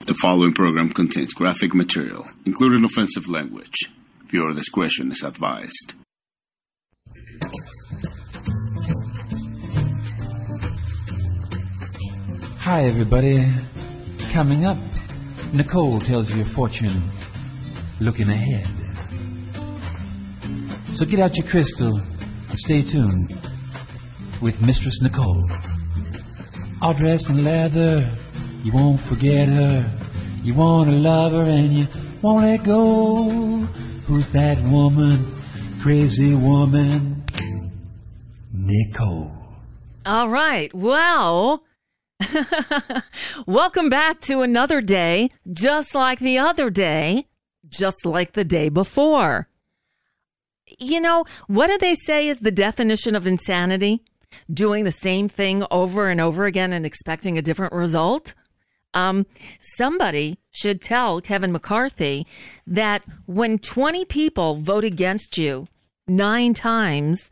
The 0.00 0.14
following 0.14 0.52
program 0.52 0.90
contains 0.90 1.32
graphic 1.32 1.74
material, 1.74 2.22
including 2.44 2.84
offensive 2.84 3.28
language. 3.28 3.74
Viewer 4.26 4.52
discretion 4.52 5.10
is 5.10 5.22
advised. 5.24 5.94
Hi, 12.60 12.84
everybody. 12.84 13.50
Coming 14.32 14.64
up, 14.66 14.76
Nicole 15.52 15.98
tells 16.00 16.30
you 16.30 16.42
a 16.42 16.54
fortune 16.54 17.10
looking 17.98 18.28
ahead. 18.28 18.68
So 20.94 21.06
get 21.06 21.20
out 21.20 21.36
your 21.36 21.48
crystal 21.48 21.98
and 21.98 22.58
stay 22.58 22.82
tuned 22.82 23.34
with 24.42 24.60
Mistress 24.60 25.00
Nicole. 25.00 25.50
All 26.82 26.94
dressed 26.94 27.30
in 27.30 27.42
leather, 27.42 28.14
you 28.66 28.72
won't 28.72 29.00
forget 29.02 29.46
her. 29.46 29.88
You 30.42 30.52
want 30.54 30.90
to 30.90 30.96
love 30.96 31.30
her 31.30 31.44
and 31.44 31.72
you 31.72 31.86
won't 32.20 32.44
let 32.44 32.64
go. 32.64 33.30
Who's 34.08 34.28
that 34.32 34.58
woman? 34.64 35.24
Crazy 35.84 36.34
woman. 36.34 37.24
Nicole. 38.52 39.30
All 40.04 40.28
right. 40.28 40.74
Well, 40.74 41.62
welcome 43.46 43.88
back 43.88 44.20
to 44.22 44.40
another 44.40 44.80
day, 44.80 45.30
just 45.52 45.94
like 45.94 46.18
the 46.18 46.38
other 46.38 46.68
day, 46.68 47.28
just 47.68 48.04
like 48.04 48.32
the 48.32 48.44
day 48.44 48.68
before. 48.68 49.48
You 50.76 51.00
know, 51.00 51.24
what 51.46 51.68
do 51.68 51.78
they 51.78 51.94
say 51.94 52.26
is 52.26 52.38
the 52.38 52.50
definition 52.50 53.14
of 53.14 53.28
insanity? 53.28 54.02
Doing 54.52 54.82
the 54.82 54.90
same 54.90 55.28
thing 55.28 55.64
over 55.70 56.08
and 56.08 56.20
over 56.20 56.46
again 56.46 56.72
and 56.72 56.84
expecting 56.84 57.38
a 57.38 57.42
different 57.42 57.72
result? 57.72 58.34
Um, 58.96 59.26
somebody 59.60 60.38
should 60.50 60.80
tell 60.80 61.20
Kevin 61.20 61.52
McCarthy 61.52 62.26
that 62.66 63.02
when 63.26 63.58
20 63.58 64.06
people 64.06 64.56
vote 64.56 64.84
against 64.84 65.36
you 65.36 65.68
nine 66.08 66.54
times, 66.54 67.30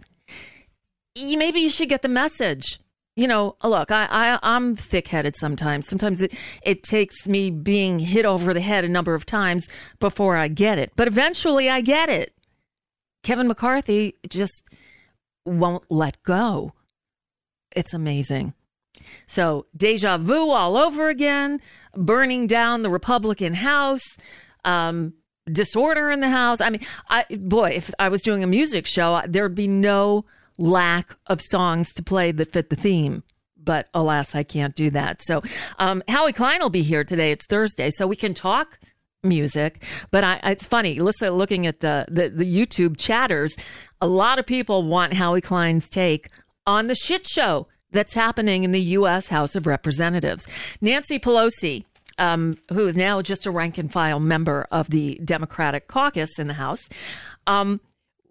you, 1.14 1.38
maybe 1.38 1.60
you 1.60 1.70
should 1.70 1.88
get 1.88 2.02
the 2.02 2.08
message. 2.08 2.80
You 3.16 3.26
know, 3.28 3.56
look, 3.64 3.90
I, 3.90 4.06
I 4.10 4.38
I'm 4.42 4.76
thick 4.76 5.08
headed 5.08 5.36
sometimes. 5.36 5.88
Sometimes 5.88 6.20
it 6.20 6.34
it 6.62 6.82
takes 6.82 7.26
me 7.26 7.48
being 7.50 7.98
hit 7.98 8.26
over 8.26 8.52
the 8.52 8.60
head 8.60 8.84
a 8.84 8.88
number 8.88 9.14
of 9.14 9.24
times 9.24 9.66
before 10.00 10.36
I 10.36 10.48
get 10.48 10.78
it. 10.78 10.92
But 10.96 11.08
eventually 11.08 11.70
I 11.70 11.80
get 11.80 12.10
it. 12.10 12.34
Kevin 13.22 13.48
McCarthy 13.48 14.16
just 14.28 14.64
won't 15.46 15.84
let 15.88 16.22
go. 16.24 16.72
It's 17.70 17.94
amazing. 17.94 18.52
So, 19.26 19.66
deja 19.76 20.18
vu 20.18 20.50
all 20.50 20.76
over 20.76 21.08
again, 21.08 21.60
burning 21.96 22.46
down 22.46 22.82
the 22.82 22.90
Republican 22.90 23.54
House, 23.54 24.16
um, 24.64 25.14
disorder 25.50 26.10
in 26.10 26.20
the 26.20 26.30
House. 26.30 26.60
I 26.60 26.70
mean, 26.70 26.80
I, 27.08 27.24
boy, 27.30 27.70
if 27.70 27.90
I 27.98 28.08
was 28.08 28.22
doing 28.22 28.42
a 28.42 28.46
music 28.46 28.86
show, 28.86 29.22
there'd 29.26 29.54
be 29.54 29.68
no 29.68 30.24
lack 30.58 31.16
of 31.26 31.40
songs 31.40 31.92
to 31.94 32.02
play 32.02 32.32
that 32.32 32.52
fit 32.52 32.70
the 32.70 32.76
theme. 32.76 33.22
But 33.56 33.88
alas, 33.94 34.34
I 34.34 34.42
can't 34.42 34.74
do 34.74 34.90
that. 34.90 35.22
So, 35.22 35.42
um, 35.78 36.02
Howie 36.08 36.32
Klein 36.32 36.60
will 36.60 36.70
be 36.70 36.82
here 36.82 37.04
today. 37.04 37.30
It's 37.30 37.46
Thursday, 37.46 37.90
so 37.90 38.06
we 38.06 38.16
can 38.16 38.34
talk 38.34 38.78
music. 39.24 39.82
But 40.10 40.22
I, 40.22 40.40
it's 40.44 40.66
funny. 40.66 41.00
Listen, 41.00 41.30
looking 41.30 41.66
at 41.66 41.80
the, 41.80 42.04
the 42.08 42.28
the 42.28 42.44
YouTube 42.44 42.96
chatters, 42.98 43.56
a 44.00 44.06
lot 44.06 44.38
of 44.38 44.46
people 44.46 44.82
want 44.82 45.14
Howie 45.14 45.40
Klein's 45.40 45.88
take 45.88 46.28
on 46.66 46.86
the 46.86 46.94
shit 46.94 47.26
show 47.26 47.66
that's 47.94 48.12
happening 48.12 48.64
in 48.64 48.72
the 48.72 48.80
U.S. 48.80 49.28
House 49.28 49.56
of 49.56 49.66
Representatives. 49.66 50.46
Nancy 50.82 51.18
Pelosi, 51.18 51.84
um, 52.18 52.58
who 52.70 52.86
is 52.86 52.94
now 52.94 53.22
just 53.22 53.46
a 53.46 53.50
rank 53.50 53.78
and 53.78 53.90
file 53.90 54.20
member 54.20 54.66
of 54.70 54.90
the 54.90 55.18
Democratic 55.24 55.88
caucus 55.88 56.38
in 56.38 56.48
the 56.48 56.54
House, 56.54 56.88
um, 57.46 57.80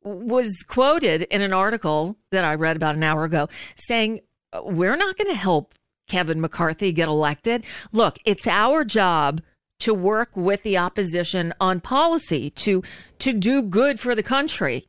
was 0.03 0.52
quoted 0.68 1.23
in 1.23 1.41
an 1.41 1.53
article 1.53 2.18
that 2.31 2.44
I 2.44 2.56
read 2.56 2.75
about 2.75 2.96
an 2.96 3.03
hour 3.03 3.23
ago 3.23 3.50
saying, 3.75 4.19
We're 4.62 4.97
not 4.97 5.18
going 5.18 5.29
to 5.29 5.35
help 5.35 5.73
Kevin 6.07 6.41
McCarthy 6.41 6.91
get 6.91 7.07
elected. 7.07 7.66
Look, 7.91 8.19
it's 8.25 8.46
our 8.46 8.84
job 8.84 9.41
to 9.79 9.94
work 9.94 10.29
with 10.35 10.63
the 10.63 10.78
opposition 10.78 11.53
on 11.59 11.81
policy 11.81 12.50
to 12.50 12.84
to 13.19 13.34
do 13.34 13.62
good 13.62 14.00
for 14.00 14.13
the 14.16 14.23
country. 14.23 14.88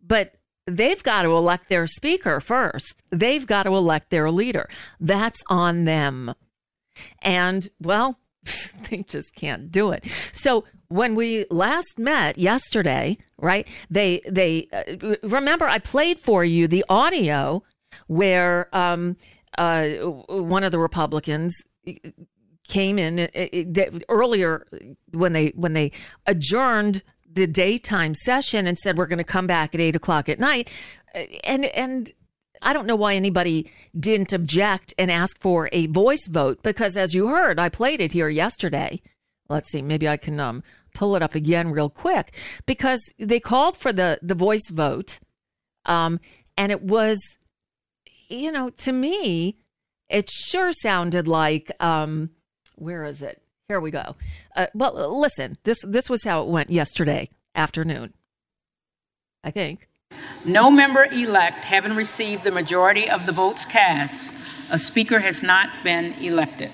But 0.00 0.35
they've 0.66 1.02
got 1.02 1.22
to 1.22 1.30
elect 1.30 1.68
their 1.68 1.86
speaker 1.86 2.40
first. 2.40 3.02
They've 3.10 3.46
got 3.46 3.64
to 3.64 3.70
elect 3.70 4.10
their 4.10 4.30
leader. 4.30 4.68
That's 5.00 5.42
on 5.48 5.84
them. 5.84 6.34
And, 7.22 7.68
well, 7.80 8.18
they 8.90 9.04
just 9.08 9.34
can't 9.34 9.70
do 9.70 9.90
it. 9.90 10.04
So 10.32 10.64
when 10.88 11.14
we 11.14 11.46
last 11.50 11.98
met 11.98 12.38
yesterday, 12.38 13.18
right? 13.38 13.66
They 13.90 14.20
they 14.28 14.68
uh, 14.72 15.16
remember 15.22 15.66
I 15.66 15.78
played 15.78 16.18
for 16.18 16.44
you 16.44 16.68
the 16.68 16.84
audio 16.88 17.62
where 18.06 18.74
um, 18.74 19.16
uh, 19.58 19.88
one 20.28 20.64
of 20.64 20.72
the 20.72 20.78
Republicans 20.78 21.54
came 22.68 22.98
in 22.98 23.20
uh, 23.20 23.28
uh, 23.34 23.98
earlier 24.08 24.66
when 25.12 25.32
they 25.32 25.48
when 25.56 25.72
they 25.72 25.92
adjourned 26.26 27.02
the 27.36 27.46
daytime 27.46 28.14
session 28.14 28.66
and 28.66 28.76
said 28.76 28.98
we're 28.98 29.06
going 29.06 29.18
to 29.18 29.24
come 29.24 29.46
back 29.46 29.74
at 29.74 29.80
eight 29.80 29.94
o'clock 29.94 30.28
at 30.28 30.40
night, 30.40 30.68
and 31.44 31.66
and 31.66 32.10
I 32.62 32.72
don't 32.72 32.86
know 32.86 32.96
why 32.96 33.14
anybody 33.14 33.70
didn't 33.98 34.32
object 34.32 34.94
and 34.98 35.10
ask 35.10 35.38
for 35.38 35.68
a 35.72 35.86
voice 35.86 36.26
vote 36.26 36.62
because, 36.62 36.96
as 36.96 37.14
you 37.14 37.28
heard, 37.28 37.60
I 37.60 37.68
played 37.68 38.00
it 38.00 38.12
here 38.12 38.28
yesterday. 38.28 39.00
Let's 39.48 39.70
see, 39.70 39.82
maybe 39.82 40.08
I 40.08 40.16
can 40.16 40.40
um, 40.40 40.64
pull 40.94 41.14
it 41.14 41.22
up 41.22 41.34
again 41.34 41.70
real 41.70 41.90
quick 41.90 42.34
because 42.64 43.00
they 43.18 43.38
called 43.38 43.76
for 43.76 43.92
the 43.92 44.18
the 44.22 44.34
voice 44.34 44.68
vote, 44.70 45.20
um, 45.84 46.18
and 46.56 46.72
it 46.72 46.82
was, 46.82 47.20
you 48.28 48.50
know, 48.50 48.70
to 48.70 48.92
me, 48.92 49.58
it 50.08 50.30
sure 50.30 50.72
sounded 50.72 51.28
like, 51.28 51.70
um, 51.80 52.30
where 52.76 53.04
is 53.04 53.22
it? 53.22 53.42
Here 53.68 53.80
we 53.80 53.90
go. 53.90 54.14
Uh, 54.54 54.68
well, 54.74 55.18
listen, 55.20 55.56
this 55.64 55.78
this 55.82 56.08
was 56.08 56.22
how 56.22 56.42
it 56.42 56.48
went 56.48 56.70
yesterday 56.70 57.28
afternoon. 57.56 58.14
I 59.42 59.50
think. 59.50 59.88
No 60.44 60.70
member 60.70 61.04
elect 61.06 61.64
having 61.64 61.96
received 61.96 62.44
the 62.44 62.52
majority 62.52 63.10
of 63.10 63.26
the 63.26 63.32
votes 63.32 63.66
cast, 63.66 64.36
a 64.70 64.78
speaker 64.78 65.18
has 65.18 65.42
not 65.42 65.68
been 65.82 66.12
elected. 66.22 66.70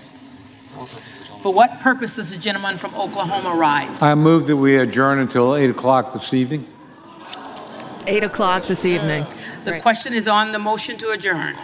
For 1.42 1.52
what 1.52 1.80
purpose 1.80 2.16
does 2.16 2.30
the 2.30 2.36
gentleman 2.36 2.76
from 2.76 2.94
Oklahoma 2.94 3.54
rise? 3.54 4.02
I 4.02 4.14
move 4.14 4.46
that 4.48 4.56
we 4.56 4.76
adjourn 4.76 5.18
until 5.18 5.56
8 5.56 5.70
o'clock 5.70 6.12
this 6.12 6.34
evening. 6.34 6.66
8 8.06 8.22
o'clock 8.24 8.64
this 8.64 8.84
evening. 8.84 9.24
The 9.64 9.72
right. 9.72 9.82
question 9.82 10.12
is 10.12 10.28
on 10.28 10.52
the 10.52 10.58
motion 10.58 10.98
to 10.98 11.08
adjourn. 11.10 11.54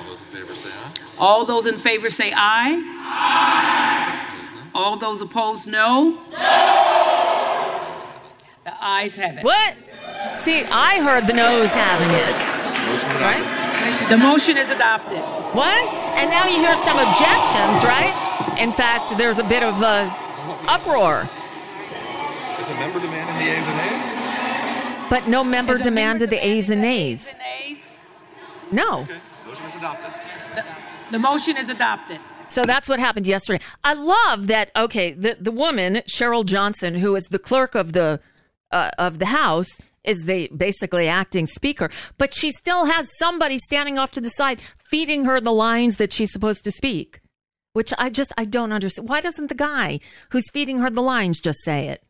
All 1.18 1.44
those 1.44 1.66
in 1.66 1.76
favor 1.76 2.10
say 2.10 2.32
aye. 2.34 2.72
All 4.00 4.32
those 4.32 4.37
opposed, 4.74 5.68
no. 5.68 6.18
The 8.64 8.84
ayes 8.84 9.14
have 9.16 9.38
it. 9.38 9.44
What? 9.44 9.74
See, 10.34 10.64
I 10.70 11.00
heard 11.02 11.26
the 11.26 11.32
no's 11.32 11.70
having 11.70 12.10
it. 12.10 12.34
Right? 13.20 14.08
The 14.08 14.16
motion 14.18 14.56
is 14.56 14.70
adopted. 14.70 15.20
What? 15.54 15.88
And 16.18 16.30
now 16.30 16.44
you 16.46 16.58
hear 16.58 16.74
some 16.76 16.98
objections, 16.98 17.84
right? 17.84 18.12
In 18.58 18.72
fact, 18.72 19.16
there's 19.16 19.38
a 19.38 19.44
bit 19.44 19.62
of 19.62 19.80
a 19.82 20.14
uproar. 20.68 21.28
Is 22.58 22.68
a 22.68 22.74
member 22.74 23.00
demanding 23.00 23.36
the 23.36 23.52
A's 23.56 23.66
and 23.68 23.80
A's? 23.80 25.10
But 25.10 25.26
no 25.28 25.42
member 25.44 25.74
Is 25.74 25.80
a 25.80 25.84
demanded 25.84 26.28
the 26.30 26.36
demanding 26.36 26.58
A's 26.58 26.70
and 26.70 26.82
the 26.84 26.88
A's. 26.88 27.28
and 27.28 27.40
A's? 27.70 28.00
No. 28.70 29.00
Okay, 29.00 29.14
motion 29.46 29.66
is 29.66 29.76
adopted. 29.76 30.10
The 31.10 31.18
motion 31.18 31.56
is 31.56 31.70
adopted. 31.70 32.20
So 32.48 32.64
that's 32.64 32.88
what 32.88 32.98
happened 32.98 33.26
yesterday. 33.26 33.62
I 33.84 33.94
love 33.94 34.46
that. 34.46 34.70
Okay, 34.74 35.12
the 35.12 35.36
the 35.38 35.52
woman 35.52 35.96
Cheryl 36.08 36.44
Johnson, 36.44 36.94
who 36.94 37.14
is 37.14 37.24
the 37.26 37.38
clerk 37.38 37.74
of 37.74 37.92
the 37.92 38.20
uh, 38.70 38.90
of 38.98 39.18
the 39.18 39.26
House, 39.26 39.68
is 40.04 40.24
the 40.24 40.48
basically 40.56 41.08
acting 41.08 41.46
speaker, 41.46 41.90
but 42.16 42.32
she 42.32 42.50
still 42.50 42.86
has 42.86 43.08
somebody 43.18 43.58
standing 43.58 43.98
off 43.98 44.10
to 44.12 44.20
the 44.20 44.30
side 44.30 44.60
feeding 44.90 45.24
her 45.24 45.40
the 45.40 45.52
lines 45.52 45.98
that 45.98 46.12
she's 46.12 46.32
supposed 46.32 46.64
to 46.64 46.70
speak. 46.70 47.20
Which 47.74 47.92
I 47.98 48.08
just 48.10 48.32
I 48.38 48.44
don't 48.44 48.72
understand. 48.72 49.08
Why 49.08 49.20
doesn't 49.20 49.48
the 49.48 49.54
guy 49.54 50.00
who's 50.30 50.50
feeding 50.50 50.78
her 50.78 50.90
the 50.90 51.02
lines 51.02 51.38
just 51.38 51.62
say 51.62 51.88
it? 51.88 52.02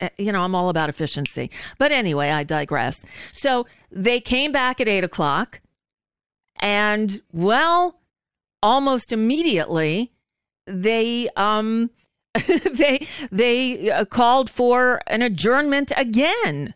Uh, 0.00 0.08
you 0.18 0.32
know, 0.32 0.40
I'm 0.40 0.54
all 0.54 0.68
about 0.68 0.88
efficiency. 0.88 1.50
But 1.78 1.92
anyway, 1.92 2.30
I 2.30 2.42
digress. 2.42 3.02
So 3.32 3.66
they 3.90 4.20
came 4.20 4.50
back 4.50 4.80
at 4.80 4.88
eight 4.88 5.04
o'clock, 5.04 5.60
and 6.56 7.22
well, 7.32 7.99
almost 8.62 9.12
immediately 9.12 10.12
they 10.66 11.28
um 11.36 11.90
they 12.72 13.06
they 13.32 13.90
uh, 13.90 14.04
called 14.04 14.50
for 14.50 15.00
an 15.06 15.22
adjournment 15.22 15.92
again. 15.96 16.74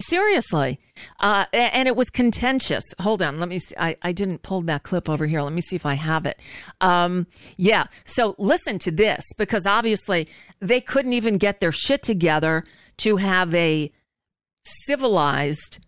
Seriously. 0.00 0.80
Uh 1.20 1.46
and 1.52 1.88
it 1.88 1.96
was 1.96 2.10
contentious. 2.10 2.84
Hold 3.00 3.22
on. 3.22 3.38
Let 3.38 3.48
me 3.48 3.58
see. 3.58 3.74
I, 3.78 3.96
I 4.02 4.12
didn't 4.12 4.42
pull 4.42 4.62
that 4.62 4.82
clip 4.82 5.08
over 5.08 5.26
here. 5.26 5.42
Let 5.42 5.52
me 5.52 5.60
see 5.60 5.76
if 5.76 5.86
i 5.86 5.94
have 5.94 6.26
it. 6.26 6.38
Um 6.80 7.26
yeah. 7.56 7.86
So 8.04 8.34
listen 8.38 8.78
to 8.80 8.90
this 8.90 9.24
because 9.36 9.66
obviously 9.66 10.28
they 10.60 10.80
couldn't 10.80 11.12
even 11.12 11.38
get 11.38 11.60
their 11.60 11.72
shit 11.72 12.02
together 12.02 12.64
to 12.98 13.16
have 13.16 13.54
a 13.54 13.90
civilized 14.64 15.78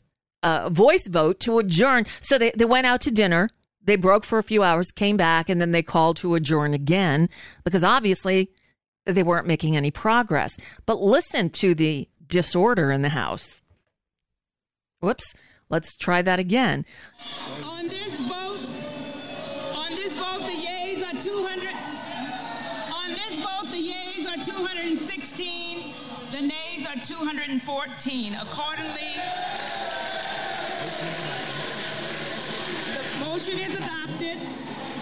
uh, 0.43 0.69
voice 0.69 1.09
vote 1.09 1.41
to 1.41 1.59
adjourn. 1.59 2.06
So 2.21 2.39
they, 2.39 2.53
they 2.55 2.65
went 2.65 2.87
out 2.87 3.01
to 3.03 3.11
dinner. 3.11 3.51
They 3.85 3.97
broke 3.97 4.25
for 4.25 4.39
a 4.39 4.43
few 4.43 4.63
hours, 4.63 4.91
came 4.91 5.17
back, 5.17 5.49
and 5.49 5.61
then 5.61 5.73
they 5.73 5.83
called 5.83 6.17
to 6.19 6.35
adjourn 6.35 6.75
again 6.75 7.29
because 7.65 7.85
obviously 7.85 8.51
they 9.05 9.23
weren't 9.23 9.47
making 9.47 9.77
any 9.77 9.91
progress. 9.91 10.57
But 10.87 11.01
listen 11.01 11.51
to 11.51 11.75
the 11.75 12.09
disorder 12.27 12.91
in 12.91 13.03
the 13.03 13.11
House. 13.11 13.61
Whoops. 15.01 15.35
Let's 15.71 15.97
try 15.97 16.23
that 16.23 16.39
again. 16.39 16.85
On 17.65 17.89
this 17.89 18.21
vote, 18.21 18.61
on 19.75 19.91
this 19.91 20.15
vote, 20.15 20.47
the 20.47 20.53
yeas 20.53 21.03
are 21.03 21.21
200. 21.21 21.69
On 22.95 23.11
this 23.11 23.39
vote, 23.39 23.71
the 23.71 23.79
yeas 23.79 24.29
are 24.29 24.43
216. 24.45 25.95
The 26.31 26.43
nays 26.43 26.87
are 26.87 27.01
214. 27.03 28.35
Accordingly, 28.35 29.15
the 33.19 33.24
motion 33.35 33.59
is 33.59 33.75
adopted. 33.75 34.39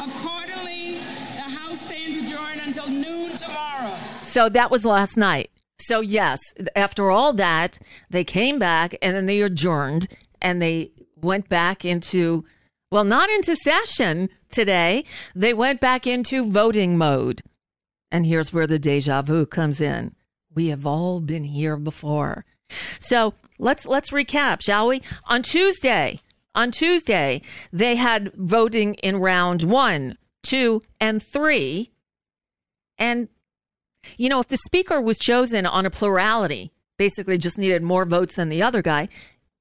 Accordingly, 0.02 0.94
the 1.34 1.42
House 1.42 1.82
stands 1.82 2.16
adjourned 2.16 2.62
until 2.64 2.88
noon 2.88 3.36
tomorrow. 3.36 3.94
So 4.22 4.48
that 4.48 4.70
was 4.70 4.86
last 4.86 5.18
night. 5.18 5.50
So, 5.78 6.00
yes, 6.00 6.40
after 6.74 7.10
all 7.10 7.34
that, 7.34 7.78
they 8.08 8.24
came 8.24 8.58
back 8.58 8.96
and 9.02 9.14
then 9.14 9.26
they 9.26 9.42
adjourned 9.42 10.08
and 10.40 10.62
they 10.62 10.92
went 11.20 11.50
back 11.50 11.84
into, 11.84 12.46
well, 12.90 13.04
not 13.04 13.28
into 13.28 13.54
session 13.54 14.30
today. 14.48 15.04
They 15.34 15.52
went 15.52 15.82
back 15.82 16.06
into 16.06 16.50
voting 16.50 16.96
mode. 16.96 17.42
And 18.10 18.24
here's 18.24 18.50
where 18.50 18.66
the 18.66 18.78
deja 18.78 19.20
vu 19.20 19.44
comes 19.44 19.78
in. 19.78 20.14
We 20.54 20.68
have 20.68 20.86
all 20.86 21.20
been 21.20 21.44
here 21.44 21.76
before. 21.76 22.46
So 22.98 23.34
let's 23.58 23.84
let's 23.84 24.10
recap, 24.10 24.62
shall 24.62 24.88
we? 24.88 25.02
On 25.26 25.42
Tuesday, 25.42 26.20
on 26.54 26.70
Tuesday, 26.70 27.42
they 27.72 27.96
had 27.96 28.32
voting 28.34 28.94
in 28.94 29.16
round 29.16 29.62
one, 29.62 30.18
two, 30.42 30.82
and 31.00 31.22
three. 31.22 31.90
And 32.98 33.28
you 34.16 34.28
know, 34.28 34.40
if 34.40 34.48
the 34.48 34.58
speaker 34.58 35.00
was 35.00 35.18
chosen 35.18 35.66
on 35.66 35.86
a 35.86 35.90
plurality, 35.90 36.72
basically 36.98 37.38
just 37.38 37.58
needed 37.58 37.82
more 37.82 38.04
votes 38.04 38.36
than 38.36 38.48
the 38.48 38.62
other 38.62 38.82
guy, 38.82 39.08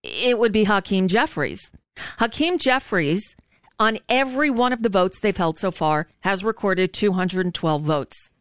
it 0.04 0.40
would 0.40 0.52
be 0.52 0.66
Hakeem 0.66 1.08
Jeffries. 1.08 1.72
Hakeem 2.18 2.58
Jeffries, 2.58 3.36
on 3.80 4.00
every 4.10 4.50
one 4.50 4.74
of 4.74 4.84
the 4.84 4.90
votes 4.90 5.20
they've 5.20 5.36
held 5.36 5.58
so 5.58 5.72
far, 5.72 6.08
has 6.22 6.44
recorded 6.44 6.94
212 6.94 7.82
votes. 7.82 8.32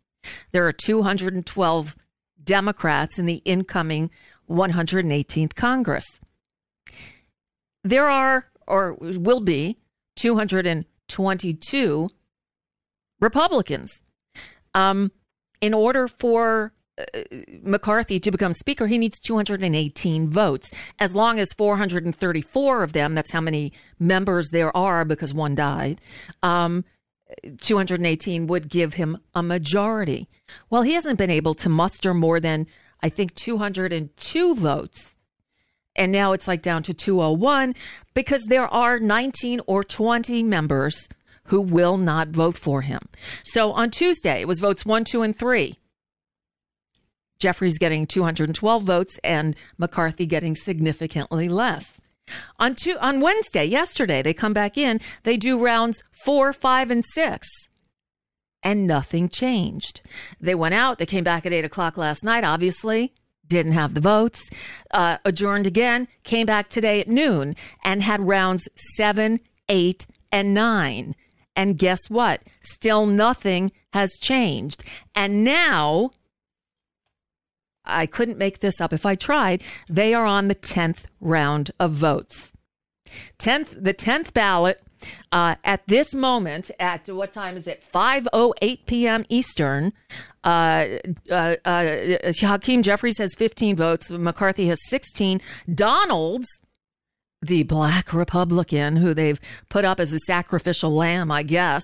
There 0.52 0.66
are 0.66 0.72
212 0.72 1.96
Democrats 2.42 3.18
in 3.18 3.26
the 3.26 3.42
incoming 3.44 4.10
118th 4.48 5.54
Congress. 5.54 6.04
There 7.82 8.08
are, 8.08 8.46
or 8.66 8.94
will 8.94 9.40
be, 9.40 9.78
222 10.16 12.10
Republicans. 13.20 14.02
Um, 14.74 15.12
in 15.60 15.74
order 15.74 16.08
for 16.08 16.72
uh, 16.98 17.04
McCarthy 17.62 18.20
to 18.20 18.30
become 18.30 18.54
speaker, 18.54 18.86
he 18.86 18.98
needs 18.98 19.18
218 19.18 20.30
votes. 20.30 20.70
As 20.98 21.14
long 21.14 21.38
as 21.38 21.52
434 21.56 22.82
of 22.82 22.92
them, 22.92 23.14
that's 23.14 23.32
how 23.32 23.40
many 23.40 23.72
members 23.98 24.50
there 24.50 24.76
are 24.76 25.04
because 25.04 25.32
one 25.34 25.54
died, 25.54 26.00
um, 26.42 26.84
218 27.60 28.46
would 28.46 28.68
give 28.68 28.94
him 28.94 29.16
a 29.34 29.42
majority. 29.42 30.28
Well, 30.68 30.82
he 30.82 30.94
hasn't 30.94 31.18
been 31.18 31.30
able 31.30 31.54
to 31.54 31.68
muster 31.68 32.12
more 32.12 32.40
than, 32.40 32.66
I 33.02 33.08
think, 33.08 33.34
202 33.34 34.54
votes. 34.54 35.16
And 35.96 36.12
now 36.12 36.32
it's 36.32 36.48
like 36.48 36.62
down 36.62 36.82
to 36.84 36.94
201 36.94 37.74
because 38.14 38.44
there 38.44 38.66
are 38.68 38.98
19 38.98 39.60
or 39.66 39.82
20 39.82 40.42
members 40.42 41.08
who 41.44 41.60
will 41.60 41.96
not 41.96 42.28
vote 42.28 42.56
for 42.56 42.82
him. 42.82 43.00
So 43.44 43.72
on 43.72 43.90
Tuesday, 43.90 44.40
it 44.40 44.48
was 44.48 44.60
votes 44.60 44.86
one, 44.86 45.04
two, 45.04 45.22
and 45.22 45.36
three. 45.36 45.78
Jeffries 47.40 47.78
getting 47.78 48.06
212 48.06 48.82
votes 48.84 49.18
and 49.24 49.56
McCarthy 49.78 50.26
getting 50.26 50.54
significantly 50.54 51.48
less. 51.48 52.00
On 52.58 52.74
two, 52.74 52.96
on 53.00 53.20
Wednesday, 53.20 53.64
yesterday, 53.64 54.22
they 54.22 54.34
come 54.34 54.52
back 54.52 54.78
in. 54.78 55.00
They 55.24 55.36
do 55.36 55.62
rounds 55.62 56.02
four, 56.24 56.52
five, 56.52 56.90
and 56.90 57.04
six, 57.04 57.48
and 58.62 58.86
nothing 58.86 59.28
changed. 59.28 60.02
They 60.40 60.54
went 60.54 60.74
out. 60.74 60.98
They 60.98 61.06
came 61.06 61.24
back 61.24 61.44
at 61.46 61.52
eight 61.52 61.64
o'clock 61.64 61.96
last 61.96 62.22
night. 62.22 62.44
Obviously, 62.44 63.14
didn't 63.50 63.72
have 63.72 63.92
the 63.92 64.00
votes. 64.00 64.48
Uh, 64.90 65.18
adjourned 65.24 65.66
again. 65.66 66.08
Came 66.22 66.46
back 66.46 66.70
today 66.70 67.00
at 67.00 67.08
noon 67.08 67.54
and 67.84 68.02
had 68.02 68.26
rounds 68.26 68.66
seven, 68.96 69.40
eight, 69.68 70.06
and 70.32 70.54
nine. 70.54 71.14
And 71.54 71.76
guess 71.76 72.08
what? 72.08 72.42
Still 72.62 73.04
nothing 73.04 73.72
has 73.92 74.16
changed. 74.18 74.82
And 75.14 75.44
now, 75.44 76.12
I 77.84 78.06
couldn't 78.06 78.38
make 78.38 78.60
this 78.60 78.80
up 78.80 78.92
if 78.92 79.04
I 79.04 79.16
tried, 79.16 79.62
they 79.88 80.14
are 80.14 80.24
on 80.24 80.48
the 80.48 80.54
10th 80.54 81.04
round 81.20 81.72
of 81.78 81.92
votes. 81.92 82.52
10th, 83.38 83.82
the 83.82 83.92
10th 83.92 84.32
ballot 84.32 84.80
uh, 85.32 85.56
at 85.64 85.86
this 85.86 86.14
moment, 86.14 86.70
at 86.78 87.08
what 87.08 87.32
time 87.32 87.56
is 87.56 87.66
it? 87.66 87.84
5.08 87.92 88.86
p.m. 88.86 89.24
Eastern. 89.28 89.92
Uh, 90.42 90.86
uh, 91.30 91.56
uh, 91.64 92.32
Hakeem 92.40 92.82
Jeffries 92.82 93.18
has 93.18 93.34
15 93.34 93.76
votes. 93.76 94.10
McCarthy 94.10 94.66
has 94.68 94.78
16. 94.88 95.40
Donalds, 95.74 96.46
the 97.42 97.62
black 97.64 98.12
Republican 98.12 98.96
who 98.96 99.14
they've 99.14 99.40
put 99.68 99.84
up 99.84 100.00
as 100.00 100.12
a 100.12 100.18
sacrificial 100.20 100.94
lamb, 100.94 101.30
I 101.30 101.42
guess, 101.42 101.82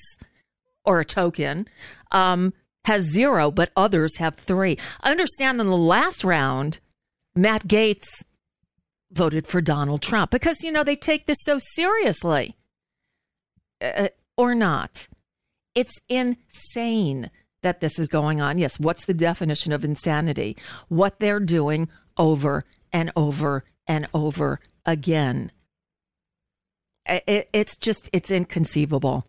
or 0.85 1.01
a 1.01 1.05
token, 1.05 1.69
um, 2.13 2.53
has 2.85 3.05
zero, 3.05 3.51
but 3.51 3.73
others 3.77 4.19
have 4.19 4.37
three. 4.37 4.79
I 5.01 5.11
understand 5.11 5.61
in 5.61 5.67
the 5.67 5.77
last 5.77 6.23
round, 6.23 6.79
Matt 7.35 7.67
Gaetz 7.67 8.07
voted 9.11 9.47
for 9.47 9.61
Donald 9.61 10.03
Trump 10.03 10.31
because, 10.31 10.63
you 10.63 10.71
know, 10.71 10.85
they 10.85 10.95
take 10.95 11.27
this 11.27 11.39
so 11.43 11.59
seriously. 11.75 12.57
Uh, 13.81 14.09
or 14.37 14.55
not. 14.55 15.09
It's 15.75 15.95
insane 16.09 17.31
that 17.63 17.81
this 17.81 17.99
is 17.99 18.09
going 18.09 18.41
on. 18.41 18.59
Yes, 18.59 18.79
what's 18.79 19.07
the 19.07 19.15
definition 19.15 19.73
of 19.73 19.85
insanity? 19.85 20.57
What 20.89 21.21
they're 21.21 21.41
doing 21.41 21.89
over 22.17 22.65
and 22.93 23.11
over 23.17 23.65
and 23.87 24.09
over 24.15 24.61
again. 24.85 25.53
It, 27.07 27.49
it's 27.53 27.77
just, 27.77 28.09
it's 28.13 28.31
inconceivable. 28.31 29.27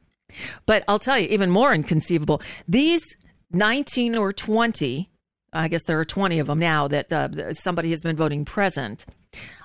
But 0.66 0.84
I'll 0.88 1.00
tell 1.00 1.18
you, 1.18 1.28
even 1.30 1.50
more 1.50 1.74
inconceivable. 1.74 2.42
These 2.68 3.04
19 3.52 4.16
or 4.16 4.34
20, 4.34 5.10
I 5.54 5.68
guess 5.68 5.84
there 5.86 6.00
are 6.00 6.06
20 6.06 6.40
of 6.40 6.48
them 6.48 6.60
now 6.60 6.88
that 6.88 7.12
uh, 7.12 7.54
somebody 7.54 7.90
has 7.92 8.02
been 8.02 8.16
voting 8.16 8.46
present, 8.46 9.06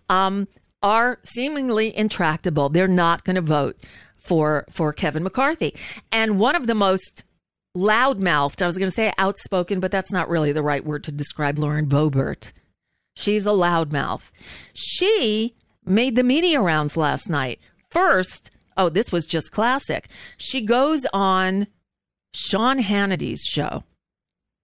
um, 0.09 0.49
are 0.83 1.21
seemingly 1.25 1.97
intractable. 1.97 2.69
They're 2.69 2.89
not 2.89 3.25
going 3.25 3.37
to 3.37 3.43
vote 3.43 3.77
for 4.23 4.65
for 4.71 4.93
Kevin 4.93 5.23
McCarthy. 5.23 5.75
And 6.11 6.39
one 6.39 6.55
of 6.55 6.67
the 6.67 6.75
most 6.75 7.25
loudmouthed, 7.77 8.63
I 8.63 8.67
was 8.67 8.79
going 8.79 8.91
to 8.91 8.95
say 8.95 9.13
outspoken, 9.19 9.81
but 9.81 9.91
that's 9.91 10.13
not 10.13 10.29
really 10.29 10.53
the 10.53 10.63
right 10.63 10.85
word 10.85 11.05
to 11.05 11.13
describe 11.13 11.59
Lauren 11.59 11.87
Boebert. 11.87 12.53
She's 13.17 13.47
a 13.47 13.51
loudmouth. 13.51 14.31
She 14.75 15.55
made 15.85 16.17
the 16.17 16.23
media 16.23 16.61
rounds 16.61 16.97
last 16.97 17.29
night. 17.29 17.61
First, 17.91 18.51
oh, 18.77 18.89
this 18.89 19.13
was 19.13 19.27
just 19.27 19.53
classic. 19.53 20.09
She 20.37 20.61
goes 20.61 21.07
on 21.13 21.67
Sean 22.35 22.79
Hannity's 22.79 23.43
show. 23.43 23.85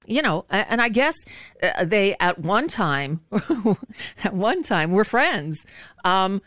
You 0.07 0.23
know, 0.23 0.47
and 0.49 0.81
I 0.81 0.88
guess 0.88 1.15
uh, 1.62 1.85
they 1.85 2.17
at 2.19 2.38
one 2.38 2.67
time, 2.67 3.21
at 4.25 4.33
one 4.33 4.62
time, 4.62 4.91
were 4.91 5.05
friends. 5.05 5.67
Um, 6.03 6.41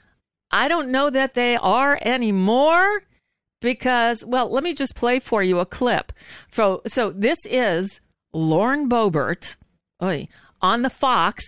I 0.51 0.67
don't 0.67 0.91
know 0.91 1.10
that 1.10 1.34
they 1.34 1.55
are 1.58 1.98
anymore 2.01 3.03
because, 3.62 4.24
well, 4.25 4.50
let 4.50 4.63
me 4.63 4.74
just 4.74 4.96
play 4.96 5.20
for 5.20 5.41
you 5.41 5.60
a 5.60 5.65
clip. 5.65 6.12
So, 6.51 6.81
so 6.86 7.12
this 7.12 7.38
is 7.46 8.01
Lauren 8.34 8.89
Boebert 8.89 9.55
oy, 10.01 10.27
on 10.62 10.81
the 10.81 10.89
Fox 10.89 11.43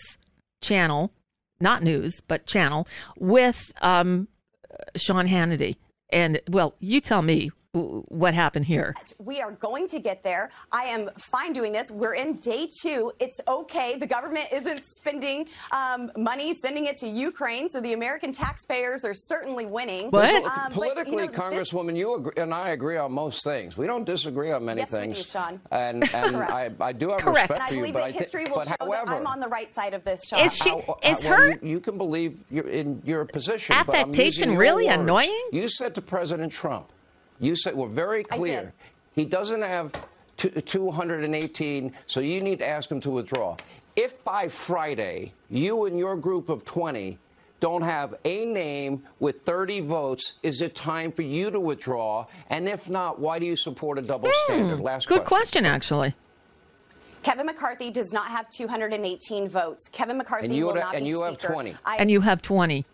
channel, 0.62 1.12
not 1.60 1.83
news, 1.83 2.22
but 2.27 2.45
channel, 2.45 2.88
with 3.17 3.72
um, 3.81 4.27
Sean 4.95 5.27
Hannity. 5.27 5.75
And, 6.10 6.39
well, 6.48 6.75
you 6.79 7.01
tell 7.01 7.22
me 7.22 7.51
what 7.74 8.34
happened 8.34 8.65
here. 8.65 8.96
We 9.18 9.42
are 9.42 9.51
going 9.51 9.88
to 9.88 10.00
get 10.00 10.22
there. 10.22 10.51
I 10.72 10.84
am 10.86 11.10
fine 11.18 11.53
doing 11.53 11.74
this. 11.74 11.89
We're 11.89 12.13
in 12.13 12.38
day 12.38 12.68
two. 12.82 13.12
It's 13.20 13.39
okay. 13.48 13.96
The 13.96 14.06
government 14.06 14.46
isn't 14.53 14.84
spending 14.86 15.48
um, 15.72 16.12
money, 16.15 16.53
sending 16.53 16.86
it 16.86 16.98
to 16.98 17.08
Ukraine, 17.08 17.68
so 17.68 17.82
the 17.82 17.94
American 17.94 18.32
taxpayers 18.32 19.03
are 19.03 19.13
certainly 19.13 19.65
winning. 19.65 20.10
What? 20.12 20.44
Um, 20.44 20.72
Politically, 20.72 21.27
but, 21.27 21.34
you 21.34 21.50
know, 21.50 21.62
Congresswoman, 21.62 21.98
you 21.98 22.15
agree, 22.15 22.34
and 22.38 22.53
I 22.53 22.70
agree 22.70 22.98
on 22.98 23.12
most 23.12 23.44
things. 23.44 23.75
We 23.75 23.88
don't 23.88 24.06
disagree 24.06 24.51
on 24.51 24.65
many 24.65 24.82
yes, 24.82 24.92
things. 24.92 25.18
We 25.18 25.24
do, 25.24 25.30
Sean. 25.30 25.62
And, 25.72 26.13
and 26.13 26.36
I, 26.38 26.70
I, 26.80 26.94
do 26.94 27.10
have 27.10 27.22
Correct. 27.22 27.50
respect 27.50 27.70
for 27.70 27.75
you, 27.75 27.82
believe 27.82 27.94
but 27.94 28.00
that 28.00 28.08
I 28.08 28.12
history 28.12 28.46
will 28.46 28.62
show 28.62 28.75
however, 28.80 29.06
that 29.08 29.18
I'm 29.18 29.27
on 29.27 29.39
the 29.39 29.48
right 29.48 29.74
side 29.74 29.94
of 29.96 30.03
this, 30.03 30.22
Sean. 30.27 30.39
Is 30.42 30.56
she? 30.56 30.70
How- 30.70 31.00
is 31.03 31.25
well, 31.25 31.38
her 31.38 31.50
You, 31.53 31.60
you 31.63 31.80
can 31.80 31.98
believe 31.98 32.44
you're 32.51 32.68
in 32.70 33.01
your 33.03 33.25
position. 33.25 33.75
but 33.86 33.96
I'm 33.96 34.01
Affectation 34.01 34.50
using 34.50 34.51
your 34.51 34.60
really 34.60 34.86
words. 34.86 35.01
annoying? 35.01 35.44
You 35.51 35.68
said 35.68 35.96
to 35.96 36.01
President 36.01 36.51
Trump, 36.51 36.92
you 37.40 37.56
said 37.56 37.75
we're 37.75 37.88
very 37.88 38.22
I 38.32 38.38
clear. 38.38 38.62
did. 38.62 38.72
He 39.16 39.25
doesn't 39.25 39.62
have 39.62 39.94
two- 40.38 40.50
218, 40.50 41.94
so 42.06 42.20
you 42.20 42.42
need 42.42 42.60
to 42.60 42.68
ask 42.68 42.90
him 42.92 43.00
to 43.02 43.12
withdraw. 43.12 43.56
If 43.96 44.24
by 44.24 44.48
Friday 44.48 45.34
you 45.50 45.86
and 45.86 46.00
your 46.00 46.16
group 46.16 46.50
of 46.50 46.66
20 46.66 47.20
don't 47.60 47.84
have 47.84 48.16
a 48.25 48.46
name 48.46 49.04
with 49.20 49.44
30 49.44 49.82
votes, 49.82 50.34
is 50.44 50.62
it 50.62 50.75
time 50.75 51.12
for 51.12 51.22
you 51.22 51.50
to 51.52 51.60
withdraw? 51.60 52.25
And 52.50 52.68
if 52.68 52.90
not, 52.90 53.20
why 53.20 53.40
do 53.40 53.46
you 53.46 53.56
support 53.56 54.00
a 54.00 54.02
double 54.02 54.30
hmm, 54.34 54.54
standard? 54.54 54.80
Last 54.80 55.08
good 55.08 55.24
question, 55.25 55.66
actually. 55.66 56.16
Kevin 57.22 57.46
McCarthy 57.46 57.90
does 57.90 58.12
not 58.12 58.28
have 58.28 58.50
218 58.50 59.48
votes. 59.48 59.88
Kevin 59.94 60.18
McCarthy 60.18 60.48
And 60.48 60.56
you 60.56 60.66
will 60.66 60.74
would- 60.74 60.80
not 60.82 60.96
and 60.96 61.06
be 61.06 61.10
you 61.10 61.22
have 61.22 61.38
20. 61.38 61.75
I, 61.86 61.96
And 61.98 62.12
you 62.12 62.20
have 62.22 62.42
20. 62.42 62.86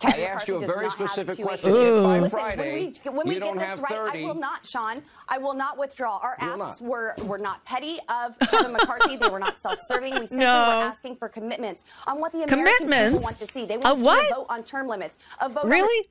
Kevin 0.00 0.20
I 0.20 0.24
asked 0.24 0.48
you 0.48 0.56
a 0.56 0.60
very 0.60 0.86
does 0.86 0.98
not 0.98 1.10
have 1.10 1.10
specific 1.10 1.36
218. 1.36 1.44
question. 1.46 1.76
If 1.98 2.02
by 2.04 2.18
Listen, 2.20 2.30
Friday 2.30 2.92
when 3.04 3.12
we, 3.14 3.18
when 3.18 3.26
we 3.28 3.34
you 3.34 3.40
get 3.40 3.46
don't 3.46 3.58
this 3.58 3.78
right, 3.80 4.06
30, 4.12 4.18
I 4.24 4.26
will 4.26 4.34
not, 4.34 4.66
Sean. 4.66 5.02
I 5.28 5.38
will 5.38 5.54
not 5.54 5.78
withdraw. 5.78 6.18
Our 6.22 6.36
You 6.40 6.46
will 6.54 6.62
asks 6.62 6.80
not. 6.80 6.88
were 6.90 7.14
were 7.26 7.38
not 7.38 7.64
petty 7.64 7.98
of 8.08 8.38
Kevin 8.50 8.72
McCarthy. 8.72 9.16
They 9.16 9.28
were 9.28 9.38
not 9.38 9.58
self-serving. 9.58 10.14
We 10.14 10.20
simply 10.26 10.38
No. 10.38 10.52
were 10.54 10.84
asking 10.84 11.16
for 11.16 11.28
commitments 11.28 11.84
on 12.06 12.20
what 12.20 12.32
the 12.32 12.42
American 12.44 12.88
people 12.88 13.20
want 13.20 13.38
to 13.38 13.46
see. 13.46 13.66
They 13.66 13.74
A 13.74 13.78
want 13.78 13.98
to 13.98 14.04
see 14.04 14.28
a 14.30 14.34
vote 14.34 14.46
on 14.48 14.64
term 14.64 14.88
limits. 14.88 15.18
A 15.40 15.48
vote 15.48 15.64
on 15.64 15.70
Really? 15.70 16.08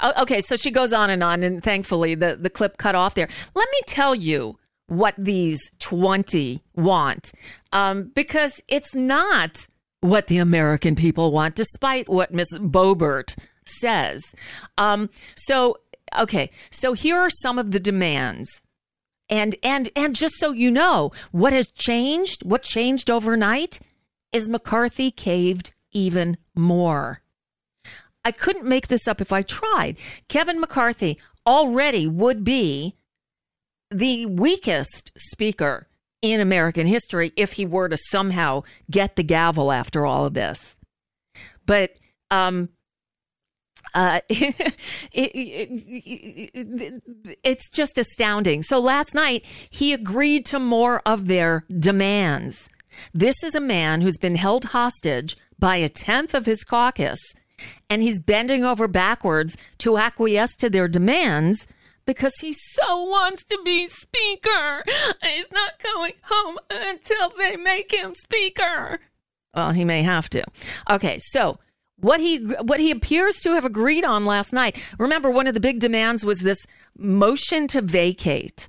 Oh, 0.00 0.22
okay, 0.22 0.40
so 0.40 0.56
she 0.56 0.70
goes 0.70 0.92
on 0.92 1.10
and 1.10 1.22
on, 1.22 1.42
and 1.44 1.62
thankfully 1.62 2.14
the, 2.16 2.36
the 2.40 2.50
clip 2.50 2.76
cut 2.76 2.94
off 2.94 3.14
there. 3.14 3.28
Let 3.54 3.68
me 3.70 3.80
tell 3.86 4.14
you 4.14 4.58
what 4.88 5.14
these 5.16 5.60
20 5.78 6.62
want, 6.74 7.32
um, 7.72 8.10
because 8.14 8.60
it's 8.68 8.94
not 8.94 9.66
what 10.02 10.26
the 10.26 10.38
American 10.38 10.96
people 10.96 11.30
want, 11.30 11.54
despite 11.54 12.08
what 12.08 12.34
Ms. 12.34 12.58
Boebert 12.58 13.36
says. 13.64 14.20
Um, 14.76 15.08
so, 15.36 15.78
okay, 16.18 16.50
so 16.70 16.92
here 16.92 17.16
are 17.16 17.30
some 17.30 17.58
of 17.58 17.70
the 17.70 17.80
demands. 17.80 18.62
And, 19.30 19.54
and, 19.62 19.90
and 19.94 20.14
just 20.14 20.34
so 20.38 20.50
you 20.50 20.70
know, 20.70 21.12
what 21.30 21.52
has 21.52 21.70
changed, 21.72 22.42
what 22.44 22.62
changed 22.62 23.10
overnight 23.10 23.78
is 24.32 24.48
McCarthy 24.48 25.12
caved 25.12 25.72
even 25.92 26.36
more. 26.54 27.22
I 28.24 28.32
couldn't 28.32 28.68
make 28.68 28.88
this 28.88 29.06
up 29.06 29.20
if 29.20 29.32
I 29.32 29.42
tried. 29.42 29.98
Kevin 30.28 30.60
McCarthy 30.60 31.18
already 31.46 32.08
would 32.08 32.42
be 32.42 32.96
the 33.88 34.26
weakest 34.26 35.12
speaker 35.16 35.86
in 36.22 36.40
American 36.40 36.86
history 36.86 37.32
if 37.36 37.52
he 37.52 37.66
were 37.66 37.88
to 37.88 37.98
somehow 38.10 38.62
get 38.90 39.16
the 39.16 39.24
gavel 39.24 39.72
after 39.72 40.06
all 40.06 40.24
of 40.24 40.34
this. 40.34 40.76
But 41.66 41.96
um, 42.30 42.70
uh, 43.94 44.20
it, 44.28 44.54
it, 45.12 45.32
it, 46.54 47.02
it's 47.42 47.68
just 47.70 47.98
astounding. 47.98 48.62
So 48.62 48.78
last 48.80 49.14
night, 49.14 49.44
he 49.70 49.92
agreed 49.92 50.46
to 50.46 50.58
more 50.58 51.02
of 51.04 51.26
their 51.26 51.64
demands. 51.78 52.70
This 53.12 53.42
is 53.42 53.54
a 53.54 53.60
man 53.60 54.00
who's 54.00 54.18
been 54.18 54.36
held 54.36 54.66
hostage 54.66 55.36
by 55.58 55.76
a 55.76 55.88
tenth 55.88 56.34
of 56.34 56.46
his 56.46 56.64
caucus, 56.64 57.20
and 57.88 58.02
he's 58.02 58.20
bending 58.20 58.64
over 58.64 58.88
backwards 58.88 59.56
to 59.78 59.96
acquiesce 59.96 60.54
to 60.56 60.68
their 60.68 60.88
demands 60.88 61.66
because 62.04 62.32
he 62.40 62.52
so 62.52 63.04
wants 63.04 63.44
to 63.44 63.58
be 63.64 63.88
speaker. 63.88 64.82
He's 65.22 65.50
not 65.52 65.82
going 65.82 66.14
home 66.24 66.58
until 66.70 67.30
they 67.36 67.56
make 67.56 67.92
him 67.92 68.14
speaker. 68.14 69.00
Well, 69.54 69.72
he 69.72 69.84
may 69.84 70.02
have 70.02 70.30
to. 70.30 70.44
Okay, 70.90 71.18
so 71.20 71.58
what 71.96 72.20
he 72.20 72.38
what 72.38 72.80
he 72.80 72.90
appears 72.90 73.36
to 73.40 73.52
have 73.54 73.64
agreed 73.64 74.04
on 74.04 74.26
last 74.26 74.52
night. 74.52 74.78
Remember, 74.98 75.30
one 75.30 75.46
of 75.46 75.54
the 75.54 75.60
big 75.60 75.78
demands 75.78 76.24
was 76.24 76.40
this 76.40 76.66
motion 76.96 77.68
to 77.68 77.80
vacate. 77.80 78.68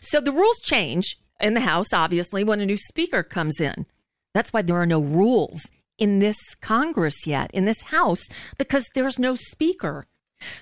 So 0.00 0.20
the 0.20 0.32
rules 0.32 0.60
change 0.64 1.18
in 1.40 1.54
the 1.54 1.60
House, 1.60 1.92
obviously, 1.92 2.44
when 2.44 2.60
a 2.60 2.66
new 2.66 2.76
speaker 2.76 3.22
comes 3.22 3.60
in. 3.60 3.86
That's 4.34 4.52
why 4.52 4.62
there 4.62 4.76
are 4.76 4.86
no 4.86 5.00
rules 5.00 5.66
in 5.98 6.18
this 6.18 6.36
Congress 6.60 7.26
yet, 7.26 7.50
in 7.52 7.64
this 7.64 7.82
House, 7.82 8.24
because 8.58 8.86
there's 8.94 9.18
no 9.18 9.34
speaker. 9.34 10.06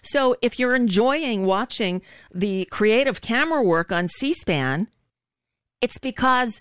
So 0.02 0.36
if 0.42 0.58
you're 0.58 0.74
enjoying 0.74 1.46
watching 1.46 2.02
the 2.32 2.66
creative 2.70 3.20
camera 3.20 3.62
work 3.62 3.92
on 3.92 4.08
C 4.08 4.32
SPAN, 4.32 4.88
it's 5.80 5.98
because 5.98 6.60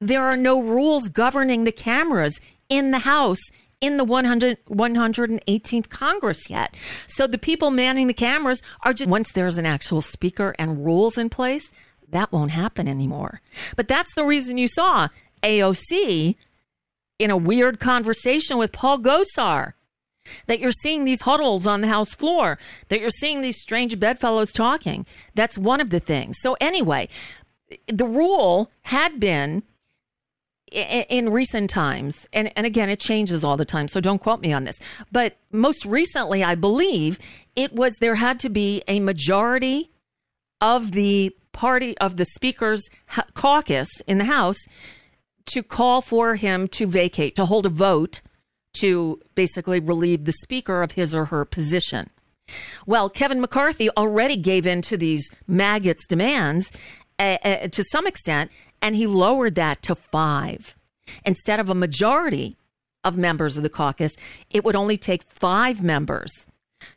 there 0.00 0.24
are 0.24 0.36
no 0.36 0.60
rules 0.60 1.08
governing 1.08 1.64
the 1.64 1.72
cameras 1.72 2.40
in 2.68 2.90
the 2.90 3.00
House 3.00 3.40
in 3.80 3.96
the 3.96 4.04
100, 4.04 4.64
118th 4.66 5.88
Congress 5.88 6.50
yet. 6.50 6.74
So 7.06 7.26
the 7.26 7.38
people 7.38 7.70
manning 7.70 8.06
the 8.06 8.14
cameras 8.14 8.60
are 8.82 8.92
just, 8.92 9.08
once 9.08 9.32
there's 9.32 9.58
an 9.58 9.66
actual 9.66 10.00
speaker 10.00 10.54
and 10.58 10.84
rules 10.84 11.16
in 11.16 11.30
place, 11.30 11.70
that 12.10 12.32
won't 12.32 12.50
happen 12.50 12.88
anymore. 12.88 13.40
But 13.76 13.88
that's 13.88 14.14
the 14.14 14.24
reason 14.24 14.58
you 14.58 14.68
saw 14.68 15.08
AOC 15.42 16.36
in 17.18 17.30
a 17.30 17.36
weird 17.36 17.80
conversation 17.80 18.58
with 18.58 18.72
Paul 18.72 18.98
Gosar. 18.98 19.74
That 20.46 20.60
you're 20.60 20.72
seeing 20.72 21.04
these 21.04 21.22
huddles 21.22 21.66
on 21.66 21.80
the 21.80 21.88
House 21.88 22.14
floor, 22.14 22.58
that 22.88 23.00
you're 23.00 23.10
seeing 23.10 23.42
these 23.42 23.60
strange 23.60 23.98
bedfellows 23.98 24.52
talking. 24.52 25.06
That's 25.34 25.58
one 25.58 25.80
of 25.80 25.90
the 25.90 26.00
things. 26.00 26.36
So, 26.40 26.56
anyway, 26.60 27.08
the 27.86 28.06
rule 28.06 28.70
had 28.82 29.20
been 29.20 29.62
in 30.70 31.30
recent 31.30 31.70
times, 31.70 32.26
and, 32.32 32.52
and 32.56 32.66
again, 32.66 32.90
it 32.90 33.00
changes 33.00 33.42
all 33.42 33.56
the 33.56 33.64
time, 33.64 33.88
so 33.88 34.00
don't 34.00 34.20
quote 34.20 34.40
me 34.40 34.52
on 34.52 34.64
this. 34.64 34.78
But 35.10 35.36
most 35.50 35.86
recently, 35.86 36.44
I 36.44 36.54
believe 36.54 37.18
it 37.56 37.72
was 37.72 37.94
there 38.00 38.16
had 38.16 38.38
to 38.40 38.50
be 38.50 38.82
a 38.86 39.00
majority 39.00 39.90
of 40.60 40.92
the 40.92 41.34
party 41.52 41.96
of 41.98 42.16
the 42.16 42.24
Speaker's 42.24 42.82
caucus 43.34 43.88
in 44.06 44.18
the 44.18 44.24
House 44.24 44.58
to 45.46 45.62
call 45.62 46.02
for 46.02 46.36
him 46.36 46.68
to 46.68 46.86
vacate, 46.86 47.34
to 47.36 47.46
hold 47.46 47.64
a 47.66 47.70
vote 47.70 48.20
to 48.74 49.20
basically 49.34 49.80
relieve 49.80 50.24
the 50.24 50.32
Speaker 50.32 50.82
of 50.82 50.92
his 50.92 51.14
or 51.14 51.26
her 51.26 51.44
position. 51.44 52.10
Well, 52.86 53.10
Kevin 53.10 53.40
McCarthy 53.40 53.90
already 53.90 54.36
gave 54.36 54.66
in 54.66 54.82
to 54.82 54.96
these 54.96 55.30
maggots' 55.46 56.06
demands 56.06 56.70
uh, 57.18 57.38
uh, 57.44 57.68
to 57.68 57.84
some 57.90 58.06
extent, 58.06 58.50
and 58.80 58.94
he 58.94 59.06
lowered 59.06 59.54
that 59.56 59.82
to 59.82 59.94
five. 59.94 60.76
Instead 61.24 61.60
of 61.60 61.68
a 61.68 61.74
majority 61.74 62.54
of 63.04 63.16
members 63.16 63.56
of 63.56 63.62
the 63.62 63.68
caucus, 63.68 64.12
it 64.50 64.64
would 64.64 64.76
only 64.76 64.96
take 64.96 65.22
five 65.24 65.82
members 65.82 66.30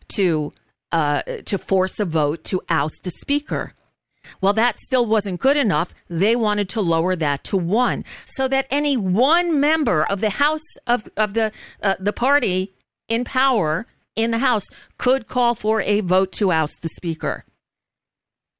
to 0.09 0.51
uh, 0.91 1.21
to 1.45 1.57
force 1.57 1.99
a 1.99 2.05
vote 2.05 2.43
to 2.43 2.61
oust 2.69 3.07
a 3.07 3.11
speaker. 3.11 3.73
Well, 4.39 4.53
that 4.53 4.79
still 4.79 5.05
wasn't 5.05 5.39
good 5.39 5.57
enough. 5.57 5.93
They 6.09 6.35
wanted 6.35 6.69
to 6.69 6.81
lower 6.81 7.15
that 7.15 7.43
to 7.45 7.57
one, 7.57 8.05
so 8.25 8.47
that 8.47 8.67
any 8.69 8.95
one 8.95 9.59
member 9.59 10.03
of 10.03 10.21
the 10.21 10.31
House 10.31 10.75
of 10.87 11.09
of 11.17 11.33
the 11.33 11.51
uh, 11.81 11.95
the 11.99 12.13
party 12.13 12.73
in 13.07 13.23
power 13.23 13.87
in 14.15 14.31
the 14.31 14.39
House 14.39 14.65
could 14.97 15.27
call 15.27 15.55
for 15.55 15.81
a 15.81 16.01
vote 16.01 16.31
to 16.33 16.51
oust 16.51 16.81
the 16.81 16.89
speaker. 16.89 17.45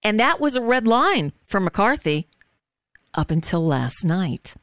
And 0.04 0.20
that 0.20 0.40
was 0.40 0.56
a 0.56 0.62
red 0.62 0.88
line 0.88 1.32
for 1.46 1.60
McCarthy 1.60 2.28
up 3.14 3.30
until 3.32 3.66
last 3.66 4.04
night. 4.04 4.56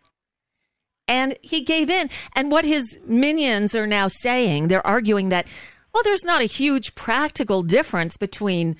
And 1.07 1.37
he 1.43 1.63
gave 1.63 1.89
in. 1.89 2.11
And 2.35 2.51
what 2.51 2.65
his 2.65 2.99
minions 3.07 3.75
are 3.75 3.87
now 3.87 4.09
saying, 4.09 4.69
they're 4.69 4.87
arguing 4.87 5.31
that, 5.31 5.47
well, 5.93 6.03
there's 6.03 6.25
not 6.25 6.43
a 6.43 6.47
huge 6.47 6.95
practical 6.95 7.63
difference 7.63 8.17
between 8.17 8.77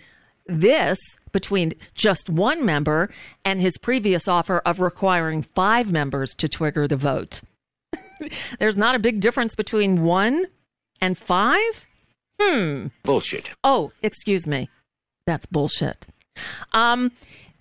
this, 0.49 0.99
between 1.33 1.75
just 1.95 2.29
one 2.29 2.65
member, 2.65 3.11
and 3.45 3.61
his 3.61 3.79
previous 3.79 4.27
offer 4.27 4.59
of 4.65 4.81
requiring 4.81 5.43
five 5.43 5.93
members 5.93 6.35
to 6.37 6.49
trigger 6.49 6.89
the 6.89 6.97
vote. 6.97 7.43
there's 8.59 8.77
not 8.77 8.95
a 8.95 8.99
big 8.99 9.21
difference 9.21 9.55
between 9.55 10.03
one 10.03 10.47
and 11.01 11.17
five? 11.17 11.87
Hmm. 12.41 12.89
Bullshit. 13.03 13.51
Oh, 13.63 13.93
excuse 14.03 14.47
me. 14.47 14.69
That's 15.27 15.47
bullshit. 15.47 16.07
Um, 16.73 17.13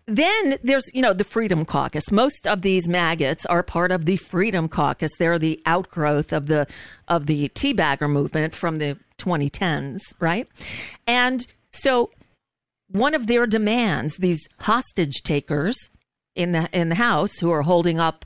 then 0.05 0.57
there's, 0.63 0.85
you 0.93 1.01
know, 1.01 1.13
the 1.13 1.25
Freedom 1.25 1.65
Caucus. 1.65 2.11
Most 2.11 2.47
of 2.47 2.61
these 2.61 2.87
maggots 2.87 3.45
are 3.47 3.61
part 3.61 3.91
of 3.91 4.05
the 4.05 4.17
Freedom 4.17 4.69
Caucus. 4.69 5.11
They're 5.19 5.37
the 5.37 5.61
outgrowth 5.65 6.31
of 6.31 6.47
the 6.47 6.65
of 7.09 7.25
the 7.25 7.49
teabagger 7.49 8.09
movement 8.09 8.55
from 8.55 8.77
the 8.77 8.97
2010s, 9.17 9.99
right? 10.19 10.47
And 11.05 11.45
so 11.71 12.11
one 12.89 13.13
of 13.13 13.27
their 13.27 13.45
demands, 13.45 14.17
these 14.17 14.47
hostage 14.61 15.21
takers 15.23 15.89
in 16.35 16.51
the 16.51 16.69
in 16.71 16.89
the 16.89 16.95
House 16.95 17.39
who 17.39 17.51
are 17.51 17.63
holding 17.63 17.99
up 17.99 18.25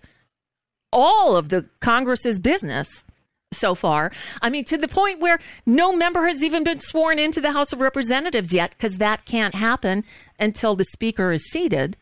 all 0.92 1.36
of 1.36 1.50
the 1.50 1.66
Congress's 1.80 2.40
business 2.40 3.06
so 3.54 3.76
far. 3.76 4.12
I 4.42 4.50
mean, 4.50 4.64
to 4.66 4.78
the 4.78 4.88
point 4.88 5.20
where 5.20 5.40
no 5.66 5.96
member 5.96 6.28
has 6.28 6.44
even 6.44 6.64
been 6.64 6.80
sworn 6.80 7.20
into 7.20 7.42
the 7.42 7.52
House 7.52 7.74
of 7.74 7.82
Representatives 7.82 8.54
yet, 8.54 8.72
because 8.72 8.98
that 8.98 9.26
can't 9.26 9.56
happen 9.56 10.04
until 10.40 10.76
the 10.76 10.86
Speaker 10.86 11.32
is 11.32 11.44
seated. 11.50 11.98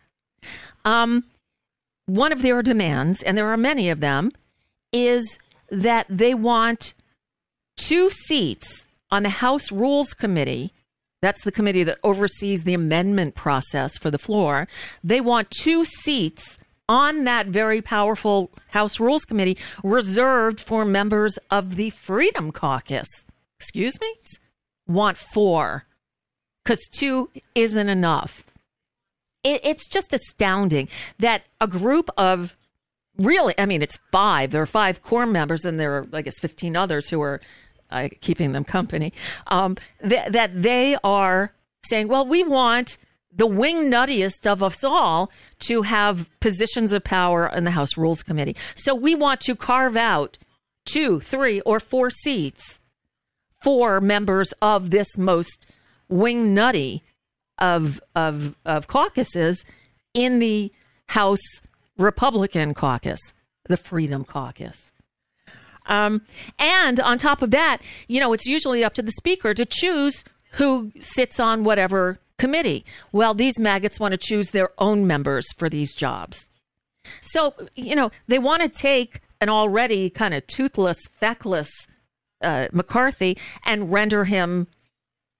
Um, 0.86 1.26
one 2.06 2.32
of 2.32 2.42
their 2.42 2.62
demands, 2.62 3.22
and 3.24 3.38
there 3.38 3.50
are 3.50 3.58
many 3.58 3.90
of 3.90 4.00
them, 4.00 4.32
is 4.92 5.38
that 5.70 6.06
they 6.10 6.34
want 6.34 6.94
two 7.78 8.10
seats 8.10 8.88
on 9.12 9.24
the 9.24 9.30
House 9.30 9.72
Rules 9.72 10.14
Committee. 10.14 10.74
That's 11.22 11.44
the 11.44 11.52
committee 11.52 11.84
that 11.84 12.00
oversees 12.04 12.64
the 12.64 12.74
amendment 12.74 13.36
process 13.36 13.98
for 13.98 14.10
the 14.10 14.18
floor. 14.18 14.68
They 15.04 15.22
want 15.22 15.52
two 15.52 15.86
seats 15.86 16.58
on 16.88 17.26
that 17.26 17.48
very 17.48 17.82
powerful 17.82 18.52
House 18.70 19.00
Rules 19.00 19.26
Committee 19.26 19.58
reserved 19.84 20.60
for 20.60 20.86
members 20.86 21.38
of 21.52 21.76
the 21.76 21.92
Freedom 21.92 22.52
Caucus. 22.52 23.08
Excuse 23.60 24.00
me? 24.02 24.14
Want 24.88 25.18
four 25.18 25.86
because 26.70 26.88
two 26.92 27.30
isn't 27.56 27.90
enough. 27.90 28.46
It, 29.44 29.62
it's 29.64 29.88
just 29.88 30.14
astounding 30.14 30.88
that 31.18 31.44
a 31.60 31.68
group 31.68 32.10
of 32.16 32.56
really, 33.18 33.54
I 33.58 33.66
mean, 33.66 33.82
it's 33.82 33.98
five. 34.12 34.52
There 34.52 34.62
are 34.62 34.68
five 34.68 35.02
core 35.02 35.26
members, 35.26 35.66
and 35.66 35.80
there 35.80 35.98
are, 35.98 36.08
I 36.14 36.22
guess, 36.22 36.40
15 36.40 36.76
others 36.76 37.10
who 37.10 37.22
are 37.22 37.42
uh, 37.90 38.10
keeping 38.22 38.52
them 38.52 38.64
company. 38.64 39.14
Um, 39.48 39.78
th- 40.08 40.32
that 40.32 40.62
they 40.62 40.96
are 41.04 41.54
saying, 41.84 42.08
well, 42.08 42.26
we 42.26 42.44
want 42.44 42.98
the 43.32 43.48
wing 43.48 43.92
nuttiest 43.92 44.48
of 44.48 44.64
us 44.64 44.84
all 44.84 45.32
to 45.60 45.84
have 45.84 46.30
positions 46.40 46.94
of 46.94 47.04
power 47.04 47.48
in 47.48 47.64
the 47.64 47.72
House 47.72 47.96
Rules 47.96 48.24
Committee. 48.24 48.56
So 48.76 48.96
we 48.96 49.16
want 49.16 49.40
to 49.42 49.56
carve 49.56 49.96
out 49.96 50.38
two, 50.86 51.20
three, 51.20 51.62
or 51.62 51.80
four 51.80 52.10
seats 52.10 52.80
for 53.62 54.02
members 54.02 54.54
of 54.62 54.90
this 54.90 55.18
most 55.18 55.68
wing 56.08 56.54
nutty 56.54 57.04
of 57.60 58.00
of 58.16 58.56
of 58.66 58.88
caucuses 58.88 59.64
in 60.14 60.40
the 60.40 60.72
House 61.10 61.62
Republican 61.98 62.74
caucus, 62.74 63.20
the 63.66 63.78
Freedom 63.78 64.24
Caucus. 64.24 64.92
Um, 65.90 66.22
and 66.58 67.00
on 67.02 67.18
top 67.18 67.42
of 67.42 67.52
that, 67.52 67.80
you 68.08 68.22
know, 68.22 68.32
it's 68.32 68.46
usually 68.46 68.84
up 68.84 68.94
to 68.94 69.02
the 69.02 69.12
speaker 69.12 69.54
to 69.54 69.66
choose 69.66 70.24
who 70.54 70.92
sits 71.00 71.40
on 71.40 71.64
whatever 71.64 72.20
committee. 72.38 72.86
Well, 73.12 73.34
these 73.34 73.60
maggots 73.60 74.00
want 74.00 74.14
to 74.14 74.18
choose 74.18 74.52
their 74.52 74.70
own 74.78 75.06
members 75.06 75.46
for 75.58 75.70
these 75.70 75.94
jobs. 75.94 76.50
So, 77.22 77.54
you 77.76 77.96
know, 77.96 78.12
they 78.28 78.40
want 78.40 78.62
to 78.64 78.70
take 78.70 79.22
an 79.42 79.50
already 79.50 80.10
kind 80.10 80.34
of 80.34 80.46
toothless, 80.48 81.00
feckless 81.20 81.70
uh, 82.42 82.68
McCarthy 82.72 83.38
and 83.66 83.92
render 83.92 84.26
him 84.26 84.68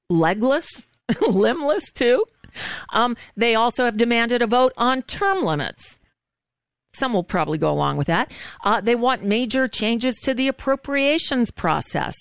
legless, 0.10 0.68
limbless 1.22 1.92
too. 1.94 2.26
Um, 2.92 3.16
they 3.38 3.56
also 3.56 3.86
have 3.86 3.98
demanded 3.98 4.42
a 4.42 4.48
vote 4.48 4.74
on 4.78 5.04
term 5.04 5.44
limits. 5.44 5.99
Some 6.94 7.14
will 7.14 7.24
probably 7.24 7.58
go 7.58 7.72
along 7.72 7.98
with 7.98 8.08
that. 8.08 8.32
Uh, 8.64 8.82
they 8.82 8.96
want 8.96 9.24
major 9.24 9.68
changes 9.68 10.16
to 10.24 10.34
the 10.34 10.48
appropriations 10.48 11.52
process 11.52 12.16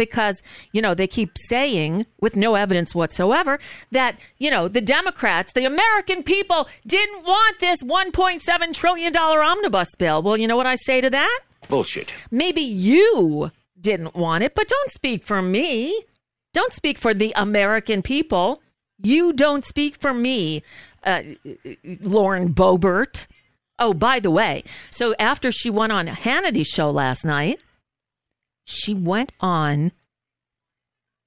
because, 0.00 0.42
you 0.72 0.80
know, 0.80 0.94
they 0.94 1.06
keep 1.06 1.36
saying 1.36 2.06
with 2.20 2.34
no 2.34 2.54
evidence 2.54 2.94
whatsoever 2.94 3.58
that, 3.90 4.18
you 4.38 4.50
know, 4.50 4.66
the 4.66 4.80
Democrats, 4.80 5.52
the 5.52 5.66
American 5.66 6.22
people 6.22 6.68
didn't 6.86 7.22
want 7.24 7.60
this 7.60 7.82
$1.7 7.82 8.72
trillion 8.74 9.14
omnibus 9.16 9.88
bill. 9.98 10.22
Well, 10.22 10.38
you 10.38 10.48
know 10.48 10.56
what 10.56 10.66
I 10.66 10.76
say 10.76 11.02
to 11.02 11.10
that? 11.10 11.40
Bullshit. 11.68 12.12
Maybe 12.30 12.62
you 12.62 13.50
didn't 13.78 14.14
want 14.14 14.42
it, 14.42 14.54
but 14.54 14.68
don't 14.68 14.90
speak 14.90 15.22
for 15.22 15.42
me. 15.42 16.02
Don't 16.54 16.72
speak 16.72 16.96
for 16.96 17.12
the 17.12 17.32
American 17.36 18.00
people. 18.00 18.62
You 19.02 19.34
don't 19.34 19.64
speak 19.66 19.96
for 19.96 20.12
me, 20.12 20.62
uh, 21.04 21.22
Lauren 22.02 22.54
Boebert. 22.54 23.26
Oh, 23.80 23.94
by 23.94 24.20
the 24.20 24.30
way, 24.30 24.62
so 24.90 25.14
after 25.18 25.50
she 25.50 25.70
went 25.70 25.90
on 25.92 26.06
Hannity's 26.06 26.68
show 26.68 26.90
last 26.90 27.24
night, 27.24 27.58
she 28.66 28.92
went 28.92 29.32
on 29.40 29.92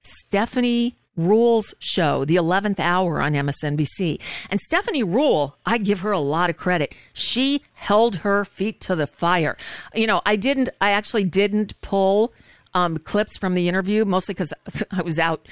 Stephanie 0.04 0.96
Ruhle's 1.18 1.74
show, 1.80 2.24
The 2.24 2.36
11th 2.36 2.78
Hour 2.78 3.20
on 3.20 3.32
MSNBC. 3.32 4.20
And 4.50 4.60
Stephanie 4.60 5.02
Ruhle, 5.02 5.54
I 5.66 5.78
give 5.78 6.00
her 6.00 6.12
a 6.12 6.20
lot 6.20 6.48
of 6.48 6.56
credit. 6.56 6.94
She 7.12 7.60
held 7.74 8.16
her 8.16 8.44
feet 8.44 8.80
to 8.82 8.96
the 8.96 9.06
fire. 9.06 9.56
You 9.94 10.06
know, 10.06 10.22
I 10.24 10.36
didn't, 10.36 10.68
I 10.80 10.90
actually 10.90 11.24
didn't 11.24 11.80
pull 11.80 12.32
um, 12.72 12.98
clips 12.98 13.36
from 13.36 13.54
the 13.54 13.68
interview, 13.68 14.04
mostly 14.04 14.34
because 14.34 14.52
I 14.90 15.02
was 15.02 15.18
out 15.18 15.48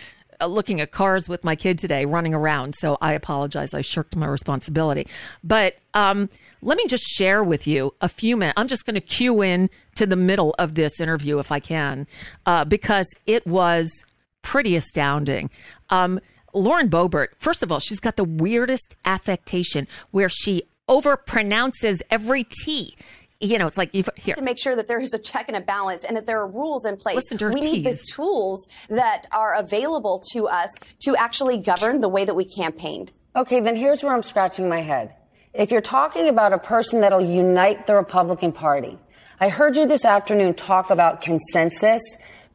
looking 0.50 0.80
at 0.80 0.90
cars 0.90 1.28
with 1.28 1.44
my 1.44 1.56
kid 1.56 1.78
today, 1.78 2.04
running 2.04 2.34
around. 2.34 2.74
So 2.74 2.98
I 3.00 3.12
apologize. 3.12 3.74
I 3.74 3.80
shirked 3.80 4.16
my 4.16 4.26
responsibility. 4.26 5.06
But 5.42 5.76
um, 5.94 6.28
let 6.62 6.76
me 6.76 6.86
just 6.86 7.04
share 7.04 7.42
with 7.42 7.66
you 7.66 7.94
a 8.00 8.08
few 8.08 8.36
minutes. 8.36 8.54
I'm 8.56 8.68
just 8.68 8.84
going 8.84 8.94
to 8.94 9.00
cue 9.00 9.42
in 9.42 9.70
to 9.96 10.06
the 10.06 10.16
middle 10.16 10.54
of 10.58 10.74
this 10.74 11.00
interview 11.00 11.38
if 11.38 11.52
I 11.52 11.60
can, 11.60 12.06
uh, 12.46 12.64
because 12.64 13.08
it 13.26 13.46
was 13.46 14.04
pretty 14.42 14.76
astounding. 14.76 15.50
Um, 15.90 16.20
Lauren 16.54 16.88
Boebert, 16.88 17.28
first 17.38 17.62
of 17.62 17.72
all, 17.72 17.78
she's 17.78 18.00
got 18.00 18.16
the 18.16 18.24
weirdest 18.24 18.96
affectation 19.04 19.88
where 20.10 20.28
she 20.28 20.62
overpronounces 20.88 22.02
every 22.10 22.44
T 22.44 22.94
you 23.42 23.58
know, 23.58 23.66
it's 23.66 23.76
like 23.76 23.92
you've 23.92 24.08
here. 24.16 24.34
to 24.34 24.42
make 24.42 24.58
sure 24.58 24.76
that 24.76 24.86
there 24.86 25.00
is 25.00 25.12
a 25.12 25.18
check 25.18 25.48
and 25.48 25.56
a 25.56 25.60
balance 25.60 26.04
and 26.04 26.16
that 26.16 26.26
there 26.26 26.40
are 26.40 26.48
rules 26.48 26.84
in 26.84 26.96
place. 26.96 27.16
Listen 27.16 27.38
to 27.38 27.44
her 27.46 27.52
we 27.52 27.60
need 27.60 27.84
the 27.84 27.98
tools 28.14 28.66
that 28.88 29.26
are 29.32 29.54
available 29.56 30.22
to 30.32 30.46
us 30.46 30.70
to 31.00 31.16
actually 31.16 31.58
govern 31.58 32.00
the 32.00 32.08
way 32.08 32.24
that 32.24 32.34
we 32.34 32.44
campaigned. 32.44 33.10
Okay, 33.34 33.60
then 33.60 33.76
here's 33.76 34.02
where 34.02 34.14
I'm 34.14 34.22
scratching 34.22 34.68
my 34.68 34.80
head. 34.80 35.16
If 35.52 35.70
you're 35.70 35.80
talking 35.80 36.28
about 36.28 36.52
a 36.52 36.58
person 36.58 37.00
that'll 37.00 37.20
unite 37.20 37.86
the 37.86 37.94
Republican 37.94 38.52
Party, 38.52 38.98
I 39.40 39.48
heard 39.48 39.76
you 39.76 39.86
this 39.86 40.04
afternoon 40.04 40.54
talk 40.54 40.90
about 40.90 41.20
consensus. 41.20 42.00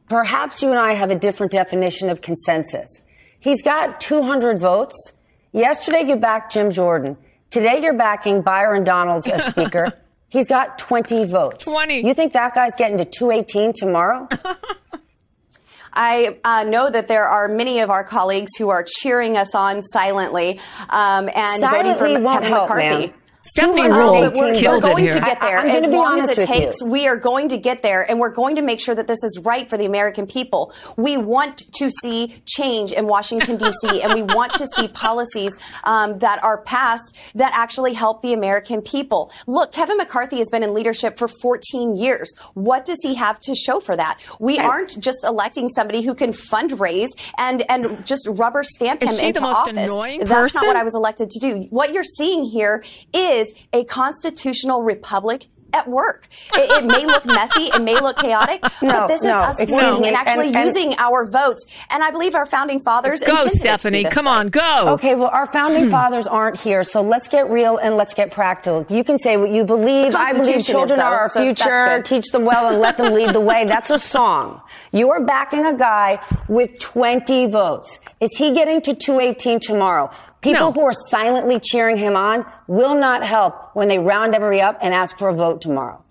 Perhaps 0.08 0.62
you 0.62 0.70
and 0.70 0.78
I 0.78 0.94
have 0.94 1.10
a 1.10 1.16
different 1.16 1.52
definition 1.52 2.08
of 2.08 2.22
consensus. 2.22 3.02
He's 3.38 3.62
got 3.62 4.00
200 4.00 4.58
votes. 4.58 5.12
Yesterday 5.52 6.04
you 6.06 6.16
backed 6.16 6.54
Jim 6.54 6.70
Jordan. 6.70 7.16
Today 7.50 7.80
you're 7.82 7.94
backing 7.94 8.40
Byron 8.42 8.84
Donalds 8.84 9.28
as 9.28 9.44
speaker. 9.50 9.92
He's 10.28 10.48
got 10.48 10.78
20 10.78 11.24
votes. 11.24 11.64
20. 11.64 12.06
You 12.06 12.14
think 12.14 12.32
that 12.34 12.54
guy's 12.54 12.74
getting 12.74 12.98
to 12.98 13.04
218 13.04 13.72
tomorrow? 13.74 14.28
I 15.92 16.38
uh, 16.44 16.64
know 16.64 16.90
that 16.90 17.08
there 17.08 17.24
are 17.24 17.48
many 17.48 17.80
of 17.80 17.90
our 17.90 18.04
colleagues 18.04 18.50
who 18.56 18.68
are 18.68 18.84
cheering 18.86 19.36
us 19.36 19.54
on 19.54 19.82
silently 19.82 20.60
um, 20.90 21.28
and 21.34 21.62
voting 21.62 21.94
for 21.94 22.06
Silently 22.06 22.20
won't 22.20 22.42
Kevin 22.42 22.48
help, 22.50 22.68
McCarthy. 22.68 23.06
ma'am. 23.06 23.14
Stephanie 23.58 23.82
Ruhle 23.82 24.20
but 24.32 24.36
we're, 24.36 24.54
killed 24.54 24.82
we're 24.84 24.90
it 24.90 24.92
going 24.92 25.04
here. 25.04 25.14
to 25.14 25.20
get 25.20 25.40
there 25.40 25.58
I- 25.58 25.62
I'm 25.62 25.66
gonna 25.68 25.78
as 25.86 25.90
be 25.90 25.96
long 25.96 26.20
as 26.20 26.30
it 26.30 26.38
with 26.38 26.48
you. 26.48 26.54
takes. 26.54 26.82
We 26.82 27.06
are 27.08 27.16
going 27.16 27.48
to 27.50 27.56
get 27.58 27.82
there, 27.82 28.02
and 28.08 28.18
we're 28.18 28.32
going 28.34 28.56
to 28.56 28.62
make 28.62 28.80
sure 28.80 28.94
that 28.94 29.06
this 29.06 29.22
is 29.22 29.38
right 29.42 29.68
for 29.68 29.76
the 29.76 29.86
American 29.86 30.26
people. 30.26 30.72
We 30.96 31.16
want 31.16 31.58
to 31.74 31.90
see 32.02 32.42
change 32.46 32.92
in 32.92 33.06
Washington 33.06 33.56
D.C., 33.56 34.02
and 34.02 34.14
we 34.14 34.22
want 34.22 34.54
to 34.54 34.66
see 34.76 34.88
policies 34.88 35.56
um, 35.84 36.18
that 36.18 36.42
are 36.42 36.62
passed 36.62 37.16
that 37.34 37.52
actually 37.54 37.94
help 37.94 38.22
the 38.22 38.32
American 38.32 38.80
people. 38.82 39.30
Look, 39.46 39.72
Kevin 39.72 39.96
McCarthy 39.96 40.38
has 40.38 40.48
been 40.50 40.62
in 40.62 40.72
leadership 40.74 41.18
for 41.18 41.28
14 41.28 41.96
years. 41.96 42.32
What 42.54 42.84
does 42.84 42.98
he 43.02 43.14
have 43.14 43.38
to 43.40 43.54
show 43.54 43.80
for 43.80 43.96
that? 43.96 44.20
We 44.40 44.58
aren't 44.58 45.00
just 45.00 45.24
electing 45.24 45.68
somebody 45.68 46.02
who 46.02 46.14
can 46.14 46.32
fundraise 46.32 47.08
and 47.38 47.62
and 47.70 48.04
just 48.06 48.26
rubber 48.30 48.62
stamp 48.62 49.02
Is 49.02 49.10
him 49.10 49.16
she 49.16 49.26
into 49.28 49.40
office. 49.42 49.74
That's 49.76 50.28
person? 50.28 50.60
not 50.60 50.66
what 50.66 50.76
I 50.76 50.82
was 50.84 50.94
elected 50.94 51.30
to 51.30 51.38
do. 51.40 51.66
What 51.70 51.92
you're 51.92 52.04
seeing 52.04 52.44
here 52.44 52.82
is 53.14 53.47
a 53.72 53.84
constitutional 53.84 54.82
republic 54.82 55.46
at 55.72 55.88
work. 55.88 56.28
It, 56.54 56.82
it 56.82 56.86
may 56.86 57.04
look 57.06 57.26
messy, 57.26 57.64
it 57.64 57.82
may 57.82 57.94
look 57.94 58.16
chaotic, 58.16 58.62
No, 58.82 59.00
but 59.00 59.06
this 59.08 59.22
no, 59.22 59.40
is 59.40 59.46
us 59.48 59.60
excuse 59.60 59.82
working 59.82 60.06
and 60.06 60.16
actually 60.16 60.46
and- 60.48 60.56
and- 60.56 60.66
using 60.66 60.94
our 60.98 61.28
votes. 61.30 61.64
And 61.90 62.02
I 62.02 62.10
believe 62.10 62.34
our 62.34 62.46
founding 62.46 62.80
fathers 62.80 63.20
Go, 63.20 63.32
intended 63.32 63.46
it 63.46 63.50
to 63.50 63.54
be 63.54 63.60
Stephanie. 63.60 64.04
Come 64.04 64.26
way. 64.26 64.32
on, 64.32 64.48
go. 64.48 64.88
Okay, 64.94 65.14
well, 65.14 65.28
our 65.28 65.46
founding 65.46 65.84
hmm. 65.84 65.90
fathers 65.90 66.26
aren't 66.26 66.60
here, 66.60 66.82
so 66.84 67.02
let's 67.02 67.28
get 67.28 67.50
real 67.50 67.76
and 67.78 67.96
let's 67.96 68.14
get 68.14 68.30
practical. 68.30 68.86
You 68.88 69.04
can 69.04 69.18
say 69.18 69.36
what 69.36 69.50
you 69.50 69.64
believe. 69.64 70.14
I 70.14 70.32
believe 70.32 70.64
children 70.64 70.98
though, 70.98 71.04
are 71.04 71.20
our 71.20 71.30
so 71.30 71.42
future. 71.42 72.02
Teach 72.02 72.30
them 72.32 72.44
well 72.44 72.68
and 72.68 72.80
let 72.80 72.96
them 72.96 73.12
lead 73.12 73.34
the 73.34 73.40
way. 73.40 73.64
That's 73.66 73.90
a 73.90 73.98
song. 73.98 74.60
You 74.92 75.10
are 75.10 75.22
backing 75.22 75.66
a 75.66 75.74
guy 75.74 76.20
with 76.48 76.78
20 76.80 77.46
votes. 77.48 78.00
Is 78.20 78.36
he 78.36 78.52
getting 78.54 78.80
to 78.82 78.94
218 78.94 79.60
tomorrow? 79.60 80.10
People 80.40 80.66
No. 80.66 80.72
who 80.72 80.82
are 80.82 80.92
silently 81.10 81.58
cheering 81.60 81.96
him 81.96 82.16
on 82.16 82.46
will 82.66 82.94
not 82.94 83.24
help 83.24 83.70
when 83.74 83.88
they 83.88 83.98
round 83.98 84.34
everybody 84.34 84.60
up 84.60 84.78
and 84.80 84.94
ask 84.94 85.18
for 85.18 85.28
a 85.28 85.34
vote 85.34 85.60
tomorrow. 85.60 86.02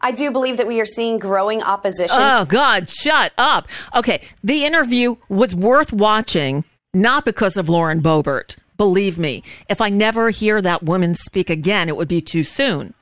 I 0.00 0.12
do 0.12 0.30
believe 0.30 0.58
that 0.58 0.66
we 0.66 0.78
are 0.80 0.86
seeing 0.86 1.18
growing 1.18 1.62
opposition. 1.62 2.18
Oh 2.20 2.44
God, 2.44 2.88
shut 2.90 3.32
up. 3.38 3.68
Okay, 3.94 4.20
the 4.44 4.64
interview 4.64 5.16
was 5.28 5.54
worth 5.54 5.92
watching, 5.92 6.64
not 6.92 7.24
because 7.24 7.56
of 7.56 7.68
Lauren 7.68 8.00
Boebert. 8.02 8.56
Believe 8.76 9.16
me, 9.18 9.42
if 9.70 9.80
I 9.80 9.88
never 9.88 10.28
hear 10.28 10.60
that 10.60 10.82
woman 10.82 11.14
speak 11.14 11.48
again, 11.48 11.88
it 11.88 11.96
would 11.96 12.08
be 12.08 12.20
too 12.20 12.44
soon. 12.44 12.92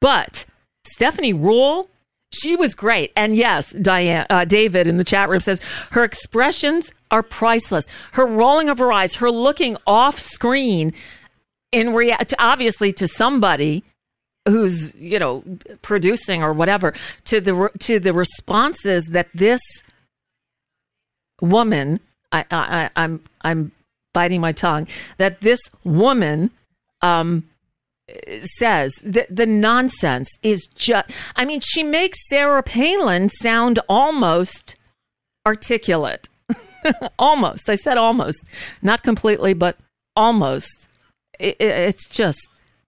But 0.00 0.46
Stephanie 0.86 1.34
Ruhle, 1.34 1.88
she 2.34 2.56
was 2.56 2.74
great. 2.74 3.12
And 3.16 3.36
yes, 3.36 3.72
Diane, 3.72 4.26
uh, 4.30 4.44
David 4.44 4.86
in 4.86 4.96
the 4.98 5.04
chat 5.04 5.28
room 5.28 5.40
says 5.40 5.60
her 5.92 6.04
expressions 6.04 6.92
are 7.10 7.22
priceless. 7.22 7.86
Her 8.12 8.26
rolling 8.26 8.68
of 8.68 8.78
her 8.78 8.92
eyes, 8.92 9.14
her 9.16 9.30
looking 9.30 9.76
off 9.86 10.18
screen 10.18 10.92
in 11.72 11.94
rea- 11.94 12.16
obviously 12.38 12.92
to 12.92 13.06
somebody 13.06 13.84
who's 14.46 14.94
you 14.94 15.18
know 15.18 15.42
producing 15.82 16.42
or 16.42 16.52
whatever 16.52 16.92
to 17.24 17.40
the 17.40 17.54
re- 17.54 17.68
to 17.78 17.98
the 17.98 18.12
responses 18.12 19.06
that 19.06 19.28
this 19.34 19.60
woman 21.40 22.00
I 22.32 22.44
I- 22.50 22.90
I'm 22.96 23.22
I'm 23.42 23.72
biting 24.12 24.40
my 24.40 24.52
tongue 24.52 24.86
that 25.18 25.40
this 25.40 25.58
woman 25.82 26.50
um 27.02 27.44
says 28.58 28.94
the 29.02 29.26
the 29.30 29.46
nonsense 29.46 30.28
is 30.42 30.66
just 30.74 31.10
I 31.36 31.44
mean 31.44 31.60
she 31.60 31.82
makes 31.82 32.18
Sarah 32.28 32.62
Palin 32.62 33.28
sound 33.28 33.78
almost 33.88 34.76
articulate. 35.46 36.28
Almost. 37.18 37.68
I 37.70 37.76
said 37.76 37.96
almost. 37.96 38.38
Not 38.82 39.02
completely 39.02 39.54
but 39.54 39.76
almost. 40.16 40.88
It, 41.38 41.56
it- 41.58 41.88
it's 41.88 42.08
just 42.08 42.38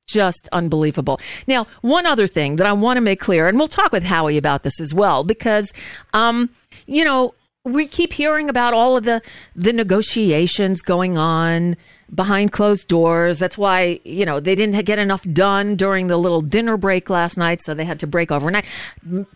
just 0.07 0.49
unbelievable. 0.53 1.19
Now, 1.49 1.67
one 1.81 2.07
other 2.07 2.29
thing 2.29 2.57
that 2.57 2.67
I 2.67 2.73
want 2.73 2.97
to 2.97 3.01
make 3.01 3.19
clear, 3.19 3.49
and 3.49 3.59
we'll 3.59 3.67
talk 3.67 3.91
with 3.91 4.05
Howie 4.05 4.37
about 4.37 4.63
this 4.63 4.81
as 4.81 4.95
well, 4.95 5.25
because, 5.25 5.73
um, 6.15 6.51
you 6.87 7.05
know, 7.05 7.35
we 7.67 7.87
keep 7.87 8.13
hearing 8.13 8.49
about 8.49 8.73
all 8.73 8.97
of 8.97 9.05
the 9.05 9.21
the 9.55 9.73
negotiations 9.73 10.83
going 10.83 11.19
on 11.19 11.77
behind 12.15 12.53
closed 12.53 12.87
doors. 12.87 13.39
That's 13.39 13.59
why 13.59 14.01
you 14.05 14.25
know 14.25 14.41
they 14.41 14.55
didn't 14.55 14.85
get 14.85 14.99
enough 14.99 15.25
done 15.33 15.77
during 15.77 16.07
the 16.07 16.17
little 16.17 16.41
dinner 16.41 16.77
break 16.77 17.11
last 17.11 17.37
night, 17.37 17.61
so 17.63 17.75
they 17.75 17.85
had 17.85 18.01
to 18.01 18.07
break 18.07 18.31
overnight. 18.31 18.67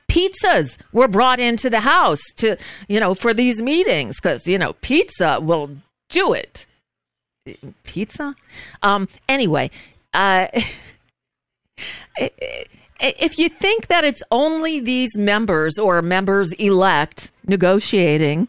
Pizzas 0.08 0.78
were 0.92 1.08
brought 1.08 1.40
into 1.40 1.68
the 1.68 1.80
house 1.80 2.22
to 2.36 2.56
you 2.88 3.00
know 3.00 3.14
for 3.14 3.34
these 3.34 3.60
meetings 3.60 4.20
because 4.20 4.46
you 4.46 4.56
know 4.56 4.74
pizza 4.80 5.40
will 5.40 5.70
do 6.08 6.32
it 6.32 6.66
pizza. 7.84 8.34
Um, 8.82 9.08
anyway, 9.28 9.70
uh, 10.12 10.46
if 13.00 13.38
you 13.38 13.48
think 13.48 13.86
that 13.88 14.04
it's 14.04 14.22
only 14.30 14.80
these 14.80 15.16
members 15.16 15.78
or 15.78 16.02
members 16.02 16.52
elect 16.54 17.30
negotiating, 17.46 18.48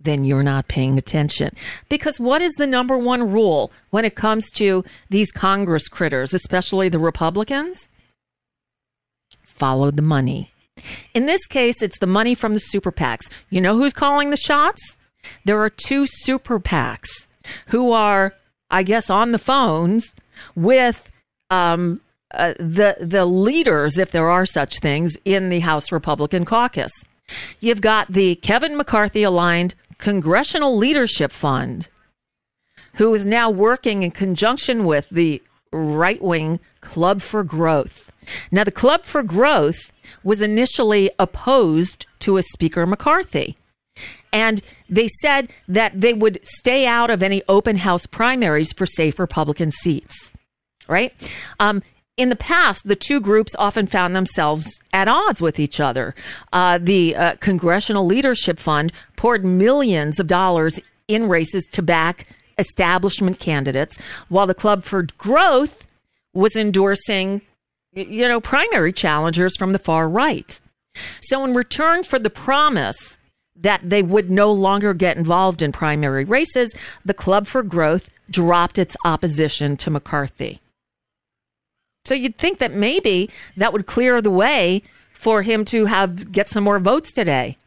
then 0.00 0.24
you're 0.24 0.42
not 0.42 0.68
paying 0.68 0.96
attention. 0.96 1.54
Because 1.88 2.18
what 2.18 2.40
is 2.40 2.52
the 2.54 2.66
number 2.66 2.96
one 2.96 3.30
rule 3.30 3.70
when 3.90 4.04
it 4.04 4.14
comes 4.14 4.50
to 4.52 4.84
these 5.10 5.30
Congress 5.30 5.88
critters, 5.88 6.32
especially 6.32 6.88
the 6.88 6.98
Republicans? 6.98 7.88
Follow 9.42 9.90
the 9.90 10.02
money. 10.02 10.52
In 11.12 11.26
this 11.26 11.46
case, 11.46 11.82
it's 11.82 11.98
the 11.98 12.06
money 12.06 12.34
from 12.34 12.54
the 12.54 12.60
super 12.60 12.90
PACs. 12.90 13.30
You 13.50 13.60
know 13.60 13.76
who's 13.76 13.92
calling 13.92 14.30
the 14.30 14.36
shots? 14.36 14.96
There 15.44 15.60
are 15.60 15.68
two 15.68 16.06
super 16.06 16.58
PACs 16.58 17.26
who 17.66 17.92
are, 17.92 18.34
I 18.70 18.82
guess, 18.82 19.10
on 19.10 19.32
the 19.32 19.38
phones 19.38 20.14
with 20.54 21.10
um, 21.50 22.00
uh, 22.32 22.54
the 22.58 22.96
the 23.00 23.26
leaders, 23.26 23.98
if 23.98 24.10
there 24.10 24.30
are 24.30 24.46
such 24.46 24.78
things, 24.78 25.16
in 25.24 25.48
the 25.48 25.60
House 25.60 25.92
Republican 25.92 26.44
caucus. 26.44 26.92
You've 27.60 27.80
got 27.80 28.12
the 28.12 28.36
Kevin 28.36 28.76
McCarthy 28.76 29.22
aligned 29.22 29.74
Congressional 29.98 30.76
Leadership 30.76 31.32
Fund, 31.32 31.88
who 32.94 33.14
is 33.14 33.26
now 33.26 33.50
working 33.50 34.02
in 34.02 34.10
conjunction 34.10 34.84
with 34.84 35.08
the 35.10 35.42
right 35.72 36.20
wing 36.20 36.60
Club 36.80 37.20
for 37.20 37.44
Growth. 37.44 38.10
Now, 38.50 38.64
the 38.64 38.70
Club 38.70 39.04
for 39.04 39.22
Growth 39.22 39.92
was 40.22 40.42
initially 40.42 41.10
opposed 41.18 42.06
to 42.20 42.36
a 42.36 42.42
Speaker 42.42 42.86
McCarthy. 42.86 43.56
And 44.32 44.62
they 44.88 45.08
said 45.20 45.50
that 45.68 46.00
they 46.00 46.12
would 46.12 46.40
stay 46.42 46.86
out 46.86 47.10
of 47.10 47.22
any 47.22 47.42
open 47.48 47.78
house 47.78 48.06
primaries 48.06 48.72
for 48.72 48.86
safe 48.86 49.18
Republican 49.18 49.70
seats, 49.70 50.32
right? 50.88 51.12
Um, 51.58 51.82
in 52.20 52.28
the 52.28 52.36
past, 52.36 52.86
the 52.86 52.94
two 52.94 53.18
groups 53.18 53.56
often 53.58 53.86
found 53.86 54.14
themselves 54.14 54.78
at 54.92 55.08
odds 55.08 55.40
with 55.40 55.58
each 55.58 55.80
other. 55.80 56.14
Uh, 56.52 56.76
the 56.76 57.16
uh, 57.16 57.36
Congressional 57.36 58.04
Leadership 58.04 58.60
Fund 58.60 58.92
poured 59.16 59.42
millions 59.42 60.20
of 60.20 60.26
dollars 60.26 60.78
in 61.08 61.30
races 61.30 61.64
to 61.72 61.80
back 61.80 62.26
establishment 62.58 63.38
candidates, 63.40 63.96
while 64.28 64.46
the 64.46 64.52
Club 64.52 64.84
for 64.84 65.06
Growth 65.16 65.86
was 66.34 66.56
endorsing, 66.56 67.40
you 67.94 68.28
know, 68.28 68.38
primary 68.38 68.92
challengers 68.92 69.56
from 69.56 69.72
the 69.72 69.78
far 69.78 70.06
right. 70.06 70.60
So, 71.22 71.42
in 71.42 71.54
return 71.54 72.02
for 72.02 72.18
the 72.18 72.28
promise 72.28 73.16
that 73.56 73.80
they 73.82 74.02
would 74.02 74.30
no 74.30 74.52
longer 74.52 74.92
get 74.92 75.16
involved 75.16 75.62
in 75.62 75.72
primary 75.72 76.26
races, 76.26 76.74
the 77.02 77.14
Club 77.14 77.46
for 77.46 77.62
Growth 77.62 78.10
dropped 78.28 78.76
its 78.76 78.94
opposition 79.06 79.78
to 79.78 79.90
McCarthy. 79.90 80.60
So 82.04 82.14
you'd 82.14 82.38
think 82.38 82.58
that 82.58 82.72
maybe 82.72 83.30
that 83.56 83.72
would 83.72 83.86
clear 83.86 84.20
the 84.20 84.30
way 84.30 84.82
for 85.12 85.42
him 85.42 85.64
to 85.66 85.86
have 85.86 86.32
get 86.32 86.48
some 86.48 86.64
more 86.64 86.78
votes 86.78 87.12
today. 87.12 87.58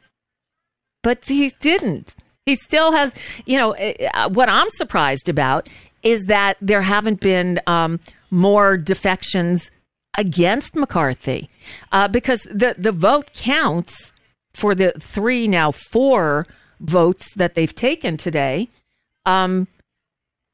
But 1.03 1.25
he 1.25 1.51
didn't. 1.59 2.15
He 2.45 2.55
still 2.55 2.91
has, 2.91 3.13
you 3.45 3.57
know, 3.57 3.75
uh, 3.75 4.29
what 4.29 4.49
I'm 4.49 4.69
surprised 4.71 5.29
about 5.29 5.69
is 6.01 6.25
that 6.25 6.57
there 6.61 6.81
haven't 6.81 7.19
been 7.21 7.59
um, 7.67 7.99
more 8.31 8.75
defections 8.75 9.71
against 10.17 10.75
McCarthy 10.75 11.49
uh, 11.91 12.07
because 12.07 12.41
the, 12.51 12.75
the 12.77 12.91
vote 12.91 13.31
counts 13.33 14.11
for 14.53 14.75
the 14.75 14.91
three, 14.99 15.47
now 15.47 15.71
four 15.71 16.45
votes 16.79 17.33
that 17.35 17.55
they've 17.55 17.73
taken 17.73 18.17
today. 18.17 18.67
Um, 19.25 19.67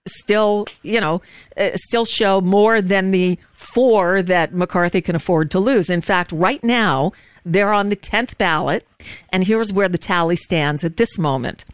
still, 0.09 0.67
you 0.83 0.99
know, 0.99 1.21
uh, 1.57 1.69
still 1.75 2.05
show 2.05 2.41
more 2.41 2.81
than 2.81 3.11
the 3.11 3.37
four 3.53 4.21
that 4.21 4.53
McCarthy 4.53 5.01
can 5.01 5.15
afford 5.15 5.51
to 5.51 5.59
lose. 5.59 5.89
In 5.89 6.01
fact, 6.01 6.31
right 6.31 6.63
now, 6.63 7.11
they're 7.45 7.73
on 7.73 7.89
the 7.89 7.95
10th 7.95 8.37
ballot. 8.37 8.87
And 9.29 9.45
here's 9.45 9.73
where 9.73 9.89
the 9.89 9.97
tally 9.97 10.35
stands 10.35 10.83
at 10.83 10.97
this 10.97 11.17
moment. 11.17 11.65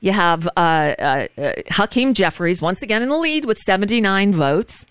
You 0.00 0.12
have 0.12 0.46
uh, 0.56 0.94
uh, 0.98 1.26
uh, 1.36 1.52
Hakeem 1.70 2.14
Jeffries 2.14 2.62
once 2.62 2.82
again 2.82 3.02
in 3.02 3.08
the 3.08 3.16
lead 3.16 3.44
with 3.44 3.58
79 3.58 4.32
votes. 4.32 4.86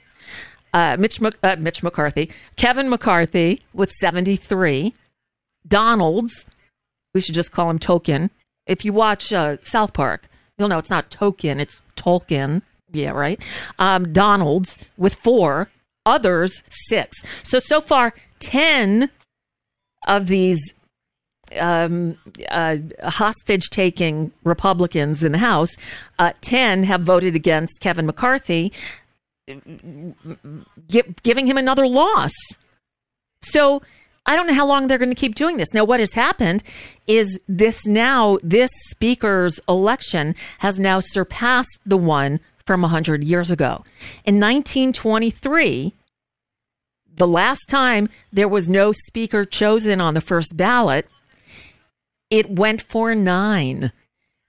Uh, 0.74 0.98
Mitch, 1.00 1.20
Mc- 1.22 1.60
Mitch 1.60 1.82
McCarthy, 1.82 2.30
Kevin 2.56 2.90
McCarthy 2.90 3.64
with 3.74 3.92
73. 3.92 4.94
Donalds, 5.68 6.46
we 7.14 7.22
should 7.22 7.36
just 7.36 7.52
call 7.52 7.70
him 7.70 7.80
Token. 7.80 8.30
If 8.66 8.86
you 8.86 8.94
watch 8.94 9.34
South 9.64 9.94
Park, 9.94 10.28
you'll 10.58 10.68
know 10.68 10.78
it's 10.78 10.90
not 10.90 11.10
Token, 11.10 11.60
it's 11.60 11.82
Tolkien. 11.98 12.62
Yeah, 12.94 13.12
right. 13.12 13.42
Um, 13.80 14.14
Donalds 14.14 14.78
with 14.98 15.16
four. 15.16 15.70
others 16.06 16.64
six. 16.88 17.18
So, 17.44 17.60
so 17.60 17.82
far, 17.82 18.14
10 18.40 19.10
of 20.08 20.28
these 20.28 20.74
um, 21.60 22.18
uh, 22.50 22.78
hostage 23.04 23.70
taking 23.70 24.32
Republicans 24.46 25.22
in 25.22 25.34
the 25.34 25.38
House, 25.40 25.76
uh, 26.18 26.32
10 26.40 26.84
have 26.84 27.02
voted 27.02 27.36
against 27.36 27.82
Kevin 27.82 28.06
McCarthy, 28.06 28.72
gi- 29.48 31.16
giving 31.24 31.48
him 31.48 31.58
another 31.58 31.88
loss. 31.88 32.32
So 33.42 33.82
I 34.28 34.36
don't 34.36 34.46
know 34.46 34.54
how 34.54 34.68
long 34.68 34.88
they're 34.88 34.98
going 34.98 35.10
to 35.10 35.16
keep 35.16 35.36
doing 35.36 35.56
this. 35.56 35.74
Now, 35.74 35.86
what 35.86 36.02
has 36.02 36.14
happened 36.14 36.62
is 37.08 37.40
this 37.48 37.88
now, 37.88 38.38
this 38.44 38.70
speaker's 38.90 39.60
election 39.70 40.36
has 40.60 40.80
now 40.80 41.00
surpassed 41.00 41.80
the 41.86 41.98
one 41.98 42.42
from 42.66 42.82
100 42.82 43.24
years 43.24 43.50
ago. 43.50 43.86
In 44.26 44.36
1923, 44.36 45.94
the 47.16 47.28
last 47.28 47.70
time 47.70 48.10
there 48.32 48.50
was 48.50 48.68
no 48.68 48.92
speaker 48.92 49.46
chosen 49.46 50.02
on 50.02 50.14
the 50.14 50.22
first 50.22 50.58
ballot, 50.58 51.08
it 52.30 52.50
went 52.50 52.82
for 52.82 53.16
nine. 53.16 53.94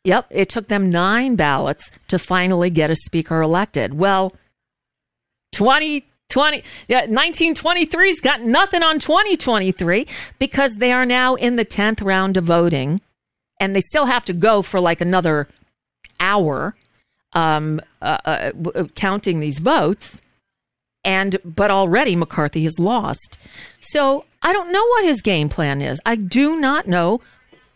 Yep, 0.02 0.26
it 0.30 0.48
took 0.48 0.66
them 0.66 0.90
nine 0.90 1.36
ballots 1.36 1.90
to 2.08 2.18
finally 2.18 2.70
get 2.70 2.90
a 2.90 2.96
speaker 2.96 3.40
elected. 3.40 3.94
Well, 3.94 4.34
2020, 6.28 6.62
yeah, 6.88 7.06
1923's 7.06 8.20
got 8.20 8.42
nothing 8.42 8.82
on 8.82 8.98
2023 8.98 10.06
because 10.38 10.76
they 10.76 10.92
are 10.92 11.06
now 11.06 11.34
in 11.34 11.56
the 11.56 11.64
10th 11.64 12.04
round 12.04 12.36
of 12.36 12.44
voting 12.44 13.00
and 13.58 13.74
they 13.74 13.80
still 13.80 14.06
have 14.06 14.24
to 14.26 14.34
go 14.34 14.60
for 14.60 14.78
like 14.78 15.00
another 15.00 15.48
hour 16.20 16.74
um, 17.32 17.80
uh, 18.02 18.18
uh, 18.24 18.50
w- 18.52 18.88
counting 18.94 19.40
these 19.40 19.58
votes. 19.58 20.20
And 21.04 21.38
but 21.44 21.70
already 21.70 22.16
McCarthy 22.16 22.64
has 22.64 22.78
lost. 22.78 23.38
So 23.80 24.26
I 24.42 24.52
don't 24.52 24.70
know 24.70 24.84
what 24.84 25.04
his 25.04 25.22
game 25.22 25.48
plan 25.48 25.80
is. 25.80 26.00
I 26.04 26.16
do 26.16 26.60
not 26.60 26.86
know 26.86 27.22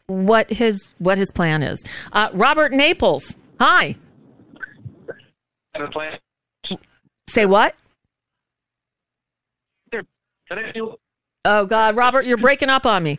what 0.07 0.51
his 0.51 0.91
what 0.99 1.17
his 1.17 1.31
plan 1.31 1.63
is. 1.63 1.83
Uh, 2.13 2.29
Robert 2.35 2.73
Naples, 2.73 3.37
hi. 3.59 3.97
Say 7.29 7.47
what? 7.47 7.75
Oh 11.45 11.67
God, 11.67 11.97
Robert, 11.97 12.25
you're 12.25 12.37
breaking 12.37 12.69
up 12.71 12.87
on 12.87 13.03
me. 13.03 13.19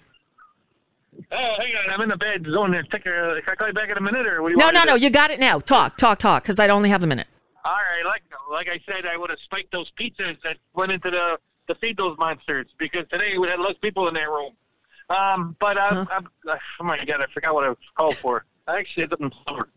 Oh, 1.31 1.55
hang 1.59 1.75
on. 1.75 1.89
I'm 1.91 2.01
in 2.01 2.09
the 2.09 2.17
bed 2.17 2.45
zone 2.49 2.71
there. 2.71 2.83
Take 2.83 3.05
a, 3.05 3.39
can 3.41 3.41
I 3.47 3.55
call 3.55 3.67
you 3.67 3.73
back 3.73 3.89
in 3.89 3.97
a 3.97 4.01
minute, 4.01 4.25
or 4.27 4.41
what 4.41 4.49
do 4.49 4.53
you 4.53 4.57
No, 4.57 4.65
want 4.65 4.75
no, 4.75 4.83
no. 4.83 4.97
do? 4.97 5.03
You 5.03 5.09
got 5.09 5.29
it 5.31 5.39
now. 5.39 5.59
Talk, 5.59 5.97
talk, 5.97 6.19
talk. 6.19 6.43
Because 6.43 6.57
I 6.59 6.69
only 6.69 6.89
have 6.89 7.03
a 7.03 7.07
minute. 7.07 7.27
All 7.65 7.73
right, 7.75 8.05
like 8.05 8.23
like 8.51 8.67
I 8.67 8.79
said, 8.91 9.05
I 9.05 9.15
would 9.17 9.29
have 9.29 9.39
spiked 9.45 9.71
those 9.71 9.89
pizzas 9.99 10.37
that 10.43 10.57
went 10.73 10.91
into 10.91 11.09
the 11.09 11.37
to 11.67 11.75
feed 11.79 11.97
those 11.97 12.17
monsters 12.17 12.67
because 12.77 13.05
today 13.11 13.37
we 13.37 13.47
had 13.47 13.59
less 13.59 13.75
people 13.81 14.07
in 14.09 14.13
that 14.15 14.27
room. 14.29 14.51
Um, 15.09 15.55
but 15.59 15.77
I'm, 15.79 16.07
I'm, 16.11 16.27
oh 16.45 16.83
my 16.83 16.97
god, 17.05 17.21
I 17.21 17.25
forgot 17.33 17.53
what 17.53 17.63
I 17.63 17.69
was 17.69 17.77
called 17.95 18.17
for. 18.17 18.45
I 18.67 18.79
actually 18.79 19.03
ended 19.03 19.13
up 19.13 19.21
in 19.21 19.31
summer. 19.47 19.69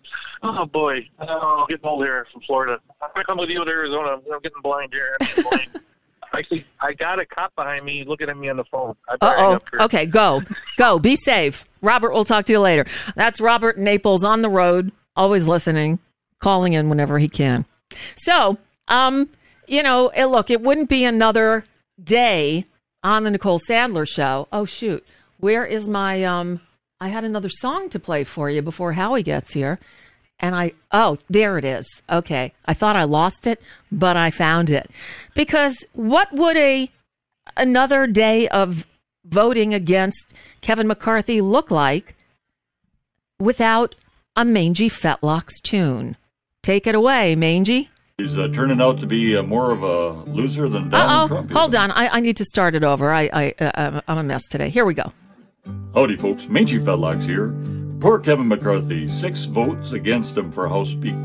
Oh 0.42 0.64
boy, 0.66 1.08
oh, 1.20 1.60
I'm 1.60 1.66
getting 1.68 1.86
old 1.86 2.04
here 2.04 2.26
from 2.32 2.42
Florida. 2.42 2.80
I'm 3.00 3.10
gonna 3.14 3.24
come 3.24 3.38
with 3.38 3.50
you 3.50 3.64
to 3.64 3.70
Arizona. 3.70 4.18
I'm 4.32 4.40
getting 4.40 4.62
blind 4.62 4.92
here. 4.92 5.16
I'm 5.20 5.26
getting 5.28 5.44
blind. 5.44 5.68
Actually, 6.34 6.66
I 6.80 6.92
got 6.92 7.18
a 7.20 7.26
cop 7.26 7.54
behind 7.54 7.84
me 7.84 8.04
looking 8.04 8.28
at 8.28 8.36
me 8.36 8.48
on 8.48 8.56
the 8.56 8.64
phone. 8.64 8.94
I 9.08 9.16
better 9.16 9.36
hang 9.36 9.60
oh. 9.74 9.84
Okay, 9.84 10.06
go, 10.06 10.42
go. 10.76 10.98
Be 10.98 11.16
safe, 11.16 11.64
Robert. 11.82 12.12
We'll 12.12 12.24
talk 12.24 12.44
to 12.46 12.52
you 12.52 12.60
later. 12.60 12.86
That's 13.14 13.40
Robert 13.40 13.78
Naples 13.78 14.24
on 14.24 14.40
the 14.42 14.48
road, 14.48 14.92
always 15.14 15.46
listening, 15.46 15.98
calling 16.40 16.72
in 16.72 16.88
whenever 16.88 17.18
he 17.18 17.28
can. 17.28 17.64
So, 18.16 18.58
um, 18.88 19.28
you 19.66 19.82
know, 19.82 20.08
eh, 20.08 20.24
look, 20.24 20.50
it 20.50 20.60
wouldn't 20.60 20.88
be 20.88 21.04
another 21.04 21.64
day 22.02 22.64
on 23.02 23.24
the 23.24 23.30
Nicole 23.30 23.60
Sandler 23.60 24.06
show. 24.08 24.48
Oh 24.52 24.64
shoot, 24.64 25.06
where 25.38 25.64
is 25.64 25.88
my 25.88 26.24
um? 26.24 26.60
I 27.00 27.08
had 27.08 27.24
another 27.24 27.50
song 27.50 27.90
to 27.90 27.98
play 27.98 28.24
for 28.24 28.48
you 28.48 28.62
before 28.62 28.92
Howie 28.92 29.22
gets 29.22 29.52
here. 29.52 29.78
And 30.38 30.54
I, 30.54 30.72
oh, 30.92 31.18
there 31.30 31.56
it 31.58 31.64
is. 31.64 31.86
Okay. 32.10 32.52
I 32.66 32.74
thought 32.74 32.94
I 32.96 33.04
lost 33.04 33.46
it, 33.46 33.60
but 33.90 34.16
I 34.16 34.30
found 34.30 34.68
it. 34.70 34.90
Because 35.34 35.84
what 35.94 36.30
would 36.32 36.56
a, 36.56 36.90
another 37.56 38.06
day 38.06 38.46
of 38.48 38.84
voting 39.24 39.72
against 39.72 40.34
Kevin 40.60 40.86
McCarthy 40.86 41.40
look 41.40 41.70
like 41.70 42.14
without 43.40 43.94
a 44.36 44.44
Mangy 44.44 44.90
Fetlocks 44.90 45.60
tune? 45.62 46.16
Take 46.62 46.86
it 46.86 46.94
away, 46.94 47.34
Mangy. 47.34 47.88
He's 48.18 48.36
uh, 48.36 48.48
turning 48.48 48.80
out 48.80 49.00
to 49.00 49.06
be 49.06 49.36
uh, 49.36 49.42
more 49.42 49.72
of 49.72 49.82
a 49.82 50.08
loser 50.30 50.68
than 50.68 50.88
Donald 50.90 51.30
Oh, 51.30 51.34
Trump. 51.34 51.50
hold 51.52 51.74
on. 51.74 51.90
I, 51.92 52.08
I 52.08 52.20
need 52.20 52.36
to 52.36 52.44
start 52.44 52.74
it 52.74 52.82
over. 52.84 53.12
I, 53.12 53.28
I, 53.32 53.54
uh, 53.64 54.00
I'm 54.08 54.18
a 54.18 54.22
mess 54.22 54.42
today. 54.48 54.68
Here 54.70 54.84
we 54.84 54.94
go. 54.94 55.12
Howdy, 55.94 56.16
folks. 56.16 56.46
Mangy 56.48 56.78
Fetlocks 56.78 57.22
here. 57.24 57.54
Poor 58.06 58.20
Kevin 58.20 58.46
McCarthy. 58.46 59.08
Six 59.08 59.46
votes 59.46 59.90
against 59.90 60.38
him 60.38 60.52
for 60.52 60.68
House 60.68 60.90
speak, 60.90 61.16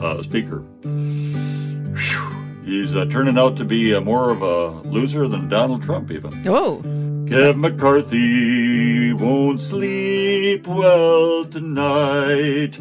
uh, 0.00 0.22
Speaker. 0.22 0.62
Phew. 0.82 2.62
He's 2.64 2.94
uh, 2.94 3.06
turning 3.06 3.36
out 3.36 3.56
to 3.56 3.64
be 3.64 3.92
uh, 3.92 4.00
more 4.00 4.30
of 4.30 4.40
a 4.42 4.88
loser 4.88 5.26
than 5.26 5.48
Donald 5.48 5.82
Trump, 5.82 6.12
even. 6.12 6.46
Oh. 6.46 6.80
Kevin 7.28 7.60
McCarthy 7.60 9.12
won't 9.14 9.60
sleep 9.60 10.68
well 10.68 11.44
tonight. 11.44 12.78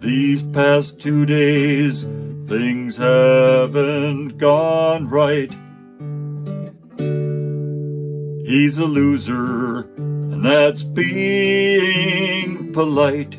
These 0.00 0.44
past 0.44 0.98
two 0.98 1.26
days, 1.26 2.04
things 2.46 2.96
haven't 2.96 4.38
gone 4.38 5.06
right. 5.10 5.52
He's 8.46 8.78
a 8.78 8.86
loser, 8.86 9.82
that's 10.44 10.82
being 10.84 12.72
polite. 12.72 13.38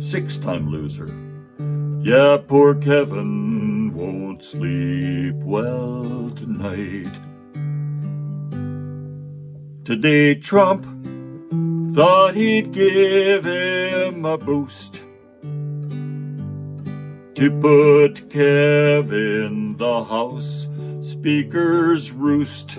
Six 0.00 0.36
time 0.36 0.70
loser. 0.70 1.08
Yeah, 2.02 2.38
poor 2.46 2.74
Kevin 2.74 3.94
won't 3.94 4.44
sleep 4.44 5.36
well 5.36 6.30
tonight. 6.36 7.12
Today, 9.84 10.34
Trump 10.34 10.84
thought 11.94 12.34
he'd 12.34 12.72
give 12.72 13.44
him 13.44 14.24
a 14.24 14.36
boost 14.36 15.00
to 17.34 17.50
put 17.60 18.30
Kevin 18.30 19.76
the 19.76 20.04
House 20.04 20.66
Speaker's 21.02 22.10
roost. 22.10 22.78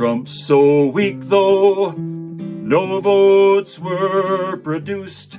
Trump's 0.00 0.46
so 0.46 0.86
weak, 0.86 1.18
though, 1.28 1.90
no 1.90 3.02
votes 3.02 3.78
were 3.78 4.56
produced. 4.56 5.38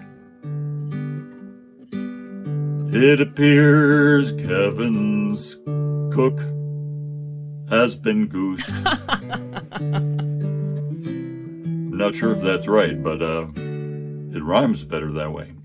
It 1.92 3.20
appears 3.20 4.32
Kevin's 4.34 5.56
cook 6.14 6.40
has 7.72 7.96
been 7.96 8.28
goosed. 8.28 8.70
I'm 9.72 10.38
not 11.98 12.14
sure 12.14 12.34
if 12.34 12.42
that's 12.44 12.68
right, 12.68 13.02
but 13.02 13.20
uh, 13.24 13.48
it 13.56 14.44
rhymes 14.44 14.84
better 14.84 15.12
that 15.14 15.32
way. 15.32 15.56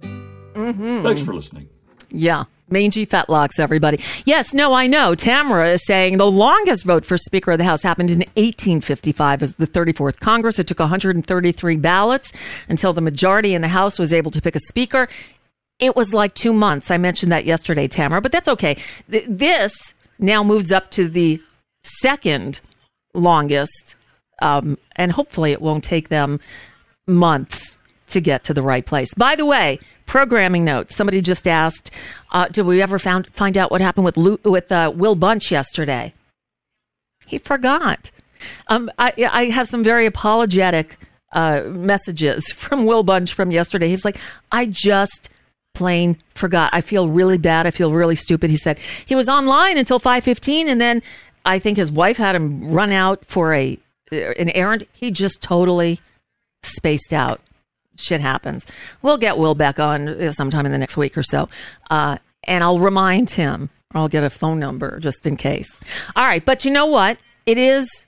Mm-hmm. 0.00 1.02
Thanks 1.02 1.20
for 1.20 1.34
listening. 1.34 1.68
Yeah. 2.10 2.44
Mangy 2.68 3.06
fetlocks, 3.06 3.60
everybody. 3.60 4.00
Yes, 4.24 4.52
no, 4.52 4.72
I 4.74 4.88
know. 4.88 5.14
Tamara 5.14 5.70
is 5.74 5.86
saying 5.86 6.16
the 6.16 6.28
longest 6.28 6.84
vote 6.84 7.04
for 7.04 7.16
Speaker 7.16 7.52
of 7.52 7.58
the 7.58 7.64
House 7.64 7.84
happened 7.84 8.10
in 8.10 8.18
1855 8.34 9.42
as 9.44 9.54
the 9.54 9.68
34th 9.68 10.18
Congress. 10.18 10.58
It 10.58 10.66
took 10.66 10.80
133 10.80 11.76
ballots 11.76 12.32
until 12.68 12.92
the 12.92 13.00
majority 13.00 13.54
in 13.54 13.62
the 13.62 13.68
House 13.68 14.00
was 14.00 14.12
able 14.12 14.32
to 14.32 14.42
pick 14.42 14.56
a 14.56 14.60
Speaker. 14.60 15.06
It 15.78 15.94
was 15.94 16.12
like 16.12 16.34
two 16.34 16.52
months. 16.52 16.90
I 16.90 16.96
mentioned 16.96 17.30
that 17.30 17.44
yesterday, 17.44 17.86
Tamara, 17.86 18.20
but 18.20 18.32
that's 18.32 18.48
okay. 18.48 18.76
Th- 19.08 19.26
This 19.28 19.94
now 20.18 20.42
moves 20.42 20.72
up 20.72 20.90
to 20.92 21.08
the 21.08 21.40
second 21.84 22.60
longest, 23.14 23.94
um, 24.42 24.76
and 24.96 25.12
hopefully 25.12 25.52
it 25.52 25.62
won't 25.62 25.84
take 25.84 26.08
them 26.08 26.40
months 27.06 27.78
to 28.08 28.20
get 28.20 28.44
to 28.44 28.54
the 28.54 28.62
right 28.62 28.84
place. 28.84 29.12
By 29.14 29.34
the 29.34 29.44
way, 29.44 29.78
programming 30.06 30.64
notes. 30.64 30.94
Somebody 30.94 31.20
just 31.20 31.46
asked, 31.46 31.90
uh, 32.32 32.48
"Did 32.48 32.62
we 32.62 32.82
ever 32.82 32.98
found, 32.98 33.28
find 33.32 33.58
out 33.58 33.70
what 33.70 33.80
happened 33.80 34.04
with 34.04 34.16
with 34.44 34.70
uh, 34.72 34.92
Will 34.94 35.14
Bunch 35.14 35.50
yesterday?" 35.50 36.14
He 37.26 37.38
forgot. 37.38 38.10
Um, 38.68 38.90
I, 38.98 39.12
I 39.30 39.44
have 39.46 39.66
some 39.66 39.82
very 39.82 40.06
apologetic 40.06 40.98
uh, 41.32 41.62
messages 41.66 42.52
from 42.54 42.86
Will 42.86 43.02
Bunch 43.02 43.32
from 43.32 43.50
yesterday. 43.50 43.88
He's 43.88 44.04
like, 44.04 44.18
"I 44.50 44.66
just." 44.66 45.28
plain 45.74 46.16
forgot. 46.34 46.70
I 46.72 46.80
feel 46.80 47.06
really 47.06 47.36
bad. 47.36 47.66
I 47.66 47.70
feel 47.70 47.92
really 47.92 48.16
stupid. 48.16 48.48
He 48.48 48.56
said 48.56 48.78
he 49.04 49.14
was 49.14 49.28
online 49.28 49.76
until 49.76 50.00
5:15 50.00 50.68
and 50.68 50.80
then 50.80 51.02
I 51.44 51.58
think 51.58 51.76
his 51.76 51.92
wife 51.92 52.16
had 52.16 52.34
him 52.34 52.70
run 52.70 52.92
out 52.92 53.24
for 53.26 53.52
a 53.52 53.78
an 54.10 54.50
errand. 54.50 54.84
He 54.92 55.10
just 55.10 55.40
totally 55.40 56.00
spaced 56.62 57.12
out. 57.12 57.40
Shit 57.96 58.20
happens. 58.20 58.66
We'll 59.02 59.18
get 59.18 59.38
Will 59.38 59.54
back 59.54 59.78
on 59.78 60.08
uh, 60.08 60.32
sometime 60.32 60.66
in 60.66 60.72
the 60.72 60.78
next 60.78 60.96
week 60.96 61.16
or 61.16 61.22
so. 61.22 61.48
Uh, 61.90 62.18
and 62.44 62.62
I'll 62.62 62.78
remind 62.78 63.30
him. 63.30 63.70
Or 63.94 64.02
I'll 64.02 64.08
get 64.08 64.24
a 64.24 64.30
phone 64.30 64.58
number 64.58 64.98
just 64.98 65.26
in 65.26 65.36
case. 65.36 65.68
All 66.14 66.24
right, 66.24 66.44
but 66.44 66.64
you 66.64 66.70
know 66.70 66.86
what? 66.86 67.18
It 67.46 67.58
is 67.58 68.06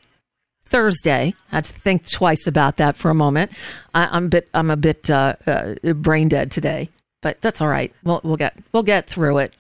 Thursday. 0.65 1.35
I 1.53 1.57
had 1.57 1.65
to 1.65 1.73
think 1.73 2.09
twice 2.11 2.47
about 2.47 2.77
that 2.77 2.97
for 2.97 3.11
a 3.11 3.15
moment. 3.15 3.53
I, 3.95 4.17
am 4.17 4.27
a 4.27 4.29
bit, 4.29 4.49
I'm 4.53 4.71
a 4.71 4.77
bit 4.77 5.09
uh, 5.09 5.35
uh, 5.47 5.75
brain 5.95 6.29
dead 6.29 6.51
today, 6.51 6.91
but 7.23 7.41
that's 7.41 7.61
all 7.61 7.69
right. 7.69 7.93
We'll, 8.03 8.21
we'll 8.25 8.37
get, 8.37 8.59
we'll 8.73 8.83
get 8.83 9.09
through 9.09 9.39
it. 9.39 9.55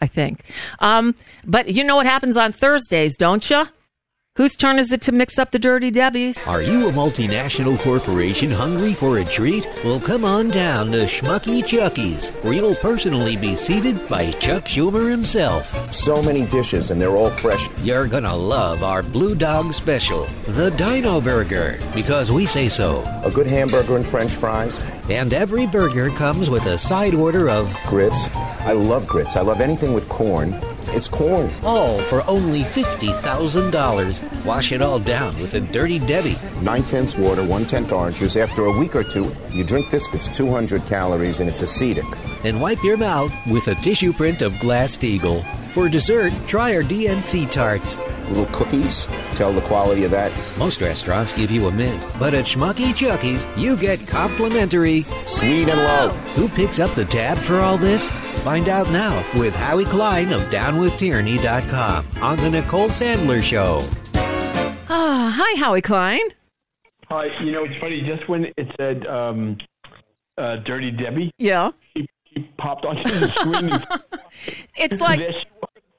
I 0.00 0.08
think. 0.08 0.42
Um, 0.80 1.14
but 1.44 1.68
you 1.68 1.84
know 1.84 1.94
what 1.94 2.06
happens 2.06 2.36
on 2.36 2.50
Thursdays, 2.50 3.16
don't 3.16 3.48
you? 3.48 3.68
Whose 4.38 4.54
turn 4.54 4.78
is 4.78 4.92
it 4.92 5.00
to 5.00 5.10
mix 5.10 5.36
up 5.36 5.50
the 5.50 5.58
dirty 5.58 5.90
debbies? 5.90 6.46
Are 6.46 6.62
you 6.62 6.86
a 6.86 6.92
multinational 6.92 7.76
corporation 7.80 8.52
hungry 8.52 8.94
for 8.94 9.18
a 9.18 9.24
treat? 9.24 9.66
Well, 9.84 9.98
come 9.98 10.24
on 10.24 10.50
down 10.50 10.92
to 10.92 11.06
Schmucky 11.06 11.66
Chucky's, 11.66 12.28
where 12.42 12.52
you'll 12.52 12.76
personally 12.76 13.36
be 13.36 13.56
seated 13.56 14.08
by 14.08 14.30
Chuck 14.30 14.66
Schumer 14.66 15.10
himself. 15.10 15.92
So 15.92 16.22
many 16.22 16.46
dishes, 16.46 16.92
and 16.92 17.00
they're 17.00 17.16
all 17.16 17.30
fresh. 17.30 17.68
You're 17.82 18.06
gonna 18.06 18.36
love 18.36 18.84
our 18.84 19.02
Blue 19.02 19.34
Dog 19.34 19.74
Special, 19.74 20.24
the 20.46 20.70
Dino 20.70 21.20
Burger, 21.20 21.76
because 21.92 22.30
we 22.30 22.46
say 22.46 22.68
so. 22.68 23.02
A 23.24 23.32
good 23.32 23.48
hamburger 23.48 23.96
and 23.96 24.06
french 24.06 24.30
fries. 24.30 24.78
And 25.10 25.34
every 25.34 25.66
burger 25.66 26.10
comes 26.10 26.48
with 26.48 26.64
a 26.66 26.78
side 26.78 27.14
order 27.14 27.50
of 27.50 27.76
grits. 27.86 28.28
I 28.60 28.70
love 28.70 29.08
grits. 29.08 29.34
I 29.34 29.40
love 29.40 29.60
anything 29.60 29.94
with 29.94 30.08
corn. 30.08 30.56
It's 30.90 31.08
corn. 31.08 31.50
All 31.62 32.00
for 32.02 32.26
only 32.26 32.62
$50,000. 32.62 34.44
Wash 34.44 34.72
it 34.72 34.82
all 34.82 34.98
down 34.98 35.38
with 35.40 35.54
a 35.54 35.60
Dirty 35.60 35.98
Debbie. 35.98 36.36
Nine 36.62 36.82
tenths 36.82 37.16
water, 37.16 37.44
one 37.44 37.64
tenth 37.64 37.92
orange 37.92 38.16
juice. 38.16 38.36
After 38.36 38.64
a 38.64 38.78
week 38.78 38.96
or 38.96 39.04
two, 39.04 39.34
you 39.50 39.64
drink 39.64 39.90
this, 39.90 40.08
it's 40.14 40.28
200 40.28 40.86
calories 40.86 41.40
and 41.40 41.48
it's 41.48 41.62
acidic. 41.62 42.06
And 42.44 42.60
wipe 42.60 42.82
your 42.82 42.96
mouth 42.96 43.32
with 43.46 43.68
a 43.68 43.74
tissue 43.76 44.12
print 44.12 44.42
of 44.42 44.58
Glass 44.60 44.96
Steagall. 44.96 45.44
For 45.72 45.88
dessert, 45.88 46.32
try 46.46 46.74
our 46.74 46.82
DNC 46.82 47.50
tarts. 47.50 47.98
Little 48.28 48.46
cookies, 48.46 49.06
tell 49.34 49.52
the 49.52 49.60
quality 49.62 50.04
of 50.04 50.10
that. 50.10 50.32
Most 50.58 50.80
restaurants 50.80 51.32
give 51.32 51.50
you 51.50 51.68
a 51.68 51.72
mint, 51.72 52.04
but 52.18 52.34
at 52.34 52.46
Schmucky 52.46 52.94
Chucky's, 52.94 53.46
you 53.56 53.76
get 53.76 54.06
complimentary 54.06 55.02
sweet 55.26 55.68
and 55.68 55.80
low. 55.80 56.08
Who 56.34 56.48
picks 56.48 56.78
up 56.80 56.94
the 56.94 57.04
tab 57.04 57.38
for 57.38 57.56
all 57.56 57.76
this? 57.78 58.10
Find 58.42 58.68
out 58.68 58.90
now 58.90 59.24
with 59.38 59.54
Howie 59.54 59.84
Klein 59.84 60.32
of 60.32 60.42
DownWithTyranny.com 60.42 62.06
on 62.22 62.36
the 62.38 62.50
Nicole 62.50 62.88
Sandler 62.88 63.42
Show. 63.42 63.86
Ah, 64.88 65.34
hi, 65.36 65.60
Howie 65.60 65.82
Klein. 65.82 66.20
Hi. 67.08 67.26
You 67.42 67.52
know, 67.52 67.64
it's 67.64 67.76
funny. 67.76 68.00
Just 68.00 68.28
when 68.28 68.46
it 68.56 68.72
said 68.78 69.06
um, 69.06 69.58
uh, 70.38 70.56
"Dirty 70.56 70.90
Debbie," 70.90 71.30
yeah, 71.38 71.72
he, 71.94 72.08
he 72.24 72.42
popped 72.56 72.86
onto 72.86 73.02
the 73.02 73.28
screen. 73.28 73.70
it's 74.76 75.00
like 75.00 75.20
it, 75.20 75.44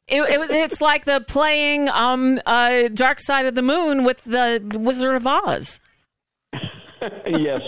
it, 0.08 0.52
it's 0.52 0.82
like 0.82 1.06
the 1.06 1.24
playing 1.28 1.90
um, 1.90 2.40
uh, 2.46 2.88
Dark 2.94 3.20
Side 3.20 3.46
of 3.46 3.56
the 3.56 3.62
Moon 3.62 4.04
with 4.04 4.24
the 4.24 4.62
Wizard 4.74 5.16
of 5.16 5.28
Oz. 5.28 5.80
yes. 7.28 7.62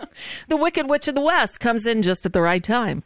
the 0.48 0.56
Wicked 0.56 0.88
Witch 0.88 1.08
of 1.08 1.14
the 1.14 1.20
West 1.20 1.60
comes 1.60 1.86
in 1.86 2.02
just 2.02 2.24
at 2.24 2.32
the 2.32 2.40
right 2.40 2.62
time. 2.62 3.02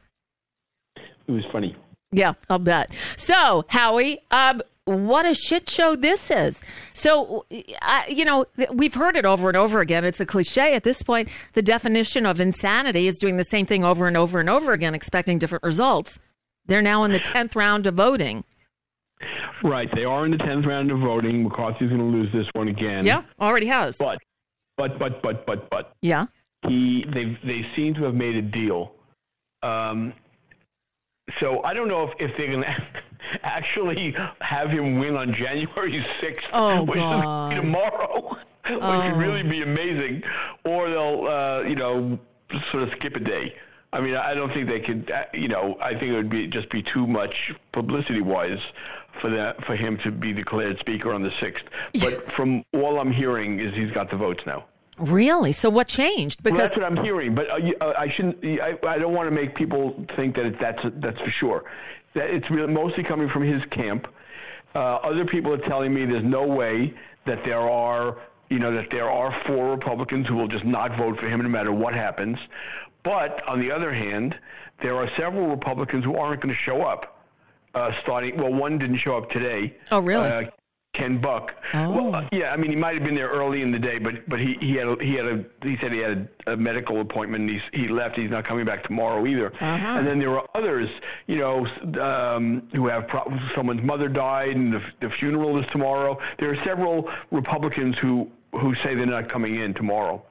It 1.33 1.37
was 1.37 1.53
funny. 1.53 1.75
Yeah, 2.12 2.35
I'll 2.51 2.59
bet. 2.59 2.92
So, 3.16 3.64
Howie, 3.68 4.18
um, 4.31 4.61
what 4.85 5.25
a 5.25 5.35
shit 5.35 5.71
show 5.71 5.97
this 5.97 6.31
is. 6.31 6.61
So, 6.92 7.47
uh, 7.81 8.03
you 8.09 8.25
know, 8.25 8.45
we've 8.73 8.95
heard 8.95 9.16
it 9.16 9.25
over 9.25 9.49
and 9.49 9.57
over 9.57 9.81
again. 9.81 10.05
It's 10.05 10.21
a 10.21 10.27
cliche 10.27 10.75
at 10.75 10.85
this 10.85 11.03
point. 11.03 11.31
The 11.55 11.62
definition 11.62 12.27
of 12.27 12.38
insanity 12.38 13.07
is 13.07 13.16
doing 13.16 13.38
the 13.38 13.45
same 13.45 13.64
thing 13.64 13.85
over 13.85 14.07
and 14.07 14.16
over 14.16 14.40
and 14.40 14.51
over 14.51 14.73
again, 14.73 14.95
expecting 14.95 15.38
different 15.38 15.64
results. 15.64 16.18
They're 16.66 16.83
now 16.83 17.05
in 17.05 17.12
the 17.12 17.21
10th 17.21 17.57
round 17.57 17.87
of 17.87 17.95
voting. 17.95 18.45
Right. 19.62 19.90
They 19.95 20.05
are 20.05 20.25
in 20.25 20.33
the 20.33 20.38
10th 20.38 20.66
round 20.66 20.90
of 20.90 20.99
voting. 20.99 21.45
McCarthy's 21.45 21.88
going 21.88 22.01
to 22.01 22.05
lose 22.05 22.33
this 22.33 22.47
one 22.53 22.68
again. 22.68 23.07
Yeah, 23.07 23.23
already 23.40 23.66
has. 23.66 23.97
But, 23.99 24.18
but, 24.77 24.99
but, 24.99 25.23
but, 25.23 25.47
but, 25.47 25.71
but. 25.71 25.95
Yeah. 26.03 26.27
He, 26.68 27.05
they, 27.09 27.38
they 27.45 27.66
seem 27.75 27.95
to 27.95 28.05
have 28.05 28.14
made 28.14 28.37
a 28.37 28.42
deal. 28.42 28.92
Um, 29.62 30.12
so 31.40 31.62
I 31.62 31.74
don't 31.74 31.88
know 31.88 32.04
if, 32.08 32.12
if 32.30 32.37
they're 32.37 32.48
going 32.50 32.62
to 32.62 32.82
actually 33.42 34.14
have 34.40 34.70
him 34.70 34.98
win 34.98 35.16
on 35.16 35.32
January 35.32 36.04
6th, 36.20 36.40
oh, 36.52 36.82
which 36.85 36.98
God. 36.98 37.52
is 37.52 37.58
tomorrow, 37.58 38.30
which 38.66 38.78
Oh. 38.80 38.98
would 39.11 39.16
really 39.16 39.42
be 39.42 39.62
amazing, 39.62 40.22
or 40.64 40.88
they'll, 40.88 41.26
uh, 41.26 41.62
you 41.62 41.74
know, 41.74 42.16
sort 42.70 42.85
of 42.85 42.90
skip 42.92 43.16
a 43.16 43.20
day. 43.20 43.56
I 43.92 44.00
mean, 44.00 44.14
I 44.14 44.35
don't 44.35 44.54
think 44.54 44.68
they 44.68 44.78
could, 44.80 45.11
uh, 45.11 45.24
you 45.35 45.48
know, 45.48 45.76
I 45.80 45.90
think 45.90 46.04
it 46.04 46.12
would 46.12 46.30
be 46.30 46.46
just 46.46 46.70
be 46.70 46.80
too 46.80 47.06
much 47.06 47.52
publicity-wise 47.72 48.61
for 49.20 49.28
that 49.30 49.62
for 49.64 49.74
him 49.76 49.98
to 49.98 50.11
be 50.12 50.32
declared 50.32 50.78
speaker 50.78 51.12
on 51.12 51.22
the 51.22 51.30
6th. 51.30 51.62
But 52.00 52.30
from 52.32 52.64
all 52.72 52.98
I'm 53.00 53.11
hearing 53.12 53.58
is 53.61 53.74
he's 53.74 53.90
got 53.90 54.11
the 54.11 54.16
votes 54.16 54.44
now. 54.46 54.64
Really? 55.02 55.50
So, 55.50 55.68
what 55.68 55.88
changed? 55.88 56.44
Well, 56.44 56.54
Because 56.54 56.70
that's 56.70 56.76
what 56.80 56.86
I'm 56.86 57.02
hearing, 57.02 57.34
but 57.34 57.50
uh, 57.50 57.72
uh, 57.80 57.94
I 57.98 58.08
shouldn't. 58.08 58.44
I, 58.44 58.78
I 58.86 58.98
don't 58.98 59.12
want 59.12 59.26
to 59.26 59.34
make 59.34 59.54
people 59.54 60.06
think 60.16 60.36
that 60.36 60.46
it, 60.46 60.60
that's 60.60 60.80
that's 60.94 61.18
for 61.20 61.30
sure. 61.30 61.64
That 62.14 62.30
it's 62.30 62.48
really 62.50 62.72
mostly 62.72 63.02
coming 63.02 63.28
from 63.28 63.42
his 63.42 63.64
camp. 63.64 64.06
Uh, 64.76 64.78
other 64.78 65.24
people 65.24 65.52
are 65.52 65.58
telling 65.58 65.92
me 65.92 66.04
there's 66.06 66.22
no 66.22 66.46
way 66.46 66.94
that 67.24 67.44
there 67.44 67.58
are, 67.60 68.18
you 68.48 68.60
know, 68.60 68.72
that 68.72 68.90
there 68.90 69.10
are 69.10 69.36
four 69.44 69.70
Republicans 69.70 70.28
who 70.28 70.36
will 70.36 70.46
just 70.46 70.64
not 70.64 70.96
vote 70.96 71.18
for 71.18 71.28
him 71.28 71.42
no 71.42 71.48
matter 71.48 71.72
what 71.72 71.94
happens. 71.94 72.38
But 73.02 73.46
on 73.48 73.60
the 73.60 73.72
other 73.72 73.92
hand, 73.92 74.38
there 74.80 74.96
are 74.96 75.10
several 75.16 75.48
Republicans 75.48 76.04
who 76.04 76.16
aren't 76.16 76.42
going 76.42 76.54
to 76.54 76.60
show 76.60 76.82
up. 76.82 77.18
Uh, 77.74 77.90
starting, 78.02 78.36
well, 78.36 78.52
one 78.52 78.78
didn't 78.78 78.98
show 78.98 79.16
up 79.16 79.30
today. 79.30 79.74
Oh, 79.90 79.98
really? 79.98 80.50
Uh, 80.94 80.98
Ken 80.98 81.18
Buck. 81.18 81.55
Oh. 81.74 81.90
Well, 81.90 82.16
uh, 82.16 82.28
yeah, 82.33 82.52
I 82.52 82.57
mean, 82.57 82.70
he 82.70 82.76
might 82.76 82.94
have 82.94 83.05
been 83.05 83.14
there 83.14 83.28
early 83.28 83.62
in 83.62 83.72
the 83.72 83.78
day, 83.78 83.98
but 83.98 84.28
but 84.28 84.40
he 84.40 84.55
he 84.61 84.74
had 84.74 84.88
a, 84.88 84.96
he 85.02 85.14
had 85.14 85.26
a 85.26 85.44
he 85.62 85.76
said 85.78 85.92
he 85.92 85.98
had 85.98 86.28
a, 86.46 86.52
a 86.52 86.57
medical 86.57 87.00
appointment. 87.00 87.42
And 87.42 87.50
he's 87.50 87.62
he 87.72 87.88
left. 87.88 88.16
He's 88.16 88.31
not 88.31 88.44
coming 88.44 88.64
back 88.64 88.85
tomorrow 88.85 89.26
either. 89.26 89.52
Uh-huh. 89.55 89.87
And 89.98 90.07
then 90.07 90.18
there 90.18 90.38
are 90.38 90.46
others, 90.55 90.90
you 91.26 91.37
know, 91.37 91.66
um, 92.00 92.68
who 92.74 92.88
have 92.88 93.09
problems. 93.09 93.40
Someone's 93.55 93.83
mother 93.83 94.09
died, 94.09 94.57
and 94.57 94.72
the, 94.72 94.83
the 95.00 95.11
funeral 95.11 95.59
is 95.59 95.66
tomorrow. 95.70 96.18
There 96.38 96.50
are 96.50 96.64
several 96.64 97.11
Republicans 97.31 97.96
who 97.98 98.31
who 98.52 98.74
say 98.76 98.94
they're 98.94 99.07
not 99.07 99.28
coming 99.28 99.57
in 99.57 99.72
tomorrow. 99.74 100.22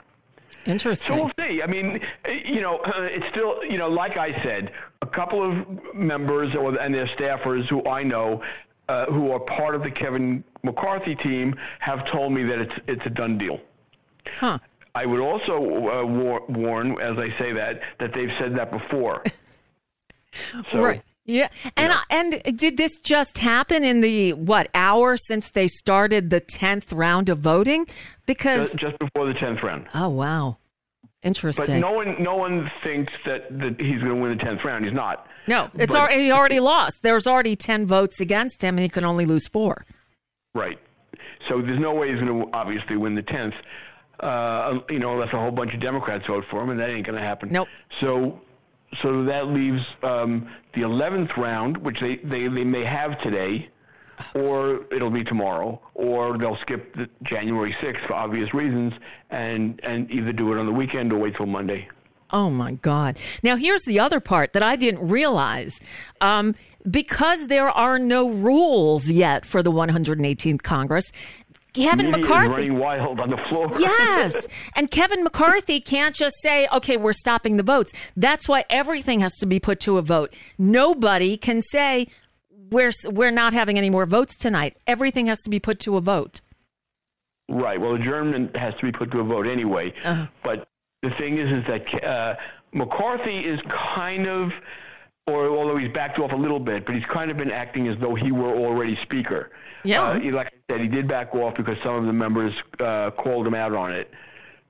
Interesting. 0.67 1.17
So 1.17 1.24
we'll 1.24 1.32
see. 1.39 1.63
I 1.63 1.65
mean, 1.65 2.02
eh, 2.26 2.41
you 2.45 2.62
know, 2.62 2.82
it's 2.86 3.26
still, 3.30 3.65
you 3.65 3.80
know, 3.80 3.89
like 3.89 4.17
I 4.17 4.32
said, 4.43 4.71
a 5.02 5.08
couple 5.08 5.41
of 5.43 5.95
members 5.95 6.56
or, 6.56 6.78
and 6.80 6.93
their 6.93 7.08
staffers 7.08 7.67
who 7.67 7.84
I 7.88 8.04
know 8.04 8.43
uh, 8.91 9.06
who 9.06 9.32
are 9.32 9.39
part 9.39 9.73
of 9.73 9.84
the 9.84 9.91
Kevin 9.91 10.43
McCarthy 10.63 11.15
team 11.15 11.56
have 11.80 12.06
told 12.06 12.34
me 12.34 12.43
that 12.43 12.60
it's 12.60 12.75
it's 12.88 13.06
a 13.06 13.10
done 13.10 13.38
deal. 13.38 13.62
Huh. 14.39 14.60
I 14.93 15.06
would 15.06 15.21
also 15.21 15.56
uh, 15.56 16.06
war- 16.06 16.43
warn, 16.49 16.99
as 16.99 17.17
I 17.17 17.30
say 17.38 17.54
that, 17.54 17.82
that 17.99 18.13
they've 18.13 18.34
said 18.38 18.56
that 18.56 18.71
before. 18.71 19.23
So, 20.71 20.82
right. 20.82 21.01
Yeah. 21.25 21.49
And 21.75 21.91
I 21.91 22.04
and 22.10 22.58
did 22.58 22.77
this 22.77 23.01
just 23.01 23.38
happen 23.38 23.84
in 23.84 23.99
the 23.99 24.32
what 24.32 24.69
hour 24.73 25.17
since 25.17 25.49
they 25.49 25.67
started 25.67 26.30
the 26.30 26.39
10th 26.39 26.97
round 26.97 27.27
of 27.27 27.39
voting? 27.39 27.86
Because 28.25 28.71
Just, 28.71 28.77
just 28.77 28.99
before 28.99 29.25
the 29.25 29.34
tenth 29.34 29.62
round. 29.62 29.88
Oh, 29.93 30.08
wow. 30.08 30.56
But 31.23 31.69
no 31.69 31.91
one, 31.91 32.21
no 32.21 32.36
one 32.36 32.71
thinks 32.84 33.13
that, 33.25 33.47
that 33.60 33.79
he's 33.79 33.99
going 33.99 34.10
to 34.10 34.15
win 34.15 34.38
the 34.38 34.43
tenth 34.43 34.63
round. 34.65 34.86
He's 34.86 34.93
not. 34.93 35.27
No, 35.47 35.69
it's 35.75 35.93
But- 35.93 35.99
already, 35.99 36.23
he 36.23 36.31
already 36.31 36.60
lost. 36.60 37.03
There's 37.03 37.27
already 37.27 37.55
10 37.55 37.86
votes 37.86 38.19
against 38.19 38.62
him 38.63 38.75
and 38.77 38.84
he 38.84 38.89
can 38.89 39.03
only 39.03 39.25
lose 39.25 39.47
4. 39.47 39.86
Right. 40.55 40.79
So 41.47 41.62
there's 41.62 41.79
no 41.79 41.93
way 41.93 42.10
he's 42.12 42.19
going 42.19 42.41
to 42.45 42.49
obviously 42.53 42.97
win 42.97 43.15
the 43.15 43.21
tenth. 43.23 43.55
Uh, 44.19 44.79
you 44.89 44.99
know, 44.99 45.13
unless 45.13 45.34
a 45.34 45.39
whole 45.39 45.51
bunch 45.51 45.73
of 45.73 45.79
Democrats 45.79 46.27
vote 46.27 46.45
for 46.51 46.62
him, 46.62 46.69
and 46.69 46.79
that 46.79 46.89
ain't 46.89 47.07
going 47.07 47.17
to 47.17 47.25
happen. 47.25 47.49
Nope. 47.51 47.67
So, 47.99 48.39
so 49.01 49.23
that 49.25 49.47
leaves 49.47 49.81
um, 50.03 50.47
the 50.73 50.81
eleventh 50.84 51.36
round, 51.38 51.77
which 51.77 51.99
they, 51.99 52.17
they, 52.17 52.47
they 52.47 52.63
may 52.63 52.84
have 52.84 53.19
today, 53.21 53.69
or 54.36 54.86
it'll 54.91 55.10
be 55.10 55.23
tomorrow, 55.23 55.81
or 55.93 56.38
they'll 56.38 56.57
skip 56.57 56.95
the 56.95 57.10
January 57.23 57.75
sixth 57.81 58.03
for 58.05 58.13
obvious 58.13 58.53
reasons, 58.53 58.93
and 59.30 59.80
and 59.84 60.09
either 60.11 60.32
do 60.34 60.51
it 60.53 60.59
on 60.59 60.65
the 60.65 60.72
weekend 60.72 61.11
or 61.13 61.17
wait 61.19 61.36
till 61.36 61.45
Monday. 61.45 61.88
Oh 62.34 62.49
my 62.49 62.72
God. 62.74 63.19
Now, 63.43 63.57
here's 63.57 63.82
the 63.84 63.99
other 63.99 64.22
part 64.22 64.53
that 64.53 64.63
I 64.63 64.78
didn't 64.78 65.05
realize. 65.05 65.78
Um, 66.22 66.55
because 66.89 67.47
there 67.47 67.69
are 67.69 67.99
no 67.99 68.30
rules 68.30 69.09
yet 69.09 69.45
for 69.45 69.61
the 69.61 69.72
118th 69.72 70.63
Congress, 70.63 71.11
Kevin 71.74 72.05
Media 72.07 72.22
McCarthy. 72.22 72.49
running 72.49 72.78
wild 72.80 73.19
on 73.19 73.30
the 73.32 73.38
floor. 73.49 73.67
Yes. 73.80 74.47
And 74.76 74.89
Kevin 74.89 75.24
McCarthy 75.24 75.80
can't 75.82 76.15
just 76.15 76.36
say, 76.41 76.67
okay, 76.74 76.95
we're 76.97 77.13
stopping 77.13 77.57
the 77.57 77.63
votes. 77.63 77.91
That's 78.15 78.47
why 78.47 78.63
everything 78.69 79.19
has 79.19 79.34
to 79.39 79.45
be 79.45 79.59
put 79.59 79.80
to 79.82 79.97
a 79.97 80.01
vote. 80.01 80.34
Nobody 80.57 81.36
can 81.38 81.61
say, 81.61 82.07
we're, 82.72 82.91
we're 83.05 83.32
not 83.32 83.53
having 83.53 83.78
any 83.78 83.89
more 83.89 84.05
votes 84.05 84.36
tonight. 84.36 84.78
Everything 84.88 85.28
has 85.28 85.39
to 85.41 85.49
be 85.49 85.59
put 85.59 85.80
to 85.82 85.97
a 85.97 86.01
vote. 86.01 86.41
Right. 87.49 87.80
Well, 87.80 87.95
adjournment 87.95 88.55
has 88.55 88.74
to 88.76 88.82
be 88.86 88.91
put 88.91 89.11
to 89.11 89.19
a 89.19 89.24
vote 89.24 89.45
anyway. 89.45 89.93
Uh-huh. 90.03 90.28
But 90.43 90.67
the 91.01 91.09
thing 91.11 91.38
is, 91.38 91.51
is 91.51 91.65
that 91.67 92.03
uh, 92.03 92.36
McCarthy 92.72 93.38
is 93.39 93.59
kind 93.69 94.28
of 94.28 94.51
or 95.28 95.47
although 95.49 95.78
he's 95.78 95.91
backed 95.91 96.17
off 96.19 96.34
a 96.34 96.36
little 96.36 96.59
bit, 96.59 96.86
but 96.86 96.95
he's 96.95 97.05
kind 97.05 97.30
of 97.30 97.38
been 97.38 97.51
acting 97.51 97.88
as 97.88 97.97
though 97.99 98.15
he 98.15 98.32
were 98.32 98.55
already 98.55 98.95
speaker. 99.01 99.51
Yeah. 99.84 100.03
Uh, 100.03 100.19
he- 100.19 100.32
like 100.32 100.47
I 100.47 100.74
said, 100.74 100.82
he 100.82 100.88
did 100.88 101.07
back 101.07 101.36
off 101.36 101.55
because 101.55 101.78
some 101.84 101.95
of 101.95 102.05
the 102.05 102.13
members 102.13 102.53
uh, 102.80 103.11
called 103.11 103.45
him 103.45 103.53
out 103.53 103.74
on 103.74 103.91
it, 103.93 104.11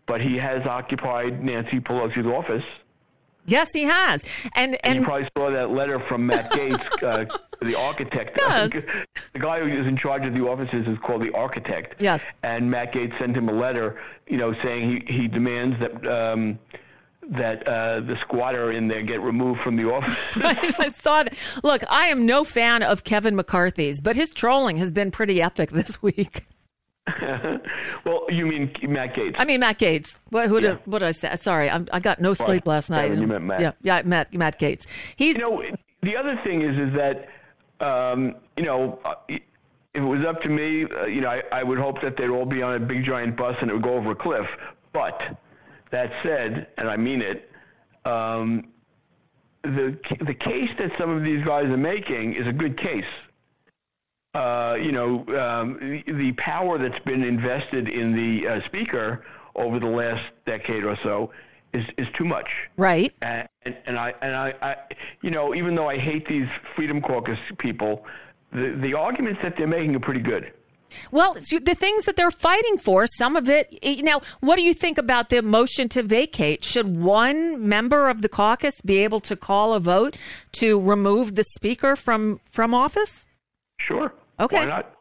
but 0.07 0.21
he 0.21 0.37
has 0.37 0.65
occupied 0.67 1.43
Nancy 1.43 1.79
Pelosi's 1.79 2.25
office. 2.25 2.63
Yes, 3.51 3.69
he 3.73 3.83
has. 3.83 4.23
And 4.55 4.71
And, 4.71 4.85
and 4.85 4.99
you 4.99 5.05
probably 5.05 5.27
saw 5.37 5.51
that 5.51 5.71
letter 5.71 5.99
from 5.99 6.25
Matt 6.25 6.51
Gaetz, 6.51 7.03
uh, 7.03 7.25
the 7.61 7.75
architect. 7.75 8.37
Yes. 8.39 8.71
the 9.33 9.39
guy 9.39 9.59
who 9.59 9.67
is 9.67 9.85
in 9.85 9.97
charge 9.97 10.25
of 10.25 10.33
the 10.33 10.47
offices 10.47 10.87
is 10.87 10.97
called 10.99 11.23
the 11.23 11.31
architect. 11.33 11.95
Yes. 11.99 12.23
And 12.43 12.71
Matt 12.71 12.93
Gaetz 12.93 13.17
sent 13.19 13.35
him 13.35 13.49
a 13.49 13.53
letter, 13.53 13.99
you 14.27 14.37
know, 14.37 14.53
saying 14.63 15.03
he, 15.07 15.13
he 15.13 15.27
demands 15.27 15.79
that 15.79 16.07
um, 16.07 16.59
that 17.29 17.67
uh, 17.67 17.99
the 18.01 18.17
squatter 18.21 18.71
in 18.71 18.87
there 18.87 19.03
get 19.03 19.21
removed 19.21 19.61
from 19.61 19.75
the 19.75 19.91
office. 19.91 20.15
I 20.35 20.89
saw 20.89 21.23
that. 21.23 21.37
Look, 21.63 21.83
I 21.89 22.07
am 22.07 22.25
no 22.25 22.43
fan 22.43 22.83
of 22.83 23.03
Kevin 23.03 23.35
McCarthy's, 23.35 24.01
but 24.01 24.15
his 24.15 24.31
trolling 24.31 24.77
has 24.77 24.91
been 24.91 25.11
pretty 25.11 25.41
epic 25.41 25.71
this 25.71 26.01
week. 26.01 26.47
well, 28.05 28.25
you 28.29 28.45
mean 28.45 28.71
Matt 28.87 29.15
Gaetz? 29.15 29.35
I 29.37 29.45
mean, 29.45 29.59
Matt 29.59 29.79
Gaetz. 29.79 30.15
What, 30.29 30.47
who 30.47 30.59
did, 30.61 30.79
what 30.85 30.99
did 30.99 31.07
I 31.07 31.11
say? 31.11 31.35
Sorry, 31.35 31.69
I'm, 31.69 31.87
I 31.91 31.99
got 31.99 32.19
no 32.19 32.33
sleep 32.33 32.67
last 32.67 32.89
night. 32.89 33.07
Kevin, 33.07 33.21
you 33.21 33.27
meant 33.27 33.43
Matt. 33.43 33.61
Yeah, 33.61 33.71
yeah, 33.81 34.01
Matt, 34.05 34.33
Matt 34.33 34.59
Gaetz. 34.59 34.85
He's 35.15 35.37
You 35.37 35.49
know, 35.49 35.63
the 36.01 36.15
other 36.15 36.39
thing 36.43 36.61
is, 36.61 36.79
is 36.79 36.93
that, 36.95 37.29
um, 37.79 38.35
you 38.55 38.63
know, 38.63 38.99
uh, 39.03 39.15
if 39.29 39.41
it 39.93 40.01
was 40.01 40.23
up 40.23 40.41
to 40.43 40.49
me, 40.49 40.85
uh, 40.85 41.05
you 41.05 41.21
know, 41.21 41.29
I, 41.29 41.43
I 41.51 41.63
would 41.63 41.79
hope 41.79 42.01
that 42.01 42.17
they'd 42.17 42.29
all 42.29 42.45
be 42.45 42.61
on 42.61 42.75
a 42.75 42.79
big 42.79 43.03
giant 43.03 43.35
bus 43.35 43.55
and 43.61 43.69
it 43.69 43.73
would 43.73 43.83
go 43.83 43.95
over 43.95 44.11
a 44.11 44.15
cliff. 44.15 44.47
But 44.93 45.37
that 45.89 46.11
said, 46.23 46.67
and 46.77 46.89
I 46.89 46.97
mean 46.97 47.21
it, 47.21 47.51
um, 48.05 48.67
the 49.63 49.97
the 50.21 50.33
case 50.33 50.69
that 50.79 50.97
some 50.97 51.09
of 51.09 51.23
these 51.23 51.45
guys 51.45 51.65
are 51.65 51.77
making 51.77 52.33
is 52.33 52.47
a 52.47 52.53
good 52.53 52.77
case. 52.77 53.05
Uh, 54.33 54.77
you 54.79 54.93
know, 54.93 55.25
um, 55.37 56.03
the, 56.07 56.31
power 56.37 56.77
that's 56.77 56.99
been 56.99 57.21
invested 57.21 57.89
in 57.89 58.15
the 58.15 58.47
uh, 58.47 58.65
speaker 58.65 59.25
over 59.55 59.77
the 59.77 59.87
last 59.87 60.23
decade 60.45 60.85
or 60.85 60.97
so 61.03 61.31
is 61.73 61.85
is 61.97 62.07
too 62.13 62.23
much. 62.23 62.49
right. 62.77 63.13
And, 63.21 63.47
and, 63.85 63.97
I 63.97 64.13
and 64.21 64.33
I, 64.33 64.53
I, 64.61 64.75
you 65.21 65.31
know, 65.31 65.53
even 65.53 65.75
though 65.75 65.89
I 65.89 65.97
hate 65.97 66.27
these 66.27 66.47
Freedom 66.75 67.01
Caucus 67.01 67.39
people, 67.57 68.05
the 68.53 68.69
the 68.69 68.93
arguments 68.93 69.41
that 69.43 69.57
they're 69.57 69.67
making 69.67 69.95
are 69.97 69.99
pretty 69.99 70.21
good. 70.21 70.53
Well, 71.11 71.33
the 71.33 71.75
things 71.75 72.05
that 72.05 72.15
they're 72.15 72.31
fighting 72.31 72.77
for, 72.77 73.07
some 73.07 73.35
of 73.35 73.49
it. 73.49 73.79
Now, 74.03 74.21
what 74.39 74.57
do 74.57 74.61
you 74.61 74.73
think 74.73 74.97
about 74.97 75.29
the 75.29 75.41
motion 75.41 75.89
to 75.89 76.03
vacate? 76.03 76.63
Should 76.63 76.97
one 76.97 77.67
member 77.67 78.09
of 78.09 78.21
the 78.21 78.29
caucus 78.29 78.81
be 78.81 78.99
able 78.99 79.19
to 79.21 79.35
call 79.35 79.73
a 79.73 79.79
vote 79.79 80.17
to 80.53 80.79
remove 80.79 81.35
the 81.35 81.43
speaker 81.43 81.95
from 81.95 82.39
from 82.49 82.73
office? 82.73 83.25
Sure. 83.77 84.13
Okay. 84.41 84.57
Why 84.59 84.65
not? 84.65 84.93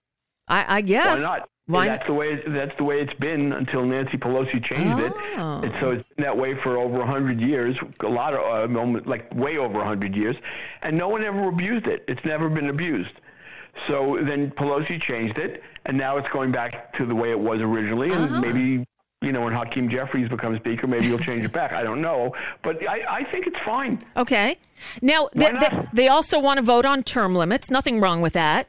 I, 0.48 0.76
I 0.76 0.80
guess. 0.80 1.16
Why 1.16 1.22
not? 1.22 1.48
Why 1.66 1.86
that's 1.86 2.06
the 2.06 2.14
way. 2.14 2.42
That's 2.46 2.76
the 2.78 2.84
way 2.84 3.00
it's 3.00 3.14
been 3.14 3.52
until 3.52 3.84
Nancy 3.84 4.18
Pelosi 4.18 4.62
changed 4.62 4.98
it. 5.04 5.12
Oh. 5.36 5.60
And 5.62 5.72
so 5.80 5.90
it's 5.92 6.08
been 6.16 6.24
that 6.24 6.36
way 6.36 6.54
for 6.60 6.76
over 6.78 7.00
a 7.00 7.06
hundred 7.06 7.40
years. 7.40 7.76
A 8.00 8.06
lot 8.08 8.34
of, 8.34 8.74
uh, 8.76 9.00
like 9.04 9.32
way 9.34 9.56
over 9.56 9.80
a 9.80 9.84
hundred 9.86 10.16
years, 10.16 10.34
and 10.82 10.96
no 10.98 11.08
one 11.08 11.22
ever 11.22 11.46
abused 11.48 11.86
it. 11.86 12.04
It's 12.08 12.24
never 12.24 12.48
been 12.48 12.70
abused. 12.70 13.12
So 13.86 14.18
then 14.20 14.50
Pelosi 14.50 15.00
changed 15.00 15.38
it, 15.38 15.62
and 15.86 15.96
now 15.96 16.16
it's 16.18 16.28
going 16.30 16.50
back 16.50 16.92
to 16.98 17.06
the 17.06 17.14
way 17.14 17.30
it 17.30 17.38
was 17.38 17.60
originally. 17.60 18.10
And 18.10 18.24
Uh-huh. 18.24 18.40
maybe, 18.40 18.84
you 19.22 19.30
know, 19.32 19.42
when 19.42 19.52
Hakeem 19.54 19.88
Jeffries 19.88 20.28
becomes 20.28 20.58
speaker, 20.58 20.88
maybe 20.88 21.06
he'll 21.06 21.18
change 21.20 21.44
it 21.44 21.52
back. 21.52 21.72
I 21.72 21.84
don't 21.84 22.00
know, 22.00 22.34
but 22.62 22.86
I, 22.88 23.04
I 23.20 23.24
think 23.30 23.46
it's 23.46 23.60
fine. 23.60 24.00
Okay. 24.16 24.56
Now, 25.02 25.28
th- 25.38 25.60
th- 25.60 25.72
they 25.92 26.08
also 26.08 26.40
want 26.40 26.58
to 26.58 26.62
vote 26.62 26.84
on 26.84 27.04
term 27.04 27.36
limits. 27.36 27.70
Nothing 27.70 28.00
wrong 28.00 28.20
with 28.20 28.32
that. 28.32 28.68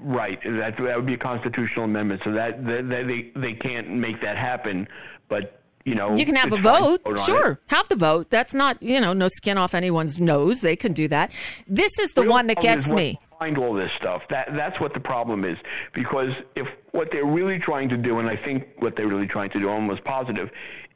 Right. 0.00 0.40
That 0.44 0.76
that 0.76 0.96
would 0.96 1.06
be 1.06 1.14
a 1.14 1.18
constitutional 1.18 1.84
amendment. 1.84 2.22
So 2.24 2.32
that, 2.32 2.64
that, 2.66 2.88
that 2.90 3.06
they 3.08 3.30
they 3.36 3.52
can't 3.52 3.90
make 3.90 4.20
that 4.22 4.36
happen. 4.36 4.88
But 5.28 5.60
you 5.84 5.94
know, 5.94 6.14
You 6.14 6.26
can 6.26 6.34
have 6.36 6.52
a 6.52 6.56
to 6.56 6.62
vote. 6.62 7.00
on 7.06 7.16
it. 7.16 7.20
Sure. 7.22 7.58
Have 7.68 7.88
the 7.88 7.96
vote. 7.96 8.28
That's 8.30 8.52
not, 8.52 8.82
you 8.82 9.00
know, 9.00 9.12
no 9.14 9.28
skin 9.28 9.56
off 9.56 9.74
anyone's 9.74 10.20
nose. 10.20 10.60
They 10.60 10.76
can 10.76 10.92
do 10.92 11.08
that. 11.08 11.32
This 11.66 11.98
is 11.98 12.10
the 12.10 12.22
real 12.22 12.32
one 12.32 12.46
that 12.48 12.60
gets 12.60 12.88
me. 12.88 13.18
Behind 13.38 13.56
all 13.56 13.72
this 13.72 13.90
stuff, 13.92 14.22
that 14.28 14.54
that's 14.54 14.78
what 14.80 14.92
the 14.92 15.00
problem 15.00 15.44
is. 15.46 15.56
Because 15.94 16.32
if 16.54 16.68
what 16.92 17.10
they're 17.10 17.24
really 17.24 17.58
trying 17.58 17.88
to 17.88 17.96
do, 17.96 18.18
and 18.18 18.28
I 18.28 18.36
think 18.36 18.68
what 18.80 18.96
they're 18.96 19.08
really 19.08 19.26
trying 19.26 19.48
to 19.50 19.58
do, 19.58 19.68
I'm 19.70 19.76
almost 19.76 20.04
positive, 20.04 20.50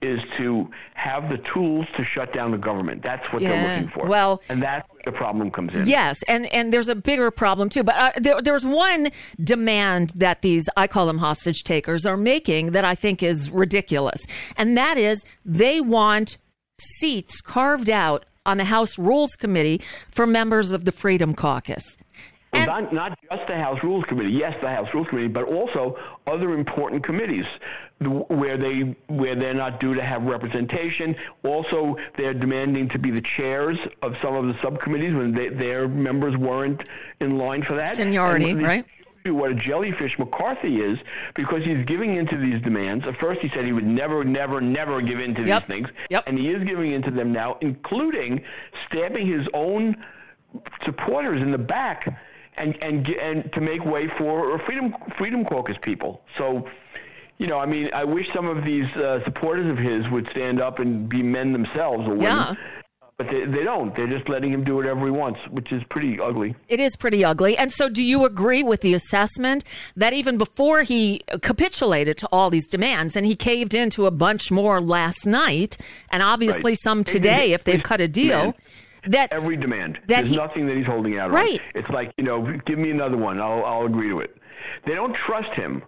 is 0.04 0.20
to 0.36 0.70
have 0.94 1.30
the 1.30 1.38
tools 1.38 1.86
to 1.96 2.04
shut 2.04 2.32
down 2.32 2.50
the 2.50 2.58
government. 2.58 3.02
That's 3.02 3.26
what 3.32 3.40
Yeah, 3.42 3.50
they're 3.50 3.76
looking 3.82 3.88
for. 3.90 4.06
well- 4.06 4.42
and 4.48 4.62
that's 4.62 4.88
where 4.90 5.00
the 5.04 5.12
problem 5.12 5.50
comes 5.50 5.74
in. 5.74 5.86
Yes, 5.86 6.22
and 6.28 6.46
and 6.52 6.72
there's 6.72 6.88
a 6.88 6.94
bigger 6.94 7.30
problem 7.30 7.68
too. 7.68 7.82
But 7.82 7.94
uh, 7.96 8.12
there, 8.16 8.40
there's 8.42 8.64
one 8.66 9.08
demand 9.42 10.10
that 10.16 10.42
these 10.42 10.64
I 10.76 10.86
call 10.86 11.06
them 11.06 11.18
hostage 11.18 11.64
takers 11.64 12.04
are 12.06 12.16
making 12.16 12.72
that 12.72 12.84
I 12.84 12.94
think 12.94 13.22
is 13.22 13.50
ridiculous, 13.50 14.20
and 14.56 14.76
that 14.76 14.98
is 14.98 15.24
they 15.44 15.80
want 15.80 16.36
seats 16.98 17.40
carved 17.40 17.88
out 17.90 18.24
on 18.46 18.58
the 18.58 18.64
House 18.64 18.98
Rules 18.98 19.30
Committee 19.36 19.80
for 20.10 20.26
members 20.26 20.70
of 20.70 20.84
the 20.84 20.92
Freedom 20.92 21.34
Caucus. 21.34 21.96
Well, 22.52 22.66
not, 22.66 22.92
not 22.92 23.18
just 23.30 23.46
the 23.48 23.56
House 23.56 23.82
Rules 23.82 24.04
Committee. 24.04 24.30
Yes, 24.30 24.54
the 24.62 24.68
House 24.70 24.88
Rules 24.94 25.08
Committee, 25.08 25.28
but 25.28 25.44
also 25.44 25.98
other 26.26 26.52
important 26.54 27.02
committees 27.02 27.46
where 28.06 28.56
they 28.56 28.94
where 29.08 29.34
they're 29.34 29.54
not 29.54 29.80
due 29.80 29.94
to 29.94 30.02
have 30.02 30.24
representation. 30.24 31.16
Also, 31.42 31.96
they're 32.16 32.34
demanding 32.34 32.88
to 32.90 32.98
be 32.98 33.10
the 33.10 33.20
chairs 33.20 33.78
of 34.02 34.14
some 34.22 34.34
of 34.34 34.46
the 34.46 34.56
subcommittees 34.62 35.14
when 35.14 35.32
they, 35.32 35.48
their 35.48 35.88
members 35.88 36.36
weren't 36.36 36.82
in 37.20 37.38
line 37.38 37.62
for 37.62 37.74
that. 37.76 37.96
Seniority, 37.96 38.54
right? 38.54 38.84
What 39.26 39.52
a 39.52 39.54
jellyfish 39.54 40.18
McCarthy 40.18 40.82
is, 40.82 40.98
because 41.34 41.64
he's 41.64 41.82
giving 41.86 42.16
into 42.16 42.36
these 42.36 42.60
demands. 42.60 43.06
At 43.08 43.18
first, 43.18 43.40
he 43.40 43.48
said 43.54 43.64
he 43.64 43.72
would 43.72 43.86
never, 43.86 44.22
never, 44.22 44.60
never 44.60 45.00
give 45.00 45.18
in 45.18 45.34
to 45.36 45.42
Yep. 45.46 45.66
these 45.66 45.76
things, 45.76 45.88
and 46.26 46.38
he 46.38 46.50
is 46.50 46.62
giving 46.64 46.92
in 46.92 47.00
to 47.04 47.10
them 47.10 47.32
now, 47.32 47.56
including 47.62 48.42
stabbing 48.86 49.26
his 49.26 49.48
own 49.54 49.96
supporters 50.84 51.40
in 51.40 51.50
the 51.50 51.58
back 51.58 52.20
and 52.56 52.76
and 52.82 53.08
and 53.10 53.52
to 53.52 53.60
make 53.60 53.84
way 53.84 54.08
for 54.08 54.58
freedom 54.60 54.94
freedom 55.16 55.44
caucus 55.44 55.76
people. 55.80 56.22
So, 56.38 56.68
you 57.38 57.46
know, 57.46 57.58
I 57.58 57.66
mean, 57.66 57.90
I 57.92 58.04
wish 58.04 58.32
some 58.32 58.46
of 58.46 58.64
these 58.64 58.86
uh, 58.96 59.22
supporters 59.24 59.70
of 59.70 59.78
his 59.78 60.08
would 60.10 60.28
stand 60.30 60.60
up 60.60 60.78
and 60.78 61.08
be 61.08 61.22
men 61.22 61.52
themselves 61.52 62.04
or 62.06 62.10
women. 62.14 62.22
Yeah. 62.22 62.54
But 63.16 63.30
they, 63.30 63.44
they 63.44 63.62
don't. 63.62 63.94
They're 63.94 64.08
just 64.08 64.28
letting 64.28 64.52
him 64.52 64.64
do 64.64 64.74
whatever 64.74 65.04
he 65.04 65.12
wants, 65.12 65.38
which 65.50 65.70
is 65.70 65.84
pretty 65.84 66.18
ugly. 66.18 66.56
It 66.68 66.80
is 66.80 66.96
pretty 66.96 67.24
ugly. 67.24 67.56
And 67.56 67.72
so, 67.72 67.88
do 67.88 68.02
you 68.02 68.24
agree 68.24 68.64
with 68.64 68.80
the 68.80 68.92
assessment 68.92 69.62
that 69.94 70.12
even 70.12 70.36
before 70.36 70.82
he 70.82 71.20
capitulated 71.40 72.16
to 72.18 72.28
all 72.32 72.50
these 72.50 72.66
demands, 72.66 73.14
and 73.14 73.24
he 73.24 73.36
caved 73.36 73.72
into 73.72 74.06
a 74.06 74.10
bunch 74.10 74.50
more 74.50 74.80
last 74.80 75.26
night, 75.26 75.76
and 76.10 76.24
obviously 76.24 76.72
Right. 76.72 76.78
some 76.82 77.04
today 77.04 77.52
if 77.52 77.62
they've 77.62 77.82
cut 77.84 78.00
a 78.00 78.08
deal, 78.08 78.36
Demand. 78.38 78.54
that 79.06 79.32
every 79.32 79.56
demand. 79.58 79.94
that 80.08 80.22
There's 80.22 80.30
he- 80.30 80.36
nothing 80.36 80.66
that 80.66 80.76
he's 80.76 80.86
holding 80.86 81.16
out 81.16 81.30
Right. 81.30 81.60
on. 81.60 81.66
It's 81.76 81.90
like 81.90 82.12
you 82.18 82.24
know, 82.24 82.42
give 82.66 82.80
me 82.80 82.90
another 82.90 83.16
one. 83.16 83.40
I'll 83.40 83.64
I'll 83.64 83.86
agree 83.86 84.08
to 84.08 84.18
it. 84.18 84.36
They 84.86 84.94
don't 84.96 85.14
trust 85.14 85.54
him. 85.54 85.84